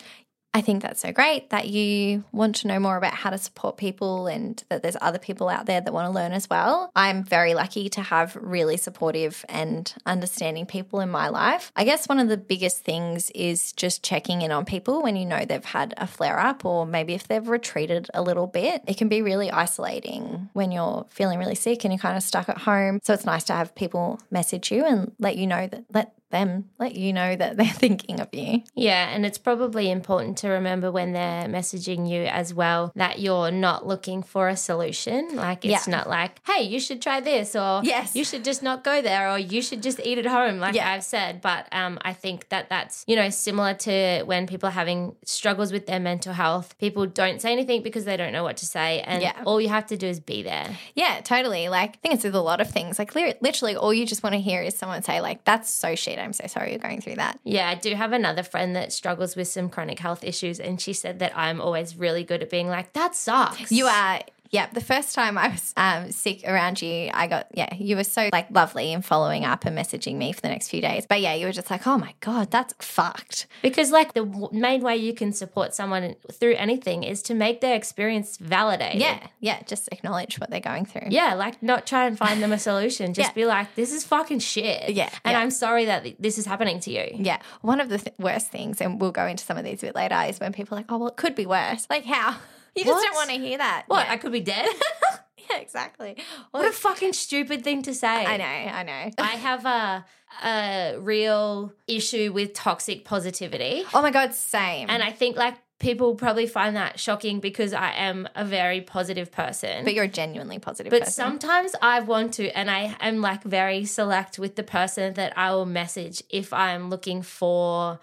I 0.54 0.62
think 0.62 0.82
that's 0.82 1.02
so 1.02 1.12
great 1.12 1.52
that 1.52 1.68
you 1.68 2.24
want 2.32 2.56
to 2.58 2.68
know 2.68 2.80
more 2.80 2.98
about 2.98 3.14
how 3.14 3.30
to 3.30 3.38
support 3.38 3.78
people 3.78 4.28
and 4.28 4.62
that 4.70 4.82
there's 4.82 4.98
other 5.00 5.20
people 5.20 5.50
out 5.50 5.68
there 5.68 5.80
that 5.80 5.94
want 5.94 6.08
to 6.08 6.12
learn 6.12 6.32
as 6.32 6.50
well. 6.50 6.92
I'm 6.96 7.24
very 7.24 7.54
lucky 7.54 7.90
to 7.90 8.02
have 8.02 8.36
really 8.42 8.76
supportive 8.76 9.46
and 9.48 9.94
understanding 10.06 10.66
people 10.66 11.00
in 11.00 11.10
my 11.10 11.30
life. 11.30 11.72
I 11.76 11.84
guess 11.84 12.10
one 12.10 12.20
of 12.20 12.28
the 12.28 12.38
biggest 12.38 12.80
things 12.80 13.30
is 13.36 13.72
just 13.74 14.04
checking 14.04 14.42
in 14.42 14.52
on 14.52 14.66
people 14.66 15.04
when 15.04 15.16
you 15.16 15.26
know 15.26 15.46
they've 15.46 15.64
had 15.64 15.94
a 15.96 16.08
flare 16.08 16.40
up 16.40 16.66
or 16.66 16.88
maybe 16.88 17.14
if 17.14 17.28
they've 17.28 17.48
retreated 17.48 18.10
a 18.14 18.24
little 18.24 18.48
bit. 18.48 18.82
It 18.88 18.98
can 18.98 19.10
be 19.10 19.22
really 19.22 19.52
isolating 19.52 20.50
when 20.54 20.72
you're 20.72 21.06
feeling 21.10 21.40
really 21.40 21.56
sick 21.56 21.86
and 21.86 21.94
you're 21.94 22.00
kind 22.00 22.18
of 22.18 22.24
stuck 22.24 22.50
at 22.50 22.58
home. 22.58 23.00
So 23.04 23.14
it's 23.14 23.26
nice 23.26 23.44
to 23.46 23.54
have 23.54 23.76
people 23.76 24.20
message 24.32 24.72
you 24.72 24.86
and 24.86 25.14
let 25.20 25.38
you 25.38 25.46
know 25.46 25.68
that 25.68 25.86
let 25.94 26.17
them 26.30 26.70
let 26.78 26.96
you 26.96 27.14
know 27.14 27.36
that 27.36 27.58
they're 27.58 27.66
thinking 27.86 28.20
of 28.20 28.28
you. 28.34 28.64
Yeah, 28.76 29.10
and 29.10 29.26
it's 29.26 29.38
probably 29.38 29.90
important 29.90 30.38
to 30.40 30.50
remember 30.50 30.92
when 30.92 31.14
they're 31.14 31.46
messaging 31.46 32.10
you 32.10 32.24
as 32.24 32.54
well 32.54 32.92
that 32.96 33.20
you're 33.20 33.52
not 33.52 33.88
looking 33.88 34.24
for 34.24 34.50
a 34.50 34.58
solution. 34.58 35.36
Like 35.36 35.64
it's 35.66 35.88
Yeah. 35.88 35.92
not 35.92 36.10
like, 36.10 36.40
hey, 36.46 36.64
you 36.64 36.80
should 36.80 37.02
try 37.02 37.20
this, 37.22 37.56
or 37.56 37.82
Yes. 37.84 38.16
you 38.16 38.24
should 38.24 38.44
just 38.44 38.62
not 38.62 38.84
go 38.84 39.02
there, 39.02 39.32
or 39.32 39.40
you 39.40 39.62
should 39.62 39.82
just 39.82 40.00
eat 40.04 40.18
at 40.18 40.26
home, 40.26 40.60
like 40.60 40.76
Yeah. 40.76 40.92
I've 40.92 41.04
said. 41.04 41.42
But 41.42 41.68
um, 41.72 41.98
I 42.02 42.14
think 42.14 42.50
that 42.50 42.70
that's 42.70 43.04
you 43.08 43.16
know 43.16 43.30
similar 43.30 43.74
to 43.76 44.24
when 44.26 44.48
people 44.48 44.68
are 44.70 44.72
having 44.84 45.16
struggles 45.24 45.72
with 45.72 45.88
their 45.88 46.00
mental 46.00 46.34
health. 46.34 46.78
People 46.78 47.06
don't 47.06 47.42
say 47.42 47.52
anything 47.52 47.84
because 47.84 48.06
they 48.06 48.18
don't 48.18 48.34
know 48.34 48.44
what 48.44 48.58
to 48.58 48.66
say, 48.66 49.02
and 49.02 49.22
Yeah. 49.22 49.34
all 49.46 49.62
you 49.62 49.70
have 49.70 49.88
to 49.88 49.98
do 49.98 50.08
is 50.08 50.20
be 50.20 50.44
there. 50.44 50.78
Yeah, 50.96 51.22
totally. 51.24 51.70
Like, 51.70 51.96
I 51.96 52.00
think 52.02 52.14
it's 52.16 52.24
with 52.24 52.36
a 52.36 52.42
lot 52.42 52.60
of 52.62 52.70
things. 52.70 53.00
Like, 53.00 53.16
literally, 53.16 53.76
all 53.76 53.94
you 53.94 54.06
just 54.06 54.24
want 54.24 54.34
to 54.34 54.40
hear 54.42 54.62
is 54.62 54.78
someone 54.78 55.02
say, 55.04 55.22
like, 55.22 55.44
that's 55.46 55.74
so 55.74 55.96
shit. 55.96 56.17
I'm 56.20 56.34
so 56.34 56.48
sorry 56.48 56.72
you're 56.72 56.80
going 56.80 57.02
through 57.02 57.16
that. 57.16 57.40
Yeah, 57.44 57.70
I 57.70 57.76
do 57.76 57.94
have 57.96 58.14
another 58.14 58.44
friend 58.44 58.76
that 58.76 58.94
struggles 58.94 59.36
with 59.36 59.48
some 59.48 59.70
chronic 59.70 60.00
health 60.00 60.24
issues, 60.24 60.60
and 60.60 60.80
she 60.80 60.94
said 60.94 61.20
that 61.20 61.38
I'm 61.38 61.62
always 61.62 61.96
really 61.96 62.24
good 62.24 62.42
at 62.42 62.50
being 62.50 62.68
like, 62.68 62.94
that 62.94 63.16
sucks. 63.16 63.72
You 63.72 63.88
are. 63.88 64.22
Yeah, 64.50 64.68
the 64.72 64.82
first 64.82 65.14
time 65.16 65.38
I 65.38 65.50
was 65.50 65.74
um, 65.78 66.12
sick 66.12 66.44
around 66.46 66.82
you, 66.82 67.10
I 67.14 67.28
got, 67.28 67.48
yeah, 67.54 67.74
you 67.76 67.96
were 67.96 68.04
so 68.04 68.30
like 68.32 68.50
lovely 68.52 68.92
in 68.94 69.02
following 69.02 69.46
up 69.46 69.66
and 69.66 69.78
messaging 69.78 70.16
me 70.16 70.32
for 70.32 70.42
the 70.42 70.48
next 70.50 70.70
few 70.70 70.82
days. 70.82 71.06
But 71.08 71.22
yeah, 71.22 71.34
you 71.34 71.46
were 71.46 71.52
just 71.52 71.70
like, 71.70 71.86
oh 71.88 71.98
my 71.98 72.14
God, 72.22 72.52
that's 72.52 72.74
fucked. 72.80 73.48
Because, 73.62 73.92
like, 73.92 74.14
the 74.14 74.26
w- 74.26 74.50
main 74.52 74.82
way 74.82 74.96
you 74.98 75.14
can 75.14 75.34
support 75.34 75.74
someone 75.76 76.16
through 76.32 76.56
anything 76.56 77.04
is 77.04 77.22
to 77.24 77.34
make 77.34 77.62
their 77.62 77.76
experience 77.76 78.38
validated. 78.38 79.02
Yeah, 79.02 79.28
yeah, 79.40 79.62
just 79.64 79.90
acknowledge 79.92 80.40
what 80.40 80.50
they're 80.50 80.60
going 80.60 80.86
through. 80.86 81.08
Yeah, 81.10 81.34
like 81.34 81.62
not 81.62 81.86
try 81.86 82.06
and 82.08 82.18
find 82.18 82.42
them 82.42 82.52
a 82.52 82.60
solution. 82.60 83.14
Just 83.14 83.30
Yeah. 83.30 83.34
be 83.34 83.46
like, 83.46 83.76
this 83.76 83.92
is 83.92 84.04
fucking 84.06 84.40
shit. 84.40 84.92
Yeah, 84.92 85.10
And 85.26 85.34
yeah. 85.34 85.40
I'm 85.40 85.52
sorry 85.52 85.86
that 85.86 86.04
th- 86.04 86.16
this 86.20 86.38
is 86.38 86.46
happening 86.46 86.80
to 86.82 86.92
you. 86.92 87.06
Yeah. 87.16 87.40
One 87.62 87.80
of 87.82 87.90
the 87.90 87.98
th- 87.98 88.16
worst 88.18 88.48
things, 88.52 88.80
and 88.82 89.00
we'll 89.02 89.12
go 89.12 89.26
into 89.26 89.44
some 89.44 89.58
of 89.58 89.64
these 89.66 89.84
a 89.84 89.88
bit 89.88 89.96
later, 89.96 90.16
is 90.28 90.40
when 90.40 90.54
people 90.54 90.78
are 90.78 90.80
like, 90.82 90.92
oh, 90.92 90.98
well, 90.98 91.10
it 91.10 91.18
could 91.18 91.36
be 91.36 91.46
worse. 91.46 91.86
Like, 91.90 92.06
how? 92.06 92.38
You 92.78 92.84
just 92.86 92.96
What? 92.96 93.04
don't 93.06 93.16
want 93.16 93.30
to 93.32 93.38
hear 93.38 93.58
that. 93.58 93.86
What? 93.88 94.06
Yeah. 94.06 94.14
I 94.14 94.18
could 94.18 94.32
be 94.32 94.42
dead? 94.42 94.68
yeah, 95.50 95.58
exactly. 95.58 96.18
what 96.52 96.66
a 96.66 96.72
fucking 96.72 97.14
stupid 97.14 97.64
thing 97.64 97.82
to 97.84 97.94
say. 97.94 98.08
I 98.26 98.38
know, 98.38 98.44
I 98.46 98.84
know. 98.84 99.12
I 99.24 99.32
have 99.38 99.66
a, 99.66 100.06
a 100.48 100.98
real 101.00 101.74
issue 101.88 102.32
with 102.34 102.54
toxic 102.54 103.04
positivity. 103.06 103.84
Oh 103.94 104.02
my 104.02 104.12
God, 104.12 104.34
same. 104.34 104.90
And 104.90 105.02
I 105.02 105.12
think, 105.12 105.38
like, 105.38 105.56
people 105.80 106.16
probably 106.16 106.48
find 106.48 106.76
that 106.76 107.00
shocking 107.00 107.40
because 107.40 107.72
I 107.72 107.92
am 107.92 108.28
a 108.36 108.44
very 108.44 108.82
positive 108.82 109.32
person. 109.32 109.84
but 109.86 109.94
you're 109.94 110.06
a 110.06 110.08
genuinely 110.08 110.58
positive 110.58 110.90
But 110.90 111.02
person. 111.02 111.14
sometimes 111.14 111.76
I 111.82 112.00
want 112.00 112.34
to, 112.36 112.50
and 112.58 112.70
I 112.72 112.96
am 113.00 113.22
like 113.22 113.44
very 113.44 113.86
select 113.86 114.40
with 114.40 114.56
the 114.56 114.64
person 114.64 115.14
that 115.16 115.38
I 115.38 115.52
will 115.54 115.68
message 115.68 116.24
if 116.32 116.52
I'm 116.52 116.90
looking 116.90 117.22
for, 117.22 118.00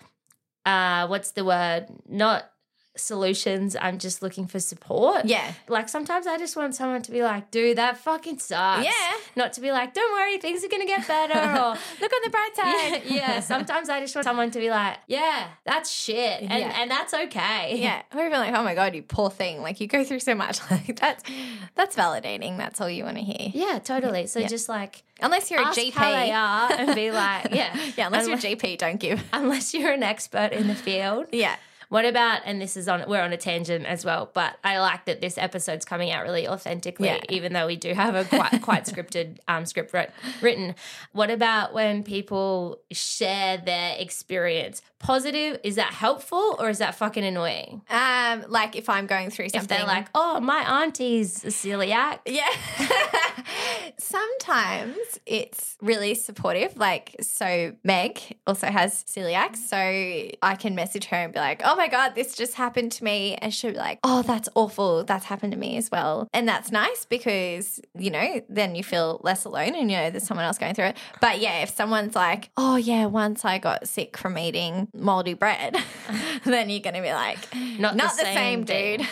uh, 0.64 1.08
what's 1.08 1.32
the 1.32 1.44
word? 1.44 1.86
Not 2.08 2.48
solutions. 2.96 3.76
I'm 3.80 3.98
just 3.98 4.22
looking 4.22 4.46
for 4.46 4.60
support. 4.60 5.24
yeah. 5.26 5.52
Like 5.68 5.88
sometimes 5.88 6.26
I 6.26 6.38
just 6.38 6.56
want 6.56 6.74
someone 6.74 7.02
to 7.02 7.10
be 7.10 7.22
like, 7.22 7.50
dude, 7.50 7.78
that 7.78 7.98
fucking 7.98 8.38
sucks. 8.38 8.84
Yeah. 8.84 8.92
Not 9.36 9.52
to 9.54 9.60
be 9.60 9.70
like, 9.72 9.94
don't 9.94 10.12
worry, 10.12 10.38
things 10.38 10.64
are 10.64 10.68
going 10.68 10.82
to 10.82 10.86
get 10.86 11.06
better. 11.06 11.38
Or, 11.38 11.70
Look 12.00 12.12
on 12.12 12.20
the 12.24 12.30
bright 12.30 12.50
side. 12.56 13.02
yeah. 13.06 13.40
Sometimes 13.54 13.88
I 13.88 14.00
just 14.00 14.14
want 14.14 14.24
someone 14.24 14.50
to 14.52 14.58
be 14.58 14.70
like, 14.70 14.98
yeah, 15.06 15.48
that's 15.64 15.90
shit. 15.90 16.42
And, 16.42 16.50
Yeah. 16.52 16.80
and 16.80 16.90
that's 16.90 17.12
okay. 17.14 17.76
Yeah, 17.80 18.02
or 18.14 18.26
even 18.26 18.38
like, 18.38 18.54
oh 18.54 18.62
my 18.62 18.74
god, 18.74 18.94
you 18.94 19.02
poor 19.02 19.30
thing. 19.30 19.60
Like 19.62 19.80
you 19.80 19.86
go 19.86 20.04
through 20.04 20.20
so 20.20 20.34
much. 20.34 20.60
Like 20.70 20.98
that's 20.98 21.22
that's 21.74 21.94
validating. 21.94 22.56
That's 22.56 22.80
all 22.80 22.88
you 22.90 23.04
want 23.04 23.16
to 23.18 23.22
hear. 23.22 23.50
Yeah, 23.52 23.78
totally. 23.78 24.26
So 24.26 24.40
Yeah. 24.40 24.48
just 24.48 24.68
like 24.68 25.02
Unless 25.20 25.50
you're 25.50 25.60
a 25.60 25.66
ask 25.66 25.78
GP. 25.78 25.92
how 25.92 26.10
they 26.10 26.32
are 26.32 26.72
and 26.72 26.94
be 26.94 27.10
like, 27.12 27.48
yeah. 27.52 27.76
Yeah, 27.96 28.06
unless 28.06 28.24
Unless- 28.26 28.44
you're 28.44 28.56
GP, 28.56 28.78
don't 28.78 28.98
give. 28.98 29.22
unless 29.32 29.72
you're 29.74 29.92
an 29.92 30.02
expert 30.02 30.52
in 30.52 30.66
the 30.68 30.74
field. 30.74 31.26
Yeah. 31.32 31.56
What 31.94 32.06
about, 32.06 32.40
and 32.44 32.60
this 32.60 32.76
is 32.76 32.88
on, 32.88 33.04
we're 33.06 33.22
on 33.22 33.32
a 33.32 33.36
tangent 33.36 33.86
as 33.86 34.04
well, 34.04 34.28
but 34.34 34.56
I 34.64 34.80
like 34.80 35.04
that 35.04 35.20
this 35.20 35.38
episode's 35.38 35.84
coming 35.84 36.10
out 36.10 36.24
really 36.24 36.48
authentically, 36.48 37.06
Yeah. 37.06 37.20
even 37.28 37.52
though 37.52 37.68
we 37.68 37.76
do 37.76 37.94
have 37.94 38.16
a 38.16 38.24
quite, 38.24 38.60
quite 38.62 38.84
scripted 38.86 39.38
um, 39.46 39.64
script 39.64 39.92
writ- 39.92 40.10
written. 40.42 40.74
What 41.12 41.30
about 41.30 41.72
when 41.72 42.02
people 42.02 42.80
share 42.90 43.58
their 43.58 43.94
experience? 43.96 44.82
Positive, 44.98 45.60
is 45.62 45.76
that 45.76 45.92
helpful 45.92 46.56
or 46.58 46.70
is 46.70 46.78
that 46.78 46.94
fucking 46.94 47.24
annoying? 47.24 47.82
Um, 47.90 48.44
like 48.48 48.74
if 48.76 48.88
I'm 48.88 49.06
going 49.06 49.30
through 49.30 49.50
something, 49.50 49.62
If 49.62 49.68
they're 49.68 49.86
like, 49.86 50.08
oh, 50.14 50.40
my 50.40 50.82
auntie's 50.82 51.44
a 51.44 51.48
celiac. 51.48 52.20
Yeah. 52.26 52.48
Sometimes 53.98 54.96
it's 55.26 55.76
really 55.80 56.14
supportive. 56.14 56.76
Like, 56.76 57.16
so 57.20 57.74
Meg 57.84 58.18
also 58.46 58.68
has 58.68 59.04
celiac. 59.04 59.56
So 59.56 59.76
I 59.76 60.56
can 60.58 60.74
message 60.74 61.06
her 61.06 61.16
and 61.16 61.32
be 61.32 61.38
like, 61.38 61.60
oh 61.64 61.76
my 61.76 61.88
God, 61.88 62.14
this 62.14 62.34
just 62.34 62.54
happened 62.54 62.92
to 62.92 63.04
me. 63.04 63.34
And 63.36 63.52
she'll 63.52 63.72
be 63.72 63.76
like, 63.78 63.98
oh, 64.04 64.22
that's 64.22 64.48
awful. 64.54 65.04
That's 65.04 65.26
happened 65.26 65.52
to 65.52 65.58
me 65.58 65.76
as 65.76 65.90
well. 65.90 66.28
And 66.32 66.48
that's 66.48 66.72
nice 66.72 67.04
because, 67.04 67.80
you 67.98 68.10
know, 68.10 68.40
then 68.48 68.74
you 68.74 68.82
feel 68.82 69.20
less 69.22 69.44
alone 69.44 69.74
and 69.74 69.90
you 69.90 69.96
know 69.96 70.10
there's 70.10 70.26
someone 70.26 70.46
else 70.46 70.58
going 70.58 70.74
through 70.74 70.86
it. 70.86 70.96
But 71.20 71.40
yeah, 71.40 71.62
if 71.62 71.70
someone's 71.70 72.14
like, 72.14 72.50
oh 72.56 72.76
yeah, 72.76 73.06
once 73.06 73.44
I 73.44 73.58
got 73.58 73.88
sick 73.88 74.16
from 74.16 74.38
eating 74.38 74.83
moldy 74.92 75.34
bread, 75.34 75.76
then 76.44 76.70
you're 76.70 76.80
going 76.80 76.94
to 76.94 77.02
be 77.02 77.12
like, 77.12 77.38
Not 77.78 77.96
not, 77.96 78.12
the 78.12 78.18
the, 78.18 78.22
same 78.24 78.66
same, 78.66 78.98
dude. 78.98 79.08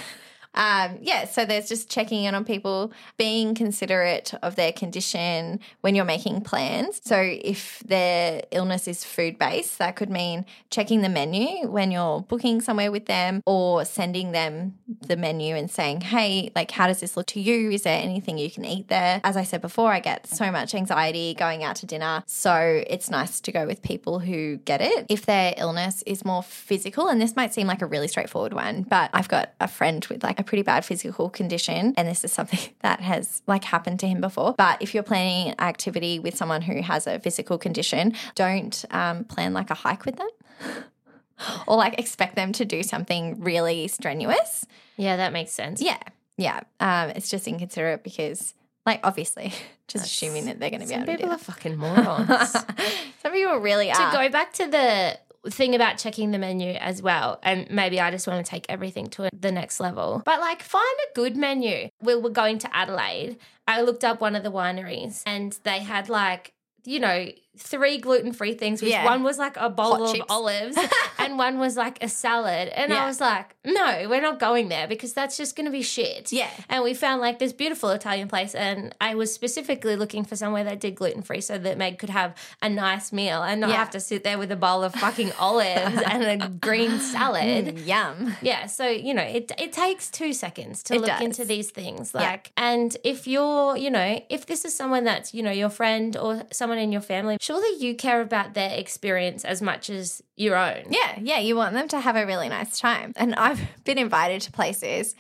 Um, 0.54 0.98
yeah, 1.00 1.24
so 1.24 1.44
there's 1.44 1.68
just 1.68 1.90
checking 1.90 2.24
in 2.24 2.34
on 2.34 2.44
people, 2.44 2.92
being 3.16 3.54
considerate 3.54 4.34
of 4.42 4.56
their 4.56 4.72
condition 4.72 5.60
when 5.80 5.94
you're 5.94 6.04
making 6.04 6.42
plans. 6.42 7.00
So 7.04 7.16
if 7.20 7.80
their 7.80 8.42
illness 8.50 8.86
is 8.86 9.04
food 9.04 9.38
based, 9.38 9.78
that 9.78 9.96
could 9.96 10.10
mean 10.10 10.44
checking 10.70 11.00
the 11.00 11.08
menu 11.08 11.68
when 11.68 11.90
you're 11.90 12.20
booking 12.20 12.60
somewhere 12.60 12.92
with 12.92 13.06
them 13.06 13.42
or 13.46 13.84
sending 13.84 14.32
them 14.32 14.78
the 15.00 15.16
menu 15.16 15.54
and 15.54 15.70
saying, 15.70 16.02
hey, 16.02 16.50
like, 16.54 16.70
how 16.70 16.86
does 16.86 17.00
this 17.00 17.16
look 17.16 17.26
to 17.28 17.40
you? 17.40 17.70
Is 17.70 17.82
there 17.82 17.98
anything 17.98 18.38
you 18.38 18.50
can 18.50 18.64
eat 18.64 18.88
there? 18.88 19.20
As 19.24 19.36
I 19.36 19.44
said 19.44 19.62
before, 19.62 19.92
I 19.92 20.00
get 20.00 20.26
so 20.26 20.50
much 20.50 20.74
anxiety 20.74 21.34
going 21.34 21.64
out 21.64 21.76
to 21.76 21.86
dinner. 21.86 22.22
So 22.26 22.82
it's 22.86 23.10
nice 23.10 23.40
to 23.40 23.52
go 23.52 23.66
with 23.66 23.82
people 23.82 24.18
who 24.18 24.56
get 24.58 24.80
it. 24.80 25.06
If 25.08 25.26
their 25.26 25.54
illness 25.56 26.02
is 26.02 26.24
more 26.24 26.42
physical, 26.42 27.08
and 27.08 27.20
this 27.20 27.36
might 27.36 27.54
seem 27.54 27.66
like 27.66 27.82
a 27.82 27.86
really 27.86 28.08
straightforward 28.08 28.52
one, 28.52 28.82
but 28.82 29.10
I've 29.12 29.28
got 29.28 29.54
a 29.60 29.68
friend 29.68 30.04
with 30.10 30.22
like 30.22 30.41
a 30.42 30.44
pretty 30.44 30.62
bad 30.62 30.84
physical 30.84 31.30
condition, 31.30 31.94
and 31.96 32.06
this 32.06 32.24
is 32.24 32.32
something 32.32 32.60
that 32.82 33.00
has 33.00 33.42
like 33.46 33.64
happened 33.64 34.00
to 34.00 34.06
him 34.06 34.20
before. 34.20 34.54
But 34.56 34.82
if 34.82 34.92
you're 34.94 35.02
planning 35.02 35.48
an 35.48 35.60
activity 35.60 36.18
with 36.18 36.36
someone 36.36 36.62
who 36.62 36.82
has 36.82 37.06
a 37.06 37.18
physical 37.18 37.56
condition, 37.58 38.14
don't 38.34 38.84
um, 38.90 39.24
plan 39.24 39.54
like 39.54 39.70
a 39.70 39.74
hike 39.74 40.04
with 40.04 40.16
them. 40.16 40.28
Or 41.66 41.76
like 41.76 41.98
expect 41.98 42.36
them 42.36 42.52
to 42.52 42.64
do 42.64 42.84
something 42.84 43.40
really 43.40 43.88
strenuous. 43.88 44.64
Yeah, 44.96 45.16
that 45.16 45.32
makes 45.32 45.50
sense. 45.50 45.82
Yeah, 45.82 45.98
yeah. 46.36 46.60
Um, 46.78 47.10
it's 47.10 47.28
just 47.28 47.48
inconsiderate 47.48 48.04
because, 48.04 48.54
like, 48.86 49.00
obviously, 49.02 49.48
just 49.88 50.04
That's- 50.04 50.06
assuming 50.06 50.44
that 50.44 50.60
they're 50.60 50.70
going 50.70 50.82
to 50.82 50.86
be 50.86 50.94
able 50.94 51.06
to 51.06 51.12
do 51.12 51.16
people 51.16 51.32
are 51.32 51.38
fucking 51.38 51.76
morons. 51.76 52.52
Some 53.22 53.32
people 53.32 53.56
really 53.56 53.90
are. 53.90 54.10
to 54.12 54.16
go 54.16 54.28
back 54.28 54.52
to 54.52 54.68
the 54.68 55.18
thing 55.48 55.74
about 55.74 55.98
checking 55.98 56.30
the 56.30 56.38
menu 56.38 56.72
as 56.74 57.02
well, 57.02 57.40
and 57.42 57.70
maybe 57.70 58.00
I 58.00 58.10
just 58.10 58.26
want 58.26 58.44
to 58.44 58.50
take 58.50 58.66
everything 58.68 59.08
to 59.08 59.28
the 59.32 59.52
next 59.52 59.80
level. 59.80 60.22
But 60.24 60.40
like, 60.40 60.62
find 60.62 60.96
a 61.10 61.14
good 61.14 61.36
menu. 61.36 61.88
We 62.00 62.14
were 62.14 62.30
going 62.30 62.58
to 62.60 62.76
Adelaide. 62.76 63.38
I 63.66 63.82
looked 63.82 64.04
up 64.04 64.20
one 64.20 64.36
of 64.36 64.42
the 64.42 64.52
wineries, 64.52 65.22
and 65.26 65.58
they 65.64 65.80
had 65.80 66.08
like. 66.08 66.52
You 66.84 67.00
know, 67.00 67.28
three 67.58 67.98
gluten 67.98 68.32
free 68.32 68.54
things. 68.54 68.80
Which 68.82 68.90
Yeah. 68.90 69.04
One 69.04 69.22
was 69.22 69.38
like 69.38 69.56
a 69.56 69.68
bowl 69.68 69.92
Hot 69.96 70.00
of 70.02 70.14
chips. 70.14 70.24
olives, 70.30 70.78
and 71.18 71.38
one 71.38 71.58
was 71.58 71.76
like 71.76 72.02
a 72.02 72.08
salad. 72.08 72.68
And 72.70 72.92
I 72.92 73.06
was 73.06 73.20
like, 73.20 73.54
no, 73.64 74.06
we're 74.08 74.22
not 74.22 74.40
going 74.40 74.68
there 74.68 74.88
because 74.88 75.12
that's 75.12 75.36
just 75.36 75.54
going 75.54 75.66
to 75.66 75.70
be 75.70 75.82
shit. 75.82 76.32
Yeah. 76.32 76.48
And 76.68 76.82
we 76.82 76.94
found 76.94 77.20
like 77.20 77.38
this 77.38 77.52
beautiful 77.52 77.90
Italian 77.90 78.26
place, 78.28 78.54
and 78.54 78.94
I 79.00 79.14
was 79.14 79.32
specifically 79.32 79.96
looking 79.96 80.24
for 80.24 80.34
somewhere 80.34 80.64
that 80.64 80.80
did 80.80 80.94
gluten 80.96 81.22
free 81.22 81.40
so 81.42 81.58
that 81.58 81.78
Meg 81.78 81.98
could 81.98 82.10
have 82.10 82.34
a 82.62 82.68
nice 82.68 83.12
meal 83.12 83.42
and 83.42 83.60
not 83.60 83.70
Yeah. 83.70 83.76
have 83.76 83.90
to 83.90 84.00
sit 84.00 84.24
there 84.24 84.38
with 84.38 84.50
a 84.50 84.56
bowl 84.56 84.82
of 84.82 84.94
fucking 84.94 85.32
olives 85.38 86.02
and 86.06 86.24
a 86.42 86.48
green 86.48 86.98
salad. 86.98 87.66
Mm, 87.76 87.86
yum. 87.86 88.36
Yeah, 88.42 88.66
so 88.66 88.88
you 88.88 89.14
know, 89.14 89.22
it 89.22 89.52
it 89.58 89.72
takes 89.72 90.10
two 90.10 90.32
seconds 90.32 90.82
to 90.84 90.94
It 90.94 91.00
look 91.02 91.10
does. 91.10 91.20
into 91.20 91.44
these 91.44 91.70
things. 91.70 92.12
Yeah. 92.14 92.22
Like, 92.22 92.50
and 92.56 92.96
if 93.04 93.26
you're, 93.28 93.76
you 93.76 93.90
know, 93.90 94.20
if 94.30 94.46
this 94.46 94.64
is 94.64 94.74
someone 94.74 95.04
that's, 95.04 95.32
you 95.34 95.42
know, 95.42 95.52
your 95.52 95.68
friend 95.70 96.16
or 96.16 96.42
someone 96.50 96.71
in 96.78 96.92
your 96.92 97.00
family, 97.00 97.38
surely 97.40 97.76
you 97.78 97.94
care 97.94 98.20
about 98.20 98.54
their 98.54 98.70
experience 98.70 99.44
as 99.44 99.62
much 99.62 99.90
as 99.90 100.22
your 100.36 100.56
own. 100.56 100.84
Yeah, 100.90 101.18
yeah. 101.20 101.38
You 101.38 101.56
want 101.56 101.74
them 101.74 101.88
to 101.88 102.00
have 102.00 102.16
a 102.16 102.26
really 102.26 102.48
nice 102.48 102.78
time. 102.78 103.12
And 103.16 103.34
I've 103.34 103.60
been 103.84 103.98
invited 103.98 104.42
to 104.42 104.52
places 104.52 105.14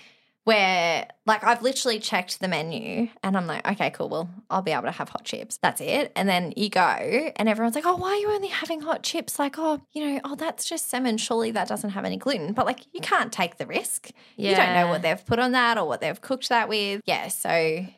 where, 0.44 1.06
like, 1.24 1.44
I've 1.44 1.62
literally 1.62 2.00
checked 2.00 2.40
the 2.40 2.48
menu 2.48 3.08
and 3.22 3.36
I'm 3.36 3.46
like, 3.46 3.64
okay, 3.72 3.90
cool. 3.90 4.08
Well, 4.08 4.30
I'll 4.50 4.62
be 4.62 4.72
able 4.72 4.82
to 4.84 4.90
have 4.90 5.08
hot 5.08 5.24
chips. 5.24 5.56
That's 5.62 5.80
it. 5.80 6.10
And 6.16 6.28
then 6.28 6.52
you 6.56 6.68
go 6.68 6.80
and 6.80 7.48
everyone's 7.48 7.76
like, 7.76 7.86
oh, 7.86 7.94
why 7.96 8.10
are 8.10 8.16
you 8.16 8.28
only 8.30 8.48
having 8.48 8.80
hot 8.80 9.04
chips? 9.04 9.38
Like, 9.38 9.54
oh, 9.56 9.80
you 9.92 10.04
know, 10.04 10.20
oh, 10.24 10.34
that's 10.34 10.68
just 10.68 10.90
salmon. 10.90 11.16
Surely 11.16 11.52
that 11.52 11.68
doesn't 11.68 11.90
have 11.90 12.04
any 12.04 12.16
gluten. 12.16 12.54
But, 12.54 12.66
like, 12.66 12.80
you 12.92 13.00
can't 13.00 13.32
take 13.32 13.58
the 13.58 13.66
risk. 13.66 14.10
Yeah. 14.36 14.50
You 14.50 14.56
don't 14.56 14.74
know 14.74 14.88
what 14.88 15.02
they've 15.02 15.24
put 15.24 15.38
on 15.38 15.52
that 15.52 15.78
or 15.78 15.86
what 15.86 16.00
they've 16.00 16.20
cooked 16.20 16.48
that 16.48 16.68
with. 16.68 17.00
Yeah. 17.04 17.28
So, 17.28 17.48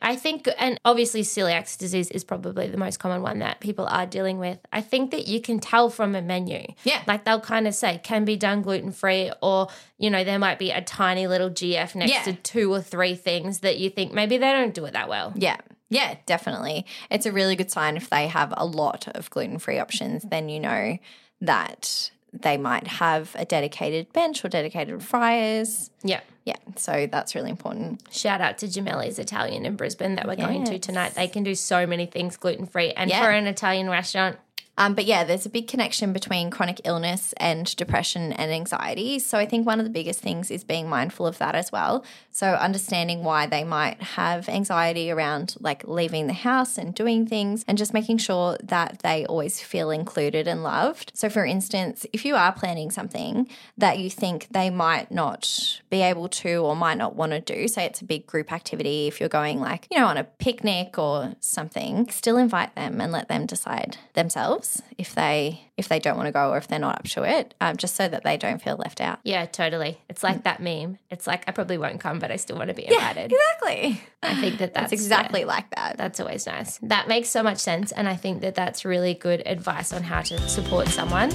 I 0.03 0.17
think, 0.17 0.47
and 0.59 0.79
obviously, 0.85 1.23
celiac 1.23 1.79
disease 1.79 2.11
is 2.11 2.25
probably 2.25 2.69
the 2.69 2.77
most 2.77 2.99
common 2.99 3.23
one 3.23 3.39
that 3.39 3.61
people 3.61 3.87
are 3.87 4.05
dealing 4.05 4.39
with. 4.39 4.59
I 4.71 4.83
think 4.83 5.13
that 5.13 5.27
you 5.27 5.41
can 5.41 5.61
tell 5.61 5.89
from 5.89 6.15
a 6.15 6.21
menu. 6.21 6.67
Yeah. 6.85 7.03
Like 7.07 7.25
they'll 7.25 7.41
kind 7.41 7.67
of 7.67 7.75
say, 7.75 8.01
can 8.03 8.27
be 8.27 8.37
done 8.37 8.61
gluten 8.61 8.93
free, 8.93 9.33
or, 9.43 9.69
you 9.97 10.11
know, 10.11 10.25
there 10.25 10.39
might 10.39 10.59
be 10.59 10.71
a 10.71 10.83
tiny 10.83 11.27
little 11.27 11.49
GF 11.49 11.95
next 11.95 12.13
Yeah. 12.13 12.23
to 12.25 12.34
two 12.35 12.73
or 12.73 12.81
three 12.83 13.15
things 13.15 13.61
that 13.61 13.79
you 13.79 13.91
think 13.91 14.13
maybe 14.13 14.37
they 14.39 14.53
don't 14.53 14.75
do 14.75 14.85
it 14.85 14.93
that 14.93 15.09
well. 15.09 15.33
Yeah. 15.37 15.57
Yeah, 15.91 16.17
definitely. 16.27 16.87
It's 17.11 17.27
a 17.27 17.33
really 17.33 17.57
good 17.57 17.71
sign 17.71 17.97
if 17.97 18.11
they 18.11 18.27
have 18.27 18.53
a 18.57 18.65
lot 18.67 19.07
of 19.15 19.31
gluten 19.31 19.59
free 19.59 19.79
options, 19.79 20.23
then 20.25 20.49
you 20.49 20.59
know 20.61 20.99
that 21.41 22.11
they 22.33 22.57
might 22.57 22.87
have 22.87 23.31
a 23.39 23.45
dedicated 23.45 24.13
bench 24.13 24.45
or 24.45 24.49
dedicated 24.49 25.01
fryers. 25.03 25.91
Yeah. 26.03 26.21
Yeah, 26.45 26.57
so 26.77 27.07
that's 27.11 27.35
really 27.35 27.49
important. 27.49 28.03
Shout 28.11 28.43
out 28.43 28.59
to 28.59 28.67
Gemelli's 28.67 29.19
Italian 29.19 29.65
in 29.65 29.77
Brisbane 29.77 30.17
that 30.17 30.27
we're 30.27 30.37
going 30.37 30.65
to 30.65 30.79
tonight. 30.79 31.15
They 31.15 31.27
can 31.29 31.43
do 31.43 31.55
so 31.55 31.87
many 31.87 32.05
things 32.05 32.37
gluten 32.37 32.67
free. 32.67 32.91
And 32.91 33.09
Yeah. 33.09 33.23
for 33.23 33.31
an 33.31 33.47
Italian 33.47 33.89
restaurant, 33.89 34.37
Um, 34.77 34.95
but 34.95 35.05
yeah, 35.05 35.25
there's 35.25 35.47
a 35.47 35.51
big 35.51 35.69
connection 35.69 36.13
between 36.13 36.51
chronic 36.51 36.81
illness 36.85 37.33
and 37.37 37.75
depression 37.77 38.33
and 38.33 38.51
anxiety. 38.51 39.19
So 39.19 39.39
I 39.39 39.47
think 39.47 39.67
one 39.67 39.79
of 39.79 39.85
the 39.85 39.91
biggest 39.91 40.21
things 40.21 40.51
is 40.51 40.65
being 40.65 40.89
mindful 40.89 41.27
of 41.27 41.39
that 41.39 41.55
as 41.55 41.71
well. 41.71 42.05
So 42.33 42.49
understanding 42.49 43.23
why 43.23 43.47
they 43.47 43.63
might 43.63 44.03
have 44.03 44.49
anxiety 44.49 45.11
around 45.11 45.55
like 45.61 45.87
leaving 45.87 46.27
the 46.27 46.33
house 46.33 46.77
and 46.77 46.95
doing 46.95 47.27
things 47.27 47.65
and 47.69 47.79
just 47.79 47.95
making 47.95 48.19
sure 48.19 48.57
that 48.63 49.01
they 49.03 49.25
always 49.27 49.61
feel 49.61 49.91
included 49.91 50.49
and 50.49 50.65
loved. 50.65 51.13
So 51.15 51.29
for 51.29 51.45
instance, 51.45 52.05
if 52.13 52.25
you 52.25 52.35
are 52.35 52.53
planning 52.53 52.91
something 52.91 53.49
that 53.79 53.99
you 53.99 54.11
think 54.11 54.49
they 54.51 54.71
might 54.71 55.13
not 55.13 55.81
be 55.89 56.03
able 56.03 56.29
to 56.29 56.57
or 56.57 56.75
might 56.75 56.99
not 56.99 57.15
want 57.15 57.31
to 57.31 57.41
do, 57.41 57.69
say 57.69 57.85
it's 57.85 58.01
a 58.01 58.05
big 58.05 58.27
group 58.27 58.53
activity, 58.53 59.07
if 59.07 59.21
you're 59.21 59.29
going 59.29 59.61
like, 59.61 59.87
you 59.91 59.99
know, 59.99 60.07
on 60.07 60.17
a 60.17 60.25
picnic 60.25 60.99
or 60.99 61.35
something, 61.39 62.09
still 62.11 62.37
invite 62.37 62.75
them 62.75 63.01
and 63.01 63.13
let 63.13 63.29
them 63.29 63.47
decide 63.47 63.99
themselves 64.15 64.64
if 64.99 65.15
they 65.15 65.71
if 65.77 65.89
they 65.89 65.99
don't 65.99 66.17
want 66.17 66.27
to 66.27 66.33
go 66.33 66.51
or 66.51 66.57
if 66.57 66.69
they're 66.69 66.79
not 66.79 66.97
up 67.01 67.05
to 67.05 67.23
it, 67.25 67.55
um, 67.61 67.77
just 67.77 67.97
so 67.97 68.07
that 68.07 68.23
they 68.23 68.37
don't 68.37 68.63
feel 68.63 68.77
left 68.77 69.01
out. 69.01 69.19
yeah, 69.25 69.45
totally. 69.47 69.99
It's 70.09 70.23
like 70.23 70.45
that 70.45 70.61
meme. 70.61 70.99
It's 71.11 71.27
like, 71.27 71.43
I 71.49 71.53
probably 71.53 71.79
won't 71.79 71.99
come, 72.01 72.21
but 72.21 72.31
I 72.31 72.37
still 72.37 72.57
want 72.57 72.69
to 72.69 72.75
be 72.75 72.87
invited. 72.87 73.33
Yeah, 73.33 73.39
exactly. 73.59 74.03
I 74.23 74.35
think 74.37 74.59
that 74.59 74.75
that's, 74.75 74.91
That's 74.91 74.93
exactly 74.93 75.45
like 75.45 75.69
that. 75.75 75.97
That's 75.97 76.21
always 76.21 76.47
nice. 76.47 76.79
That 76.79 77.09
makes 77.09 77.29
so 77.29 77.43
much 77.43 77.59
sense. 77.59 77.91
And 77.91 78.09
I 78.09 78.15
think 78.15 78.41
that 78.43 78.55
that's 78.55 78.85
really 78.85 79.15
good 79.15 79.43
advice 79.47 79.93
on 79.93 80.05
how 80.05 80.21
to 80.23 80.39
support 80.49 80.87
someone. 80.89 81.31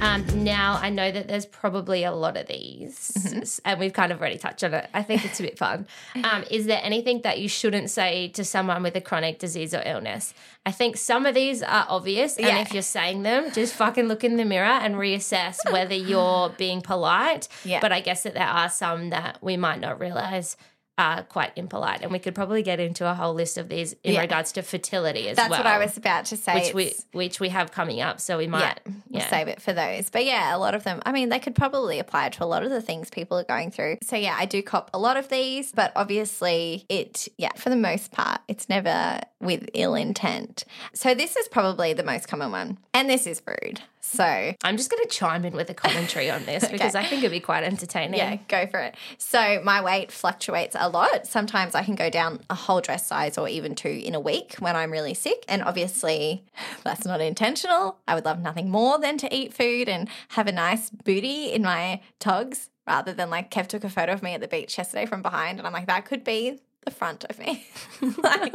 Um, 0.00 0.44
now, 0.44 0.78
I 0.80 0.90
know 0.90 1.10
that 1.10 1.26
there's 1.26 1.44
probably 1.46 2.04
a 2.04 2.12
lot 2.12 2.36
of 2.36 2.46
these, 2.46 3.60
and 3.64 3.80
we've 3.80 3.92
kind 3.92 4.12
of 4.12 4.20
already 4.20 4.38
touched 4.38 4.62
on 4.62 4.72
it. 4.74 4.88
I 4.94 5.02
think 5.02 5.24
it's 5.24 5.40
a 5.40 5.42
bit 5.42 5.58
fun. 5.58 5.86
Um, 6.28 6.44
is 6.50 6.66
there 6.66 6.80
anything 6.82 7.22
that 7.22 7.38
you 7.38 7.48
shouldn't 7.48 7.90
say 7.90 8.28
to 8.28 8.44
someone 8.44 8.82
with 8.82 8.94
a 8.96 9.00
chronic 9.00 9.38
disease 9.38 9.72
or 9.72 9.82
illness? 9.86 10.34
I 10.66 10.72
think 10.72 10.96
some 10.96 11.26
of 11.26 11.34
these 11.34 11.62
are 11.62 11.86
obvious, 11.88 12.36
and 12.36 12.46
Yeah. 12.46 12.58
if 12.60 12.72
you're 12.72 12.82
saying 12.82 13.22
them, 13.22 13.50
just 13.52 13.74
fucking 13.74 14.06
look 14.08 14.24
in 14.24 14.36
the 14.36 14.44
mirror 14.44 14.66
and 14.66 14.94
reassess 14.96 15.56
whether 15.72 15.94
you're 15.94 16.50
being 16.50 16.80
polite. 16.80 17.48
Yeah. 17.64 17.80
But 17.80 17.92
I 17.92 18.00
guess 18.00 18.22
that 18.24 18.34
there 18.34 18.46
are 18.46 18.68
some 18.68 19.10
that 19.10 19.38
we 19.42 19.56
might 19.56 19.80
not 19.80 20.00
realize 20.00 20.56
are 20.98 21.22
quite 21.22 21.52
impolite, 21.56 22.02
and 22.02 22.10
we 22.10 22.18
could 22.18 22.34
probably 22.34 22.62
get 22.62 22.80
into 22.80 23.08
a 23.08 23.14
whole 23.14 23.32
list 23.32 23.56
of 23.56 23.68
these 23.68 23.94
in 24.04 24.14
Yeah. 24.14 24.20
regards 24.20 24.52
to 24.52 24.62
fertility 24.62 25.28
as 25.28 25.36
That's 25.36 25.48
well. 25.48 25.62
That's 25.62 25.64
what 25.64 25.72
I 25.72 25.78
was 25.78 25.96
about 25.96 26.24
to 26.26 26.36
say. 26.36 26.54
which 26.54 26.74
we 26.74 26.94
which 27.12 27.40
we 27.40 27.48
have 27.50 27.70
coming 27.70 28.00
up, 28.00 28.20
so 28.20 28.36
we 28.36 28.46
might 28.48 28.60
yeah, 28.60 28.74
yeah. 28.86 28.92
we'll 29.10 29.28
save 29.28 29.48
it 29.48 29.62
for 29.62 29.72
those. 29.72 30.10
But 30.10 30.24
yeah, 30.24 30.54
a 30.54 30.58
lot 30.58 30.74
of 30.74 30.84
them, 30.84 31.00
I 31.06 31.12
mean, 31.12 31.28
they 31.28 31.38
could 31.38 31.54
probably 31.54 31.98
apply 31.98 32.30
to 32.30 32.44
a 32.44 32.46
lot 32.46 32.64
of 32.64 32.70
the 32.70 32.82
things 32.82 33.08
people 33.10 33.38
are 33.38 33.44
going 33.44 33.70
through. 33.70 33.98
So 34.02 34.16
yeah, 34.16 34.36
I 34.36 34.44
do 34.44 34.62
cop 34.62 34.90
a 34.92 34.98
lot 34.98 35.16
of 35.16 35.28
these, 35.28 35.72
but 35.72 35.92
obviously 35.94 36.84
it, 36.88 37.28
yeah, 37.38 37.52
for 37.56 37.70
the 37.70 37.76
most 37.76 38.10
part, 38.10 38.40
it's 38.48 38.68
never 38.68 39.20
with 39.40 39.68
ill 39.74 39.94
intent. 39.94 40.64
So 40.92 41.14
this 41.14 41.36
is 41.36 41.46
probably 41.48 41.92
the 41.92 42.02
most 42.02 42.26
common 42.26 42.50
one. 42.50 42.78
And 42.92 43.08
this 43.08 43.26
is 43.26 43.40
rude. 43.46 43.80
So 44.00 44.54
I'm 44.64 44.76
just 44.76 44.90
going 44.90 45.02
to 45.02 45.08
chime 45.08 45.44
in 45.44 45.52
with 45.52 45.68
a 45.68 45.74
commentary 45.74 46.30
on 46.30 46.44
this 46.46 46.66
because 46.72 46.94
I 46.94 47.04
think 47.04 47.22
it'd 47.22 47.30
be 47.30 47.40
quite 47.40 47.62
entertaining. 47.62 48.18
Yeah, 48.18 48.36
go 48.48 48.66
for 48.66 48.80
it. 48.80 48.94
So 49.18 49.60
my 49.62 49.82
weight 49.82 50.10
fluctuates 50.10 50.74
a 50.78 50.87
lot. 50.88 51.26
Sometimes 51.26 51.74
I 51.74 51.82
can 51.82 51.94
go 51.94 52.10
down 52.10 52.40
a 52.50 52.54
whole 52.54 52.80
dress 52.80 53.06
size 53.06 53.38
or 53.38 53.48
even 53.48 53.74
two 53.74 53.88
in 53.88 54.14
a 54.14 54.20
week 54.20 54.56
when 54.58 54.76
I'm 54.76 54.90
really 54.90 55.14
sick. 55.14 55.44
And 55.48 55.62
obviously, 55.62 56.44
that's 56.84 57.04
not 57.04 57.20
intentional. 57.20 57.98
I 58.06 58.14
would 58.14 58.24
love 58.24 58.40
nothing 58.40 58.70
more 58.70 58.98
than 58.98 59.18
to 59.18 59.34
eat 59.34 59.54
food 59.54 59.88
and 59.88 60.08
have 60.28 60.46
a 60.46 60.52
nice 60.52 60.90
booty 60.90 61.52
in 61.52 61.62
my 61.62 62.00
togs 62.18 62.70
rather 62.86 63.12
than 63.12 63.30
like 63.30 63.50
Kev 63.50 63.66
took 63.66 63.84
a 63.84 63.90
photo 63.90 64.12
of 64.12 64.22
me 64.22 64.34
at 64.34 64.40
the 64.40 64.48
beach 64.48 64.78
yesterday 64.78 65.06
from 65.06 65.22
behind. 65.22 65.58
And 65.58 65.66
I'm 65.66 65.72
like, 65.72 65.86
that 65.86 66.06
could 66.06 66.24
be 66.24 66.58
the 66.84 66.90
front 66.90 67.24
of 67.24 67.38
me. 67.38 67.66
like, 68.22 68.54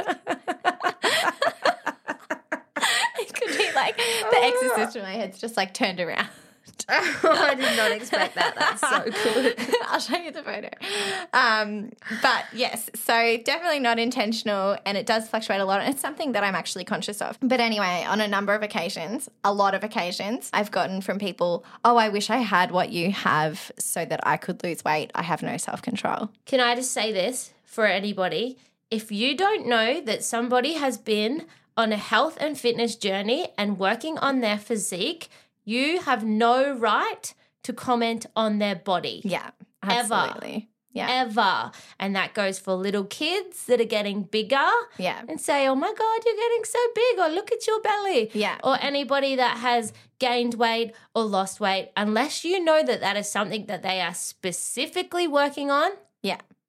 it 3.18 3.34
could 3.34 3.56
be 3.56 3.72
like 3.74 3.96
the 3.96 4.40
exorcist 4.42 4.96
in 4.96 5.02
my 5.02 5.12
head's 5.12 5.38
just 5.38 5.56
like 5.56 5.72
turned 5.72 6.00
around. 6.00 6.28
I 6.88 7.54
did 7.54 7.76
not 7.76 7.92
expect 7.92 8.34
that. 8.34 8.54
That's 8.56 8.80
so 8.80 9.32
good. 9.32 9.54
I'll 9.86 10.00
show 10.00 10.16
you 10.16 10.30
the 10.30 10.42
photo. 10.42 10.68
Um, 11.32 11.92
but 12.22 12.44
yes, 12.52 12.90
so 12.94 13.36
definitely 13.44 13.80
not 13.80 13.98
intentional 13.98 14.76
and 14.84 14.96
it 14.96 15.06
does 15.06 15.28
fluctuate 15.28 15.60
a 15.60 15.64
lot. 15.64 15.80
And 15.80 15.92
it's 15.92 16.00
something 16.00 16.32
that 16.32 16.44
I'm 16.44 16.54
actually 16.54 16.84
conscious 16.84 17.20
of. 17.20 17.38
But 17.40 17.60
anyway, 17.60 18.04
on 18.06 18.20
a 18.20 18.28
number 18.28 18.54
of 18.54 18.62
occasions, 18.62 19.28
a 19.44 19.52
lot 19.52 19.74
of 19.74 19.84
occasions, 19.84 20.50
I've 20.52 20.70
gotten 20.70 21.00
from 21.00 21.18
people, 21.18 21.64
oh, 21.84 21.96
I 21.96 22.08
wish 22.08 22.30
I 22.30 22.38
had 22.38 22.70
what 22.70 22.90
you 22.90 23.12
have 23.12 23.70
so 23.78 24.04
that 24.04 24.20
I 24.26 24.36
could 24.36 24.62
lose 24.64 24.84
weight. 24.84 25.10
I 25.14 25.22
have 25.22 25.42
no 25.42 25.56
self 25.56 25.82
control. 25.82 26.30
Can 26.46 26.60
I 26.60 26.74
just 26.74 26.92
say 26.92 27.12
this 27.12 27.52
for 27.64 27.86
anybody? 27.86 28.58
If 28.90 29.10
you 29.10 29.36
don't 29.36 29.66
know 29.66 30.00
that 30.02 30.22
somebody 30.22 30.74
has 30.74 30.98
been 30.98 31.46
on 31.76 31.92
a 31.92 31.96
health 31.96 32.36
and 32.40 32.58
fitness 32.58 32.96
journey 32.96 33.48
and 33.58 33.78
working 33.78 34.18
on 34.18 34.40
their 34.40 34.58
physique, 34.58 35.28
you 35.64 36.00
have 36.00 36.24
no 36.24 36.72
right 36.76 37.34
to 37.64 37.72
comment 37.72 38.26
on 38.36 38.58
their 38.58 38.74
body. 38.76 39.20
Yeah, 39.24 39.50
Ever. 39.82 40.14
absolutely. 40.14 40.68
Yeah. 40.92 41.08
Ever. 41.26 41.72
And 41.98 42.14
that 42.14 42.34
goes 42.34 42.60
for 42.60 42.74
little 42.74 43.02
kids 43.04 43.66
that 43.66 43.80
are 43.80 43.84
getting 43.84 44.22
bigger 44.22 44.70
Yeah. 44.96 45.22
and 45.28 45.40
say, 45.40 45.66
oh 45.66 45.74
my 45.74 45.88
God, 45.92 46.20
you're 46.24 46.36
getting 46.36 46.64
so 46.64 46.78
big, 46.94 47.18
or 47.18 47.28
look 47.30 47.50
at 47.50 47.66
your 47.66 47.80
belly. 47.80 48.30
Yeah. 48.32 48.58
Or 48.62 48.78
anybody 48.80 49.34
that 49.34 49.56
has 49.58 49.92
gained 50.20 50.54
weight 50.54 50.92
or 51.12 51.24
lost 51.24 51.58
weight, 51.58 51.90
unless 51.96 52.44
you 52.44 52.62
know 52.62 52.84
that 52.84 53.00
that 53.00 53.16
is 53.16 53.28
something 53.28 53.66
that 53.66 53.82
they 53.82 54.00
are 54.00 54.14
specifically 54.14 55.26
working 55.26 55.68
on. 55.70 55.90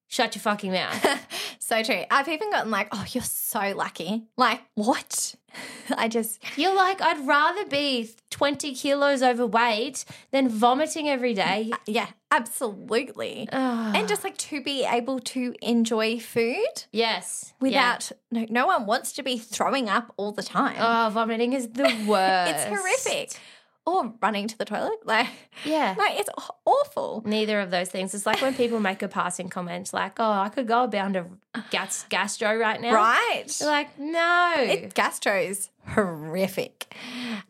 Shut 0.08 0.36
your 0.36 0.42
fucking 0.42 0.72
mouth. 0.72 1.06
so 1.60 1.84
true. 1.84 2.04
I've 2.10 2.28
even 2.28 2.52
gotten 2.52 2.72
like, 2.72 2.90
oh, 2.92 3.06
you're 3.10 3.24
so 3.24 3.74
lucky. 3.76 4.24
Like, 4.38 4.62
what? 4.76 5.36
I 5.98 6.08
just, 6.08 6.44
You're 6.58 6.76
like, 6.76 7.02
I'd 7.02 7.26
rather 7.26 7.66
be 7.66 8.10
20 8.30 8.74
kilos 8.74 9.22
overweight 9.22 10.06
than 10.32 10.50
vomiting 10.50 11.10
every 11.10 11.34
mm, 11.34 11.38
day. 11.38 11.70
Uh, 11.72 11.78
yeah, 11.88 12.08
absolutely. 12.32 13.48
Ugh. 13.52 13.96
And 13.96 14.08
just 14.08 14.24
like 14.24 14.38
to 14.38 14.62
be 14.62 14.86
able 14.86 15.20
to 15.20 15.54
enjoy 15.62 16.20
food 16.20 16.84
yes. 16.92 17.54
Yeah. 17.62 17.68
without, 17.68 18.12
no, 18.32 18.46
no 18.50 18.66
one 18.68 18.86
wants 18.86 19.14
to 19.14 19.24
be 19.24 19.38
throwing 19.38 19.90
up 19.90 20.14
all 20.18 20.32
the 20.32 20.44
time. 20.44 20.78
Oh, 20.80 21.10
vomiting 21.12 21.54
is 21.54 21.70
the 21.70 21.84
worst. 22.08 22.52
it's 22.56 22.66
horrific. 22.66 23.40
Or 23.86 24.14
running 24.22 24.48
to 24.48 24.58
the 24.58 24.66
toilet. 24.66 25.00
Like, 25.06 25.28
Yeah. 25.64 25.94
like 25.98 26.20
it's 26.20 26.30
awful. 26.66 27.22
Neither 27.26 27.60
of 27.60 27.70
those 27.72 27.90
things. 27.90 28.14
It's 28.16 28.26
like 28.26 28.42
when 28.42 28.54
people 28.56 28.80
make 28.80 29.02
a 29.04 29.08
passing 29.08 29.50
comment 29.50 29.94
like, 29.94 30.14
oh, 30.20 30.32
I 30.32 30.50
could 30.50 30.68
go 30.68 30.84
a 30.84 30.88
bound 30.88 31.14
to 31.14 31.26
gas, 31.70 32.06
gastro 32.10 32.56
right 32.58 32.82
now. 32.82 32.94
Right? 32.94 33.46
You're 33.60 33.70
like, 33.70 33.98
no. 34.00 34.54
It, 34.58 34.94
gastro's 34.96 35.70
horrific. 35.88 36.94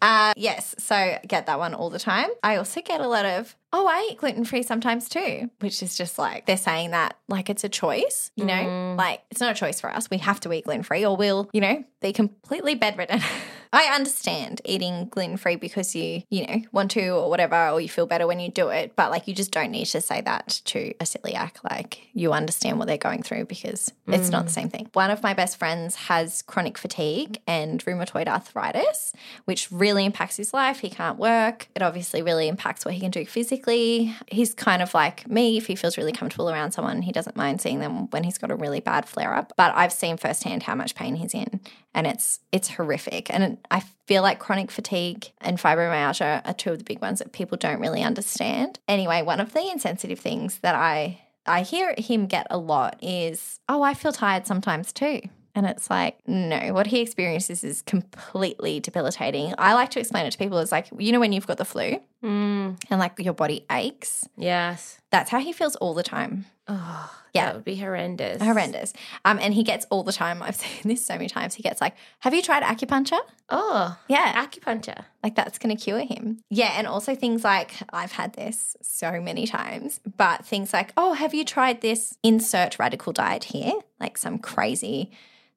Uh, 0.02 0.34
yes, 0.36 0.76
so 0.78 1.18
get 1.28 1.46
that 1.46 1.58
one 1.60 1.74
all 1.74 1.90
the 1.90 2.00
time. 2.00 2.30
I 2.44 2.58
also 2.58 2.82
get 2.82 3.00
a 3.00 3.08
lot 3.08 3.26
of, 3.26 3.56
oh, 3.72 3.88
I 3.88 4.10
eat 4.12 4.18
gluten 4.18 4.44
free 4.44 4.64
sometimes 4.64 5.08
too, 5.08 5.50
which 5.60 5.82
is 5.82 5.96
just 5.98 6.18
like 6.20 6.46
they're 6.46 6.58
saying 6.58 6.92
that 6.92 7.16
like 7.30 7.50
it's 7.50 7.64
a 7.64 7.70
choice, 7.70 8.32
you 8.36 8.46
know, 8.46 8.96
like 8.98 9.22
it's 9.32 9.40
not 9.40 9.52
a 9.52 9.56
choice 9.56 9.80
for 9.80 9.90
us. 9.90 10.10
We 10.10 10.18
have 10.18 10.40
to 10.42 10.52
eat 10.54 10.66
gluten 10.66 10.84
free 10.84 11.06
or 11.06 11.16
we'll, 11.16 11.50
you 11.54 11.62
know, 11.62 11.84
be 12.02 12.12
completely 12.14 12.76
bedridden. 12.76 13.22
I 13.76 13.94
understand 13.94 14.62
eating 14.64 15.10
gluten 15.10 15.36
free 15.38 15.58
because 15.58 15.94
you, 15.96 16.24
you 16.30 16.48
know, 16.48 16.62
want 16.72 16.92
to 16.92 17.10
or 17.10 17.30
whatever, 17.30 17.70
or 17.70 17.82
you 17.82 17.90
feel 17.90 18.06
better 18.06 18.26
when 18.26 18.40
you 18.40 18.50
do 18.50 18.70
it. 18.70 18.96
But 18.96 19.12
like, 19.12 19.28
you 19.28 19.36
just 19.36 19.52
don't 19.52 19.72
need 19.72 19.86
to 19.88 20.00
say 20.00 20.22
that 20.22 20.62
to 20.66 20.94
a 21.00 21.04
celiac. 21.04 21.58
Like, 21.70 22.08
you 22.14 22.32
understand 22.32 22.80
what 22.80 22.88
they're 22.88 22.98
going 22.98 23.22
through 23.22 23.46
because 23.46 23.92
it's 24.08 24.30
not 24.30 24.46
the 24.46 24.52
mm. 24.52 24.54
same 24.54 24.70
thing. 24.70 24.90
One 24.94 25.12
of 25.12 25.22
my 25.22 25.34
best 25.34 25.58
friends 25.58 25.96
has 25.96 26.42
chronic 26.42 26.78
fatigue 26.78 27.40
and 27.48 27.84
rheumatoid 27.84 28.28
arthritis, 28.28 29.12
which 29.44 29.70
really 29.72 30.06
impacts 30.06 30.38
his 30.38 30.54
life. 30.54 30.80
He 30.80 30.90
can't 30.90 31.20
work. 31.20 31.68
It 31.76 31.82
obviously 31.82 32.22
really 32.22 32.48
impacts 32.48 32.86
what 32.86 32.94
he 32.94 33.02
can 33.02 33.12
do 33.12 33.26
physically. 33.26 34.16
He's 34.28 34.54
kind 34.54 34.82
of 34.82 34.94
like 34.94 35.28
me. 35.28 35.58
If 35.58 35.68
he 35.68 35.76
feels 35.76 35.98
really 35.98 36.14
comfortable 36.14 36.50
around 36.50 36.72
someone, 36.72 37.02
he 37.02 37.12
doesn't 37.12 37.36
mind 37.36 37.60
seeing 37.60 37.80
them 37.80 38.10
when 38.12 38.24
he's 38.24 38.38
got 38.38 38.52
a 38.52 38.56
really 38.56 38.80
bad 38.80 39.06
flare 39.06 39.34
up. 39.34 39.52
But 39.58 39.76
I've 39.76 39.92
seen 39.92 40.16
firsthand 40.16 40.64
how 40.64 40.76
much 40.76 40.96
pain 40.96 41.16
he's 41.16 41.34
in, 41.34 41.60
and 41.96 42.06
it's 42.06 42.42
it's 42.52 42.70
horrific. 42.70 43.34
And 43.34 43.58
I 43.72 43.80
feel 44.06 44.22
like 44.22 44.38
chronic 44.38 44.70
fatigue 44.70 45.32
and 45.42 45.58
fibromyalgia 45.58 46.46
are 46.46 46.54
two 46.54 46.72
of 46.72 46.78
the 46.78 46.84
big 46.84 47.02
ones 47.02 47.20
that 47.20 47.32
people 47.32 47.58
don't 47.58 47.80
really 47.80 48.04
understand. 48.04 48.80
Anyway, 48.88 49.24
one 49.24 49.40
of 49.40 49.54
the 49.54 49.72
insensitive 49.72 50.20
things 50.20 50.60
that 50.60 50.76
I 50.76 51.22
I 51.48 51.62
hear 51.62 51.96
him 51.98 52.28
get 52.28 52.48
a 52.50 52.58
lot 52.58 52.98
is, 53.02 53.60
"Oh, 53.70 53.82
I 53.82 53.94
feel 53.94 54.12
tired 54.12 54.46
sometimes 54.46 54.92
too." 54.94 55.22
And 55.58 55.66
it's 55.66 55.90
like, 55.90 56.18
no, 56.28 56.74
what 56.74 56.88
he 56.88 57.00
experiences 57.00 57.64
is 57.64 57.82
completely 57.82 58.82
debilitating. 58.82 59.54
I 59.58 59.74
like 59.74 59.90
to 59.92 60.02
explain 60.02 60.26
it 60.26 60.32
to 60.32 60.38
people 60.38 60.58
as 60.58 60.70
like, 60.70 60.88
you 60.98 61.14
know, 61.14 61.22
when 61.22 61.32
you've 61.32 61.48
got 61.48 61.58
the 61.58 61.64
flu 61.64 62.02
Mm, 62.24 62.78
and 62.90 63.00
like 63.00 63.20
your 63.20 63.34
body 63.34 63.66
aches, 63.72 64.28
yes. 64.38 65.00
that's 65.12 65.30
how 65.30 65.40
he 65.40 65.54
feels 65.54 65.76
all 65.78 65.94
the 65.94 66.04
time. 66.04 66.46
Oh, 66.68 67.12
Yeah. 67.34 67.46
That 67.48 67.56
would 67.56 67.64
be 67.66 67.76
horrendous. 67.76 68.42
Horrendous. 68.42 68.94
Um, 69.24 69.38
and 69.40 69.54
he 69.54 69.62
gets 69.64 69.86
all 69.92 70.02
the 70.04 70.12
time, 70.14 70.42
I've 70.42 70.56
seen 70.64 70.82
this 70.86 71.06
so 71.06 71.14
many 71.14 71.28
times, 71.30 71.54
he 71.54 71.62
gets 71.62 71.80
like, 71.82 71.96
have 72.22 72.34
you 72.34 72.42
tried 72.42 72.64
acupuncture? 72.64 73.20
Oh, 73.50 73.96
Yeah. 74.08 74.44
acupuncture. 74.44 75.06
Like 75.22 75.36
that's 75.36 75.60
going 75.60 75.76
to 75.76 75.84
cure 75.84 76.00
him. 76.00 76.40
Yeah. 76.50 76.74
And 76.78 76.88
also 76.88 77.14
things 77.14 77.44
like, 77.44 77.72
I've 77.94 78.14
had 78.14 78.34
this 78.34 78.76
so 78.82 79.22
many 79.22 79.46
times, 79.46 80.00
but 80.18 80.44
things 80.46 80.74
like, 80.74 80.94
oh, 80.98 81.14
have 81.14 81.34
you 81.36 81.46
tried 81.46 81.82
this 81.82 82.18
insert 82.24 82.80
radical 82.80 83.14
diet 83.14 83.44
here? 83.46 83.74
Like 84.00 84.18
some 84.18 84.40
crazy 84.40 85.12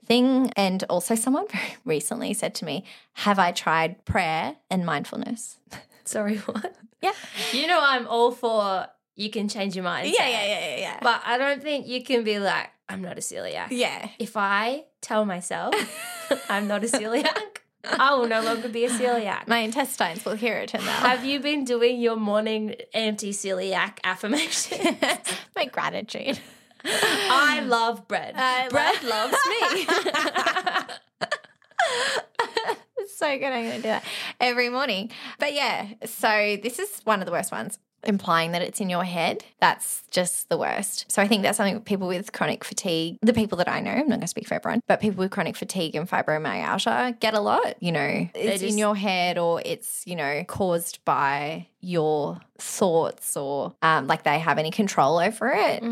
thing. 0.08 0.50
And 0.56 0.82
also, 0.84 1.14
someone 1.14 1.46
very 1.52 1.76
recently 1.84 2.34
said 2.34 2.54
to 2.56 2.64
me, 2.64 2.84
have 3.14 3.38
I 3.38 3.52
tried 3.52 4.04
prayer 4.04 4.56
and 4.70 4.84
mindfulness? 4.84 5.58
Sorry, 6.04 6.38
what? 6.38 6.74
Yeah. 7.00 7.12
You 7.52 7.66
know, 7.66 7.78
I'm 7.80 8.08
all 8.08 8.32
for 8.32 8.86
you 9.14 9.30
can 9.30 9.48
change 9.48 9.74
your 9.74 9.84
mind. 9.84 10.06
Yeah, 10.06 10.28
yeah, 10.28 10.46
yeah, 10.46 10.60
yeah, 10.60 10.76
yeah. 10.76 10.98
But 11.02 11.20
I 11.24 11.38
don't 11.38 11.60
think 11.60 11.86
you 11.86 12.02
can 12.04 12.22
be 12.22 12.38
like, 12.38 12.70
I'm 12.88 13.02
not 13.02 13.18
a 13.18 13.20
celiac. 13.20 13.68
yeah. 13.70 14.08
If 14.18 14.36
I 14.36 14.84
tell 15.00 15.24
myself 15.24 15.74
I'm 16.48 16.68
not 16.68 16.84
a 16.84 16.86
celiac, 16.86 17.58
I 17.84 18.14
will 18.14 18.28
no 18.28 18.40
longer 18.42 18.68
be 18.68 18.84
a 18.84 18.88
celiac. 18.90 19.46
My 19.48 19.58
intestines 19.58 20.24
will 20.24 20.36
hear 20.36 20.56
it 20.58 20.72
and 20.72 20.82
they'll. 20.82 20.92
Have 20.92 21.24
you 21.24 21.40
been 21.40 21.64
doing 21.64 22.00
your 22.00 22.16
morning 22.16 22.76
anti 22.94 23.30
celiac 23.30 23.98
affirmation? 24.04 24.96
My 25.56 25.66
gratitude. 25.66 26.38
I 26.90 27.60
love 27.60 28.08
bread. 28.08 28.34
I 28.36 28.68
bread 28.68 29.02
loves 29.02 29.36
me. 29.48 29.86
It's 32.98 33.14
so 33.18 33.38
good. 33.38 33.46
I'm 33.46 33.64
going 33.64 33.76
to 33.76 33.76
do 33.76 33.82
that 33.82 34.04
every 34.40 34.68
morning. 34.68 35.10
But 35.38 35.52
yeah, 35.52 35.88
so 36.04 36.56
this 36.62 36.78
is 36.78 37.00
one 37.04 37.20
of 37.20 37.26
the 37.26 37.32
worst 37.32 37.52
ones. 37.52 37.78
Implying 38.08 38.52
that 38.52 38.62
it's 38.62 38.80
in 38.80 38.88
your 38.88 39.04
head, 39.04 39.44
that's 39.60 40.02
just 40.10 40.48
the 40.48 40.56
worst. 40.56 41.04
So 41.12 41.20
I 41.20 41.28
think 41.28 41.42
that's 41.42 41.58
something 41.58 41.80
people 41.82 42.08
with 42.08 42.32
chronic 42.32 42.64
fatigue, 42.64 43.18
the 43.22 43.34
people 43.34 43.58
that 43.58 43.68
I 43.68 43.80
know, 43.80 43.90
I'm 43.90 43.98
not 43.98 44.08
going 44.08 44.20
to 44.22 44.26
speak 44.26 44.48
for 44.48 44.54
everyone, 44.54 44.80
but 44.88 45.00
people 45.00 45.18
with 45.20 45.30
chronic 45.30 45.56
fatigue 45.56 45.94
and 45.94 46.08
fibromyalgia 46.08 47.20
get 47.20 47.34
a 47.34 47.40
lot. 47.40 47.74
You 47.80 47.92
know, 47.92 48.28
it's 48.34 48.62
just- 48.62 48.72
in 48.72 48.78
your 48.78 48.96
head 48.96 49.36
or 49.38 49.60
it's, 49.64 50.02
you 50.06 50.16
know, 50.16 50.42
caused 50.44 51.04
by 51.04 51.66
your 51.80 52.40
thoughts 52.58 53.36
or 53.36 53.74
um, 53.82 54.06
like 54.08 54.24
they 54.24 54.38
have 54.38 54.58
any 54.58 54.70
control 54.70 55.18
over 55.18 55.48
it. 55.54 55.82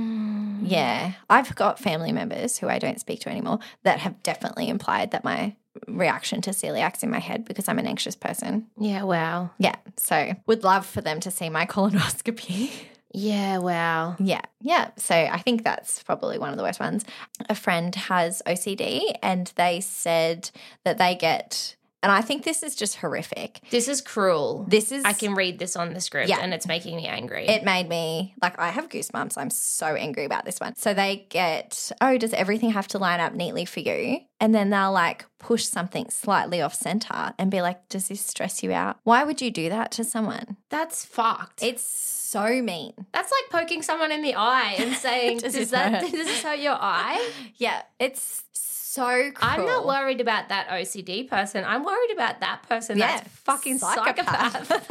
Yeah. 0.62 1.12
I've 1.30 1.54
got 1.54 1.78
family 1.78 2.12
members 2.12 2.58
who 2.58 2.68
I 2.68 2.78
don't 2.78 2.98
speak 2.98 3.20
to 3.20 3.28
anymore 3.30 3.58
that 3.84 4.00
have 4.00 4.22
definitely 4.22 4.68
implied 4.68 5.12
that 5.12 5.22
my 5.22 5.54
reaction 5.88 6.40
to 6.42 6.50
celiac's 6.50 7.02
in 7.02 7.10
my 7.10 7.18
head 7.18 7.44
because 7.44 7.68
I'm 7.68 7.78
an 7.78 7.86
anxious 7.86 8.16
person. 8.16 8.66
yeah, 8.78 9.02
wow. 9.02 9.50
Yeah. 9.58 9.76
So 9.96 10.34
would 10.46 10.64
love 10.64 10.86
for 10.86 11.00
them 11.00 11.20
to 11.20 11.30
see 11.30 11.48
my 11.48 11.66
colonoscopy. 11.74 12.70
Yeah, 13.12 13.58
wow. 13.58 14.16
yeah. 14.18 14.42
Yeah. 14.60 14.90
So 14.96 15.14
I 15.14 15.38
think 15.38 15.64
that's 15.64 16.02
probably 16.02 16.38
one 16.38 16.50
of 16.50 16.58
the 16.58 16.62
worst 16.62 16.80
ones. 16.80 17.02
A 17.48 17.54
friend 17.54 17.94
has 17.94 18.42
OCD 18.46 19.14
and 19.22 19.50
they 19.56 19.80
said 19.80 20.50
that 20.84 20.98
they 20.98 21.14
get 21.14 21.75
And 22.06 22.12
I 22.12 22.20
think 22.22 22.44
this 22.44 22.62
is 22.62 22.76
just 22.76 22.94
horrific. 22.98 23.58
This 23.70 23.88
is 23.88 24.00
cruel. 24.00 24.64
This 24.68 24.92
is 24.92 25.04
I 25.04 25.12
can 25.12 25.34
read 25.34 25.58
this 25.58 25.74
on 25.74 25.92
the 25.92 26.00
script 26.00 26.28
Yeah. 26.28 26.38
and 26.40 26.54
it's 26.54 26.64
making 26.68 26.94
me 26.94 27.08
angry. 27.08 27.48
It 27.48 27.64
made 27.64 27.88
me 27.88 28.32
like 28.40 28.56
I 28.60 28.70
have 28.70 28.88
goosebumps. 28.88 29.36
I'm 29.36 29.50
so 29.50 29.86
angry 29.96 30.24
about 30.24 30.44
this 30.44 30.60
one. 30.60 30.76
So 30.76 30.94
they 30.94 31.26
get, 31.30 31.90
oh, 32.00 32.16
does 32.16 32.32
everything 32.32 32.70
have 32.70 32.86
to 32.88 32.98
line 32.98 33.18
up 33.18 33.34
neatly 33.34 33.64
for 33.64 33.80
you? 33.80 34.20
And 34.38 34.54
then 34.54 34.70
they'll 34.70 34.92
like 34.92 35.26
push 35.40 35.64
something 35.64 36.08
slightly 36.08 36.62
off 36.62 36.74
center 36.74 37.34
and 37.40 37.50
be 37.50 37.60
like, 37.60 37.88
does 37.88 38.06
this 38.06 38.20
stress 38.20 38.62
you 38.62 38.70
out? 38.70 38.98
Why 39.02 39.24
would 39.24 39.42
you 39.42 39.50
do 39.50 39.68
that 39.70 39.90
to 39.92 40.04
someone? 40.04 40.58
That's 40.70 41.04
fucked. 41.04 41.60
It's 41.64 41.82
so 41.82 42.62
mean. 42.62 42.92
That's 43.12 43.32
like 43.32 43.62
poking 43.62 43.82
someone 43.82 44.12
in 44.12 44.22
the 44.22 44.36
eye 44.36 44.76
and 44.78 44.94
saying, 45.06 45.38
Does 45.38 45.54
"Does 45.54 45.70
that 45.70 46.00
does 46.02 46.12
this 46.12 46.40
hurt 46.44 46.60
your 46.60 46.76
eye?" 46.80 47.30
Yeah, 47.56 47.82
it's 47.98 48.44
so 48.96 49.30
cruel. 49.30 49.34
I'm 49.40 49.66
not 49.66 49.86
worried 49.86 50.20
about 50.20 50.48
that 50.48 50.68
OCD 50.68 51.28
person. 51.28 51.64
I'm 51.64 51.84
worried 51.84 52.10
about 52.12 52.40
that 52.40 52.62
person 52.68 52.98
Yeah, 52.98 53.18
that's 53.18 53.28
fucking 53.28 53.78
psychopath. 53.78 54.70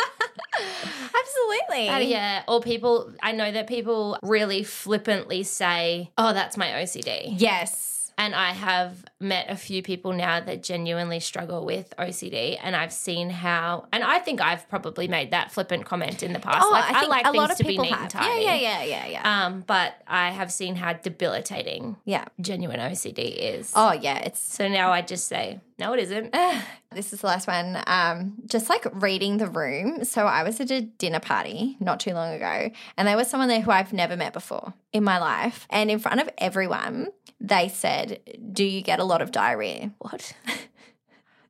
Absolutely. 1.20 1.90
Uh, 1.90 1.98
yeah, 2.00 2.44
or 2.48 2.62
people. 2.62 3.12
I 3.22 3.32
know 3.32 3.52
that 3.52 3.68
people 3.68 4.18
really 4.22 4.64
flippantly 4.64 5.44
say, 5.44 6.12
"Oh, 6.18 6.34
that's 6.34 6.56
my 6.56 6.68
OCD." 6.68 7.34
Yes. 7.38 8.05
And 8.18 8.34
I 8.34 8.52
have 8.52 9.06
met 9.20 9.50
a 9.50 9.56
few 9.56 9.84
people 9.84 10.14
now 10.14 10.40
that 10.40 10.64
genuinely 10.64 11.20
struggle 11.20 11.66
with 11.66 11.94
OCD, 11.98 12.58
and 12.62 12.76
I've 12.76 12.94
seen 12.94 13.30
how. 13.30 13.88
And 13.92 14.04
I 14.04 14.20
think 14.20 14.42
I've 14.42 14.68
probably 14.70 15.08
made 15.08 15.32
that 15.32 15.52
flippant 15.52 15.86
comment 15.86 16.24
in 16.24 16.34
the 16.34 16.40
past. 16.40 16.66
Oh, 16.66 16.72
like 16.72 16.86
I 16.86 16.98
I, 16.98 17.00
think 17.00 17.10
like 17.10 17.26
a 17.26 17.32
things 17.32 17.38
lot 17.38 17.52
of 17.52 17.58
to 17.58 17.64
be 17.64 17.70
people 17.70 17.86
neat 17.86 17.94
and 17.94 18.12
have. 18.14 18.26
Yeah, 18.26 18.38
yeah, 18.38 18.56
yeah, 18.56 18.84
yeah, 18.84 19.08
yeah. 19.08 19.46
Um, 19.46 19.64
but 19.66 19.96
I 20.08 20.32
have 20.32 20.52
seen 20.52 20.76
how 20.76 20.94
debilitating 20.94 21.98
yeah. 22.06 22.26
genuine 22.40 22.80
OCD 22.80 23.36
is. 23.36 23.74
Oh, 23.76 23.92
yeah. 23.92 24.20
It's 24.20 24.40
So 24.40 24.68
now 24.68 24.92
I 24.92 25.02
just 25.02 25.28
say, 25.28 25.60
no, 25.78 25.94
it 25.94 26.00
isn't. 26.00 26.34
this 26.92 27.12
is 27.12 27.22
the 27.22 27.28
last 27.28 27.48
one. 27.48 27.82
Um, 27.88 28.36
just 28.46 28.70
like 28.70 28.86
reading 28.94 29.38
the 29.38 29.48
room. 29.48 30.06
So 30.06 30.26
I 30.26 30.44
was 30.44 30.60
at 30.60 30.72
a 30.72 30.82
dinner 30.82 31.20
party 31.20 31.76
not 31.80 32.00
too 32.00 32.14
long 32.14 32.34
ago, 32.34 32.72
and 32.98 33.08
there 33.08 33.18
was 33.18 33.30
someone 33.30 33.50
there 33.50 33.62
who 33.62 33.72
I've 33.72 33.94
never 33.94 34.16
met 34.16 34.34
before 34.34 34.74
in 34.94 35.04
my 35.04 35.20
life. 35.20 35.68
And 35.70 35.92
in 35.92 36.00
front 36.00 36.22
of 36.22 36.30
everyone, 36.38 37.10
they 37.40 37.68
said, 37.68 38.20
Do 38.52 38.64
you 38.64 38.82
get 38.82 39.00
a 39.00 39.04
lot 39.04 39.22
of 39.22 39.32
diarrhea? 39.32 39.92
What? 40.00 40.34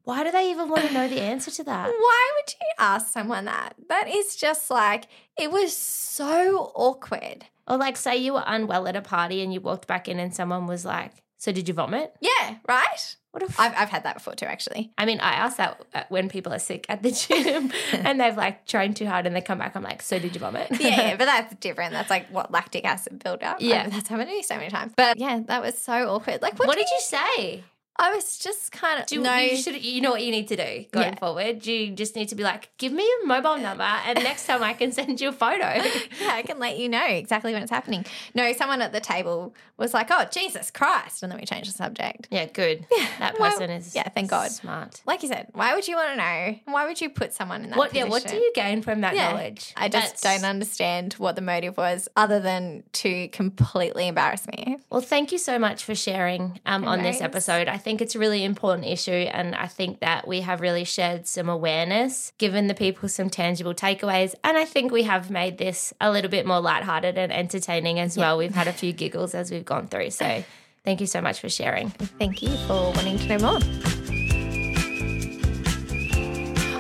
Why 0.03 0.23
do 0.23 0.31
they 0.31 0.51
even 0.51 0.69
want 0.69 0.86
to 0.88 0.93
know 0.93 1.07
the 1.07 1.21
answer 1.21 1.49
to 1.49 1.63
that? 1.63 1.88
Why 1.99 2.31
would 2.38 2.53
you 2.53 2.67
ask 2.77 3.11
someone 3.11 3.45
that? 3.45 3.73
That 3.89 4.07
is 4.07 4.36
just 4.36 4.69
like, 4.69 5.05
it 5.38 5.51
was 5.51 5.75
so 5.75 6.71
awkward. 6.75 7.45
Or 7.67 7.77
like, 7.77 7.97
say 7.97 8.15
you 8.17 8.33
were 8.33 8.43
unwell 8.45 8.88
at 8.88 8.95
a 8.95 9.01
party 9.01 9.41
and 9.41 9.51
you 9.51 9.61
walked 9.61 9.88
back 9.88 10.07
in 10.07 10.19
and 10.19 10.33
someone 10.33 10.67
was 10.67 10.86
like, 10.86 11.11
"So 11.38 11.51
did 11.51 11.67
you 11.67 11.73
vomit?" 11.73 12.13
Yeah, 12.21 12.57
right? 12.67 13.15
What 13.36 13.43
a 13.43 13.47
f- 13.47 13.59
I've, 13.59 13.73
I've 13.75 13.89
had 13.89 14.03
that 14.05 14.13
before 14.13 14.33
too, 14.33 14.45
actually. 14.45 14.91
I 14.97 15.03
mean, 15.05 15.19
I 15.19 15.33
ask 15.33 15.57
that 15.57 15.81
uh, 15.93 16.03
when 16.07 16.29
people 16.29 16.53
are 16.53 16.59
sick 16.59 16.86
at 16.88 17.03
the 17.03 17.11
gym 17.27 17.69
and 17.91 18.17
they've 18.17 18.38
like 18.38 18.65
trained 18.65 18.95
too 18.95 19.05
hard 19.07 19.27
and 19.27 19.36
they 19.36 19.41
come 19.41 19.57
back. 19.59 19.75
I'm 19.75 19.83
like, 19.83 20.01
"So 20.01 20.17
did 20.19 20.33
you 20.33 20.39
vomit?" 20.39 20.69
Yeah, 20.71 20.88
yeah, 21.09 21.15
but 21.17 21.25
that's 21.25 21.53
different. 21.55 21.91
That's 21.91 22.09
like 22.09 22.27
what 22.29 22.49
lactic 22.49 22.86
acid 22.86 23.21
buildup. 23.21 23.57
Yeah. 23.59 23.83
I- 23.88 23.89
that's 23.89 24.07
happened 24.07 24.29
to 24.29 24.36
me 24.38 24.41
so 24.41 24.55
many 24.55 24.69
times. 24.69 24.93
But 24.95 25.17
yeah, 25.19 25.41
that 25.47 25.61
was 25.61 25.77
so 25.77 25.91
awkward. 26.15 26.41
Like, 26.41 26.57
what, 26.57 26.69
what 26.69 26.77
did 26.77 26.88
you 26.89 26.99
say? 27.01 27.63
I 27.97 28.13
was 28.13 28.37
just 28.37 28.71
kind 28.73 28.99
of 28.99 29.05
Do 29.05 29.21
no. 29.21 29.35
you 29.37 29.55
should 29.55 29.81
you 29.83 30.01
know 30.01 30.11
what 30.11 30.21
you 30.23 30.31
need 30.31 30.47
to 30.49 30.55
do 30.57 30.85
going 30.91 31.13
Yeah. 31.13 31.19
forward? 31.19 31.65
You 31.65 31.91
just 31.91 32.15
need 32.15 32.27
to 32.29 32.35
be 32.35 32.43
like, 32.43 32.69
give 32.77 32.91
me 32.91 33.03
your 33.03 33.25
mobile 33.25 33.57
number, 33.57 33.83
and 33.83 34.21
next 34.23 34.45
time 34.47 34.61
I 34.63 34.73
can 34.73 34.91
send 34.99 35.21
you 35.21 35.29
a 35.29 35.31
photo. 35.31 35.59
yeah, 36.21 36.31
I 36.33 36.43
can 36.45 36.59
let 36.59 36.77
you 36.77 36.89
know 36.89 37.05
exactly 37.05 37.53
when 37.53 37.61
it's 37.61 37.71
happening. 37.71 38.05
No, 38.33 38.51
someone 38.53 38.81
at 38.81 38.91
the 38.91 38.99
table 38.99 39.55
was 39.77 39.93
like, 39.93 40.07
"Oh, 40.11 40.25
Jesus 40.31 40.71
Christ!" 40.71 41.23
and 41.23 41.31
then 41.31 41.39
we 41.39 41.45
changed 41.45 41.69
the 41.69 41.73
subject. 41.73 42.27
yeah, 42.31 42.45
good. 42.47 42.85
Yeah, 42.91 43.07
That 43.19 43.39
Why- 43.39 43.49
person 43.51 43.69
is 43.69 43.95
yeah, 43.95 44.09
thank 44.09 44.29
God. 44.29 44.51
smart. 44.51 45.01
Like 45.05 45.23
you 45.23 45.29
said, 45.29 45.47
why 45.53 45.73
would 45.73 45.87
you 45.87 45.95
want 45.95 46.09
to 46.09 46.15
know? 46.17 46.59
Why 46.73 46.85
would 46.85 46.99
you 46.99 47.09
put 47.09 47.33
someone 47.33 47.63
in 47.63 47.69
that 47.69 47.77
What? 47.79 47.93
Yeah. 47.93 48.05
What 48.05 48.25
do 48.27 48.35
you 48.35 48.51
gain 48.55 48.81
from 48.81 49.01
that 49.01 49.15
Yeah. 49.15 49.31
knowledge? 49.31 49.73
I 49.77 49.87
just 49.89 50.21
That's- 50.21 50.41
don't 50.41 50.49
understand 50.49 51.13
what 51.13 51.35
the 51.35 51.41
motive 51.41 51.77
was, 51.77 52.09
other 52.17 52.39
than 52.41 52.83
to 52.93 53.29
completely 53.29 54.07
embarrass 54.09 54.47
me. 54.47 54.77
Well, 54.89 55.01
thank 55.01 55.31
you 55.31 55.37
so 55.37 55.57
much 55.59 55.83
for 55.85 55.95
sharing 55.95 56.59
um, 56.65 56.85
on 56.85 57.01
this 57.03 57.21
episode. 57.21 57.67
I 57.69 57.77
think 57.86 58.01
it's 58.01 58.15
a 58.15 58.19
really 58.19 58.43
important 58.43 58.88
issue, 58.88 59.11
and 59.11 59.53
I 59.53 59.67
think 59.67 59.99
that 59.99 60.27
we 60.27 60.41
have 60.41 60.59
really 60.59 60.86
shared 60.86 61.27
some 61.27 61.47
awareness, 61.47 62.33
given 62.39 62.65
the 62.65 62.73
people 62.73 63.07
some 63.07 63.29
tangible 63.29 63.75
takeaways, 63.75 64.33
and 64.43 64.57
I 64.57 64.65
think 64.65 64.91
we 64.91 65.03
have 65.03 65.29
made 65.29 65.59
this 65.59 65.93
a 66.01 66.09
little 66.09 66.31
bit 66.31 66.47
more 66.47 66.59
lighthearted 66.59 67.15
and 67.15 67.31
entertaining 67.31 67.99
as 67.99 68.17
well. 68.17 68.39
We've 68.39 68.55
had 68.55 68.67
a 68.67 68.73
few 68.73 68.91
giggles 68.91 69.36
as 69.36 69.51
we've 69.51 69.63
gone 69.63 69.88
through, 69.88 70.09
so 70.09 70.43
thank 70.83 70.99
you 70.99 71.05
so 71.05 71.21
much 71.21 71.39
for 71.39 71.47
sharing. 71.47 71.91
Thank 71.91 72.41
you 72.41 72.49
for 72.65 72.91
wanting 72.95 73.19
to 73.19 73.38
know 73.38 73.59
more. 73.59 73.94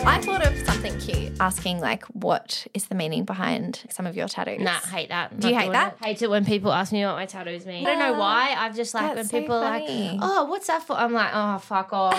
I 0.07 0.21
thought 0.21 0.45
of 0.45 0.55
something 0.65 0.97
cute, 0.99 1.33
asking 1.39 1.79
like, 1.79 2.03
what 2.05 2.67
is 2.75 2.85
the 2.85 2.95
meaning 2.95 3.25
behind 3.25 3.81
some 3.89 4.05
of 4.05 4.15
your 4.15 4.27
tattoos? 4.27 4.61
Nah, 4.61 4.79
hate 4.79 5.09
that. 5.09 5.39
Do 5.39 5.47
you 5.47 5.53
Not 5.53 5.59
hate 5.61 5.65
doing 5.65 5.73
that? 5.73 5.97
it. 5.99 6.05
Hate 6.05 6.21
it 6.21 6.29
when 6.29 6.45
people 6.45 6.71
ask 6.71 6.91
me 6.91 7.03
what 7.05 7.15
my 7.15 7.25
tattoos 7.25 7.65
mean. 7.65 7.85
I 7.85 7.89
don't 7.89 7.99
know 7.99 8.13
ah, 8.13 8.19
why. 8.19 8.55
I've 8.55 8.75
just 8.75 8.93
like 8.93 9.07
when 9.07 9.15
That's 9.15 9.31
so 9.31 9.39
people 9.41 9.55
are 9.55 9.79
funny. 9.79 10.11
like, 10.11 10.19
"Oh, 10.21 10.45
what's 10.45 10.67
that 10.67 10.83
for?" 10.83 10.93
I'm 10.93 11.11
like, 11.11 11.31
"Oh, 11.33 11.57
fuck 11.57 11.91
off." 11.91 12.13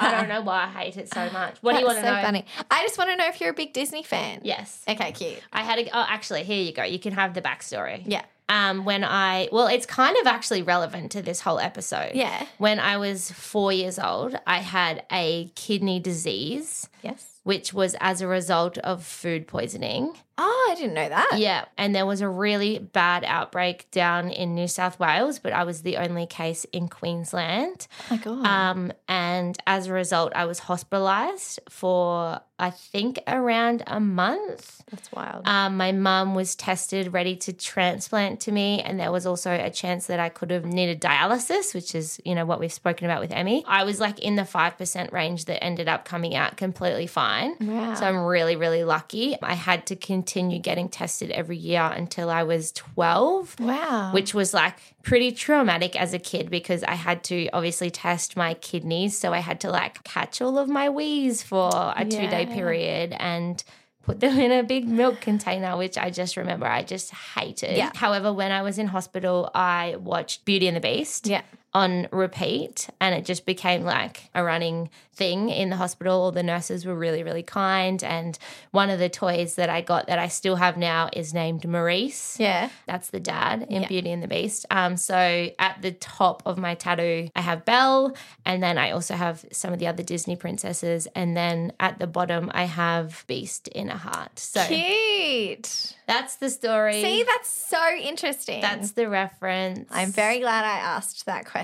I 0.00 0.12
don't 0.12 0.28
know 0.28 0.42
why 0.42 0.64
I 0.64 0.84
hate 0.84 0.96
it 0.96 1.12
so 1.12 1.28
much. 1.30 1.56
What 1.60 1.72
do 1.72 1.80
you 1.80 1.84
want 1.84 1.96
That's 1.96 2.06
to 2.06 2.12
so 2.12 2.16
know? 2.16 2.22
funny. 2.22 2.44
I 2.70 2.82
just 2.82 2.96
want 2.98 3.10
to 3.10 3.16
know 3.16 3.26
if 3.26 3.40
you're 3.40 3.50
a 3.50 3.54
big 3.54 3.72
Disney 3.72 4.04
fan. 4.04 4.40
Yes. 4.44 4.82
Okay, 4.88 5.10
cute. 5.12 5.40
I 5.52 5.64
had 5.64 5.80
a. 5.80 5.86
Oh, 5.88 6.06
actually, 6.08 6.44
here 6.44 6.62
you 6.62 6.72
go. 6.72 6.84
You 6.84 7.00
can 7.00 7.12
have 7.14 7.34
the 7.34 7.42
backstory. 7.42 8.04
Yeah. 8.06 8.24
Um, 8.48 8.84
when 8.84 9.04
I 9.04 9.48
well, 9.52 9.68
it's 9.68 9.86
kind 9.86 10.16
of 10.18 10.26
actually 10.26 10.62
relevant 10.62 11.12
to 11.12 11.22
this 11.22 11.40
whole 11.40 11.58
episode. 11.58 12.12
Yeah. 12.14 12.46
When 12.58 12.78
I 12.78 12.98
was 12.98 13.30
four 13.30 13.72
years 13.72 13.98
old, 13.98 14.36
I 14.46 14.58
had 14.58 15.04
a 15.10 15.50
kidney 15.54 15.98
disease, 15.98 16.88
Yes. 17.02 17.24
which 17.44 17.72
was 17.72 17.96
as 18.00 18.20
a 18.20 18.26
result 18.26 18.76
of 18.78 19.02
food 19.04 19.46
poisoning. 19.46 20.14
Oh, 20.36 20.68
I 20.70 20.74
didn't 20.74 20.94
know 20.94 21.08
that. 21.08 21.38
Yeah, 21.38 21.66
and 21.78 21.94
there 21.94 22.06
was 22.06 22.20
a 22.20 22.28
really 22.28 22.78
bad 22.78 23.24
outbreak 23.24 23.88
down 23.90 24.30
in 24.30 24.54
New 24.54 24.66
South 24.66 24.98
Wales, 24.98 25.38
but 25.38 25.52
I 25.52 25.64
was 25.64 25.82
the 25.82 25.96
only 25.98 26.26
case 26.26 26.64
in 26.72 26.88
Queensland. 26.88 27.86
Oh 28.00 28.04
my 28.10 28.16
god. 28.16 28.46
Um, 28.46 28.92
and 29.08 29.56
as 29.66 29.86
a 29.86 29.92
result, 29.92 30.32
I 30.34 30.46
was 30.46 30.58
hospitalized 30.60 31.60
for 31.68 32.40
I 32.56 32.70
think 32.70 33.20
around 33.26 33.82
a 33.86 33.98
month. 34.00 34.82
That's 34.90 35.10
wild. 35.10 35.46
Um, 35.46 35.76
my 35.76 35.90
mum 35.92 36.34
was 36.34 36.54
tested, 36.54 37.12
ready 37.12 37.34
to 37.36 37.52
transplant 37.52 38.40
to 38.40 38.52
me, 38.52 38.80
and 38.80 38.98
there 38.98 39.10
was 39.12 39.26
also 39.26 39.52
a 39.52 39.70
chance 39.70 40.06
that 40.06 40.20
I 40.20 40.28
could 40.28 40.50
have 40.50 40.64
needed 40.64 41.00
dialysis, 41.00 41.74
which 41.74 41.94
is 41.94 42.20
you 42.24 42.34
know 42.34 42.44
what 42.44 42.58
we've 42.60 42.72
spoken 42.72 43.04
about 43.06 43.20
with 43.20 43.32
Emmy. 43.32 43.64
I 43.68 43.84
was 43.84 44.00
like 44.00 44.18
in 44.18 44.34
the 44.36 44.44
five 44.44 44.78
percent 44.78 45.12
range 45.12 45.44
that 45.44 45.62
ended 45.62 45.88
up 45.88 46.04
coming 46.04 46.34
out 46.34 46.56
completely 46.56 47.06
fine. 47.06 47.56
wow. 47.60 47.94
So 47.94 48.06
I'm 48.06 48.24
really, 48.24 48.56
really 48.56 48.82
lucky. 48.84 49.36
I 49.40 49.54
had 49.54 49.86
to 49.86 49.96
continue 49.96 50.23
getting 50.24 50.88
tested 50.88 51.30
every 51.30 51.56
year 51.56 51.82
until 51.82 52.30
I 52.30 52.42
was 52.42 52.72
12, 52.72 53.60
wow. 53.60 54.12
which 54.12 54.34
was 54.34 54.52
like 54.54 54.78
pretty 55.02 55.32
traumatic 55.32 55.98
as 56.00 56.14
a 56.14 56.18
kid 56.18 56.50
because 56.50 56.82
I 56.84 56.94
had 56.94 57.22
to 57.24 57.48
obviously 57.52 57.90
test 57.90 58.36
my 58.36 58.54
kidneys. 58.54 59.16
So 59.16 59.32
I 59.32 59.38
had 59.38 59.60
to 59.60 59.70
like 59.70 60.02
catch 60.04 60.40
all 60.40 60.58
of 60.58 60.68
my 60.68 60.88
wees 60.88 61.42
for 61.42 61.70
a 61.96 62.04
two 62.04 62.26
day 62.28 62.46
period 62.46 63.14
and 63.18 63.62
put 64.04 64.20
them 64.20 64.38
in 64.38 64.52
a 64.52 64.62
big 64.62 64.86
milk 64.86 65.20
container, 65.20 65.76
which 65.76 65.96
I 65.96 66.10
just 66.10 66.36
remember 66.36 66.66
I 66.66 66.82
just 66.82 67.10
hated. 67.10 67.76
Yeah. 67.76 67.90
However, 67.94 68.32
when 68.32 68.52
I 68.52 68.62
was 68.62 68.78
in 68.78 68.86
hospital, 68.88 69.50
I 69.54 69.96
watched 69.98 70.44
Beauty 70.44 70.68
and 70.68 70.76
the 70.76 70.80
Beast 70.80 71.26
yeah. 71.26 71.42
On 71.74 72.06
repeat 72.12 72.88
and 73.00 73.14
it 73.14 73.24
just 73.24 73.44
became 73.44 73.82
like 73.82 74.30
a 74.34 74.44
running 74.44 74.88
thing 75.12 75.48
in 75.48 75.70
the 75.70 75.76
hospital 75.76 76.20
all 76.22 76.32
the 76.32 76.42
nurses 76.42 76.84
were 76.84 76.94
really 76.94 77.22
really 77.22 77.42
kind 77.42 78.02
and 78.02 78.36
one 78.72 78.90
of 78.90 78.98
the 78.98 79.08
toys 79.08 79.54
that 79.56 79.68
i 79.68 79.80
got 79.80 80.06
that 80.08 80.18
i 80.18 80.26
still 80.26 80.56
have 80.56 80.76
now 80.76 81.08
is 81.12 81.32
named 81.34 81.66
maurice 81.68 82.36
Yeah. 82.40 82.68
that's 82.86 83.10
the 83.10 83.20
dad 83.20 83.66
in 83.70 83.82
Yeah. 83.82 83.88
beauty 83.88 84.10
and 84.10 84.22
the 84.22 84.28
beast 84.28 84.66
um, 84.70 84.96
so 84.96 85.48
at 85.58 85.82
the 85.82 85.92
top 85.92 86.42
of 86.46 86.58
my 86.58 86.74
tattoo 86.74 87.28
i 87.36 87.40
have 87.40 87.64
belle 87.64 88.14
and 88.44 88.60
then 88.62 88.76
i 88.78 88.90
also 88.90 89.14
have 89.14 89.44
some 89.52 89.72
of 89.72 89.78
the 89.78 89.86
other 89.86 90.02
disney 90.02 90.34
princesses 90.36 91.06
and 91.14 91.36
then 91.36 91.72
at 91.78 91.98
the 92.00 92.06
bottom 92.08 92.50
i 92.54 92.64
have 92.64 93.24
beast 93.28 93.68
in 93.68 93.90
a 93.90 93.96
heart 93.96 94.38
so 94.38 94.64
Cute. 94.66 95.94
that's 96.06 96.36
the 96.36 96.50
story 96.50 97.00
See, 97.02 97.22
that's 97.22 97.48
so 97.50 97.80
interesting. 98.00 98.60
that's 98.60 98.92
the 98.92 99.08
reference 99.08 99.88
I'm 99.92 100.10
very 100.12 100.40
glad 100.40 100.64
I 100.64 100.78
asked 100.78 101.26
that 101.26 101.46
question. 101.46 101.63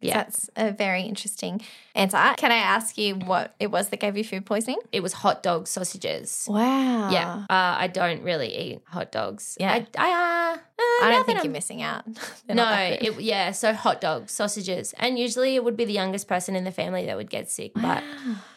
Yeah. 0.00 0.14
That's 0.18 0.48
a 0.56 0.70
very 0.72 1.02
interesting 1.02 1.60
answer. 1.94 2.16
Can 2.36 2.52
I 2.52 2.56
ask 2.56 2.96
you 2.96 3.14
what 3.16 3.54
it 3.58 3.68
was 3.70 3.88
that 3.88 3.98
gave 4.00 4.16
you 4.16 4.24
food 4.24 4.46
poisoning? 4.46 4.78
it 4.92 5.02
was 5.02 5.12
hot 5.12 5.42
dog 5.42 5.66
sausages 5.66 6.46
Wow. 6.48 7.10
Yeah, 7.10 7.34
uh, 7.50 7.74
I 7.84 7.88
don't 7.88 8.22
really 8.22 8.54
eat 8.56 8.80
hot 8.86 9.10
dogs. 9.12 9.56
Yeah. 9.60 9.72
I, 9.72 9.86
I, 9.98 10.10
uh, 10.10 10.56
uh, 10.56 11.06
I 11.06 11.10
don't 11.10 11.26
think 11.26 11.38
I'm- 11.38 11.44
you're 11.46 11.52
missing 11.52 11.82
out. 11.82 12.04
No, 12.48 12.54
not 12.54 12.70
that 12.70 13.00
good. 13.00 13.18
it, 13.18 13.20
yeah. 13.20 13.50
So 13.52 13.74
hot 13.74 14.00
dogs, 14.00 14.32
sausages, 14.32 14.94
and 14.98 15.18
usually 15.18 15.54
it 15.56 15.62
would 15.64 15.76
be 15.76 15.84
the 15.84 15.92
youngest 15.92 16.28
person 16.28 16.56
in 16.56 16.64
the 16.64 16.70
family 16.70 17.04
that 17.06 17.16
would 17.16 17.28
get 17.28 17.50
sick. 17.50 17.72
But 17.74 18.02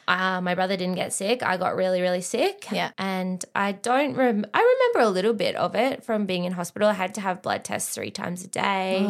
uh, 0.08 0.40
my 0.42 0.56
brother 0.56 0.78
didn't 0.78 0.96
get 0.96 1.12
sick. 1.12 1.44
I 1.44 1.58
got 1.58 1.76
really, 1.76 2.00
really 2.02 2.22
sick. 2.22 2.68
Yeah. 2.72 2.92
and 2.98 3.44
I 3.54 3.74
don't. 3.74 4.16
Rem- 4.16 4.46
I 4.54 4.60
remember 4.60 5.00
a 5.10 5.12
little 5.12 5.34
bit 5.34 5.56
of 5.56 5.76
it 5.76 6.04
from 6.06 6.26
being 6.26 6.46
in 6.46 6.54
hospital. 6.54 6.88
I 6.88 6.94
had 6.94 7.14
to 7.16 7.22
have 7.22 7.42
blood 7.42 7.64
tests 7.66 7.94
three 7.94 8.12
times 8.12 8.44
a 8.46 8.48
day. 8.48 9.10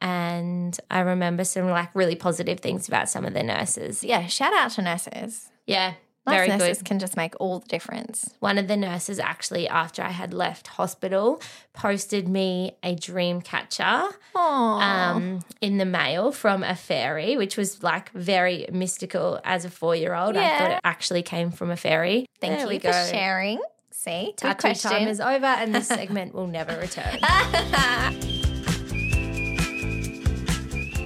And 0.00 0.78
I 0.90 1.00
remember 1.00 1.44
some 1.44 1.68
like 1.68 1.94
really 1.94 2.14
positive 2.16 2.60
things 2.60 2.88
about 2.88 3.08
some 3.10 3.24
of 3.24 3.34
the 3.34 3.42
nurses. 3.42 4.02
yeah, 4.02 4.26
shout 4.26 4.52
out 4.54 4.70
to 4.72 4.82
nurses. 4.82 5.48
Yeah, 5.66 5.94
Nice 6.26 6.36
very 6.36 6.48
nurses 6.48 6.78
good. 6.78 6.84
can 6.86 6.98
just 6.98 7.16
make 7.16 7.34
all 7.40 7.60
the 7.60 7.68
difference. 7.68 8.34
One 8.40 8.58
of 8.58 8.68
the 8.68 8.76
nurses 8.76 9.18
actually, 9.18 9.66
after 9.68 10.02
I 10.02 10.10
had 10.10 10.32
left 10.34 10.66
hospital, 10.68 11.40
posted 11.72 12.28
me 12.28 12.72
a 12.82 12.94
dream 12.94 13.40
catcher 13.40 14.08
um, 14.34 15.40
in 15.60 15.78
the 15.78 15.84
mail 15.86 16.30
from 16.32 16.62
a 16.62 16.74
fairy, 16.76 17.36
which 17.36 17.56
was 17.56 17.82
like 17.82 18.10
very 18.12 18.66
mystical 18.72 19.40
as 19.44 19.64
a 19.64 19.70
four 19.70 19.96
year 19.96 20.14
old. 20.14 20.36
I 20.36 20.58
thought 20.58 20.70
it 20.72 20.80
actually 20.84 21.22
came 21.22 21.50
from 21.50 21.70
a 21.70 21.76
fairy. 21.76 22.26
thank 22.40 22.58
There 22.58 22.72
you 22.72 22.80
for 22.80 22.88
go. 22.92 23.06
sharing. 23.10 23.60
See, 23.92 24.32
Tattoo 24.36 24.74
time 24.74 25.08
is 25.08 25.20
over 25.20 25.44
and 25.46 25.74
this 25.74 25.88
segment 25.98 26.34
will 26.34 26.46
never 26.46 26.78
return. 26.78 27.18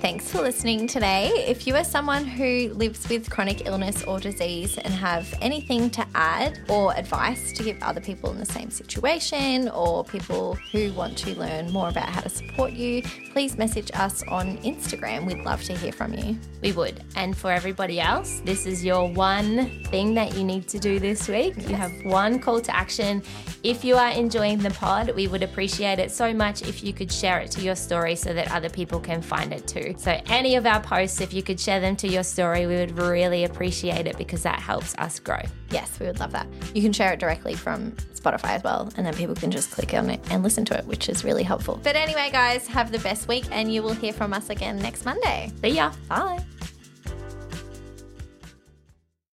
Thanks 0.05 0.30
for 0.30 0.42
listening 0.42 0.86
today. 0.86 1.46
If 1.48 1.66
you 1.66 1.74
are 1.76 1.82
someone 1.82 2.26
who 2.26 2.68
lives 2.74 3.09
with 3.09 3.30
chronic 3.30 3.66
illness 3.66 4.05
or 4.05 4.20
disease 4.20 4.76
and 4.76 4.92
have 4.92 5.32
anything 5.40 5.88
to 5.92 6.07
add 6.14 6.61
or 6.68 6.94
advice 6.94 7.55
to 7.55 7.62
give 7.62 7.82
other 7.82 8.02
people 8.02 8.30
in 8.30 8.38
the 8.38 8.44
same 8.44 8.70
situation 8.70 9.70
or 9.70 10.05
people 10.05 10.59
who 10.72 10.92
want 10.92 11.16
to 11.16 11.34
learn 11.38 11.72
more 11.72 11.88
about 11.88 12.11
how 12.11 12.20
to 12.20 12.28
support 12.28 12.74
you, 12.74 13.02
please 13.32 13.57
message 13.57 13.90
us 13.94 14.22
on 14.24 14.59
Instagram. 14.59 15.24
We'd 15.24 15.42
love 15.42 15.62
to 15.62 15.74
hear 15.74 15.90
from 15.90 16.12
you. 16.12 16.38
We 16.61 16.72
would. 16.72 17.02
And 17.16 17.34
for 17.34 17.50
everybody 17.50 17.98
else, 17.98 18.42
this 18.44 18.66
is 18.66 18.84
your 18.84 19.11
one 19.11 19.84
thing 19.86 20.12
that 20.16 20.36
you 20.36 20.44
need 20.44 20.68
to 20.68 20.78
do 20.78 20.98
this 20.98 21.28
week. 21.28 21.66
You 21.66 21.76
have 21.76 21.92
one 22.05 22.40
call 22.40 22.61
to 22.61 22.76
action. 22.76 23.22
If 23.62 23.82
you 23.82 23.96
are 23.96 24.11
enjoying 24.11 24.59
the 24.59 24.70
pod, 24.70 25.12
we 25.16 25.28
would 25.28 25.42
appreciate 25.42 25.98
it 25.98 26.11
so 26.11 26.34
much 26.34 26.61
if 26.61 26.84
you 26.84 26.92
could 26.92 27.11
share 27.11 27.38
it 27.38 27.50
to 27.52 27.62
your 27.62 27.74
story 27.74 28.14
so 28.16 28.34
that 28.34 28.52
other 28.52 28.68
people 28.68 29.00
can 29.00 29.22
find 29.22 29.50
it 29.50 29.66
too. 29.66 29.93
So, 29.97 30.20
any 30.26 30.57
of 30.57 30.66
our 30.66 30.80
posts, 30.80 31.20
if 31.20 31.32
you 31.32 31.42
could 31.42 31.59
share 31.59 31.80
them 31.80 31.97
to 31.97 32.09
your 32.09 32.22
story, 32.22 32.66
we 32.66 32.76
would 32.76 32.99
really 32.99 33.45
appreciate 33.45 34.07
it 34.07 34.18
because 34.18 34.42
that 34.42 34.59
helps 34.59 34.95
us 34.97 35.18
grow. 35.18 35.40
Yes, 35.70 35.99
we 35.99 36.07
would 36.07 36.20
love 36.20 36.32
that. 36.32 36.47
You 36.74 36.82
can 36.82 36.92
share 36.92 37.12
it 37.12 37.20
directly 37.20 37.55
from 37.55 37.92
Spotify 38.14 38.57
as 38.57 38.62
well, 38.62 38.90
and 38.97 39.07
then 39.07 39.14
people 39.14 39.34
can 39.34 39.51
just 39.51 39.70
click 39.70 39.95
on 39.95 40.11
it 40.11 40.20
and 40.30 40.42
listen 40.42 40.64
to 40.66 40.78
it, 40.78 40.86
which 40.86 41.09
is 41.09 41.24
really 41.24 41.42
helpful. 41.42 41.80
But 41.82 41.97
anyway, 41.97 42.30
guys, 42.32 42.66
have 42.66 42.92
the 42.92 42.99
best 43.01 43.28
week, 43.28 43.45
and 43.51 43.72
you 43.72 43.82
will 43.82 43.95
hear 43.95 44.12
from 44.12 44.32
us 44.32 44.51
again 44.51 44.78
next 44.78 45.05
Monday. 45.05 45.53
See 45.62 45.70
ya. 45.70 45.92
Bye. 46.09 46.45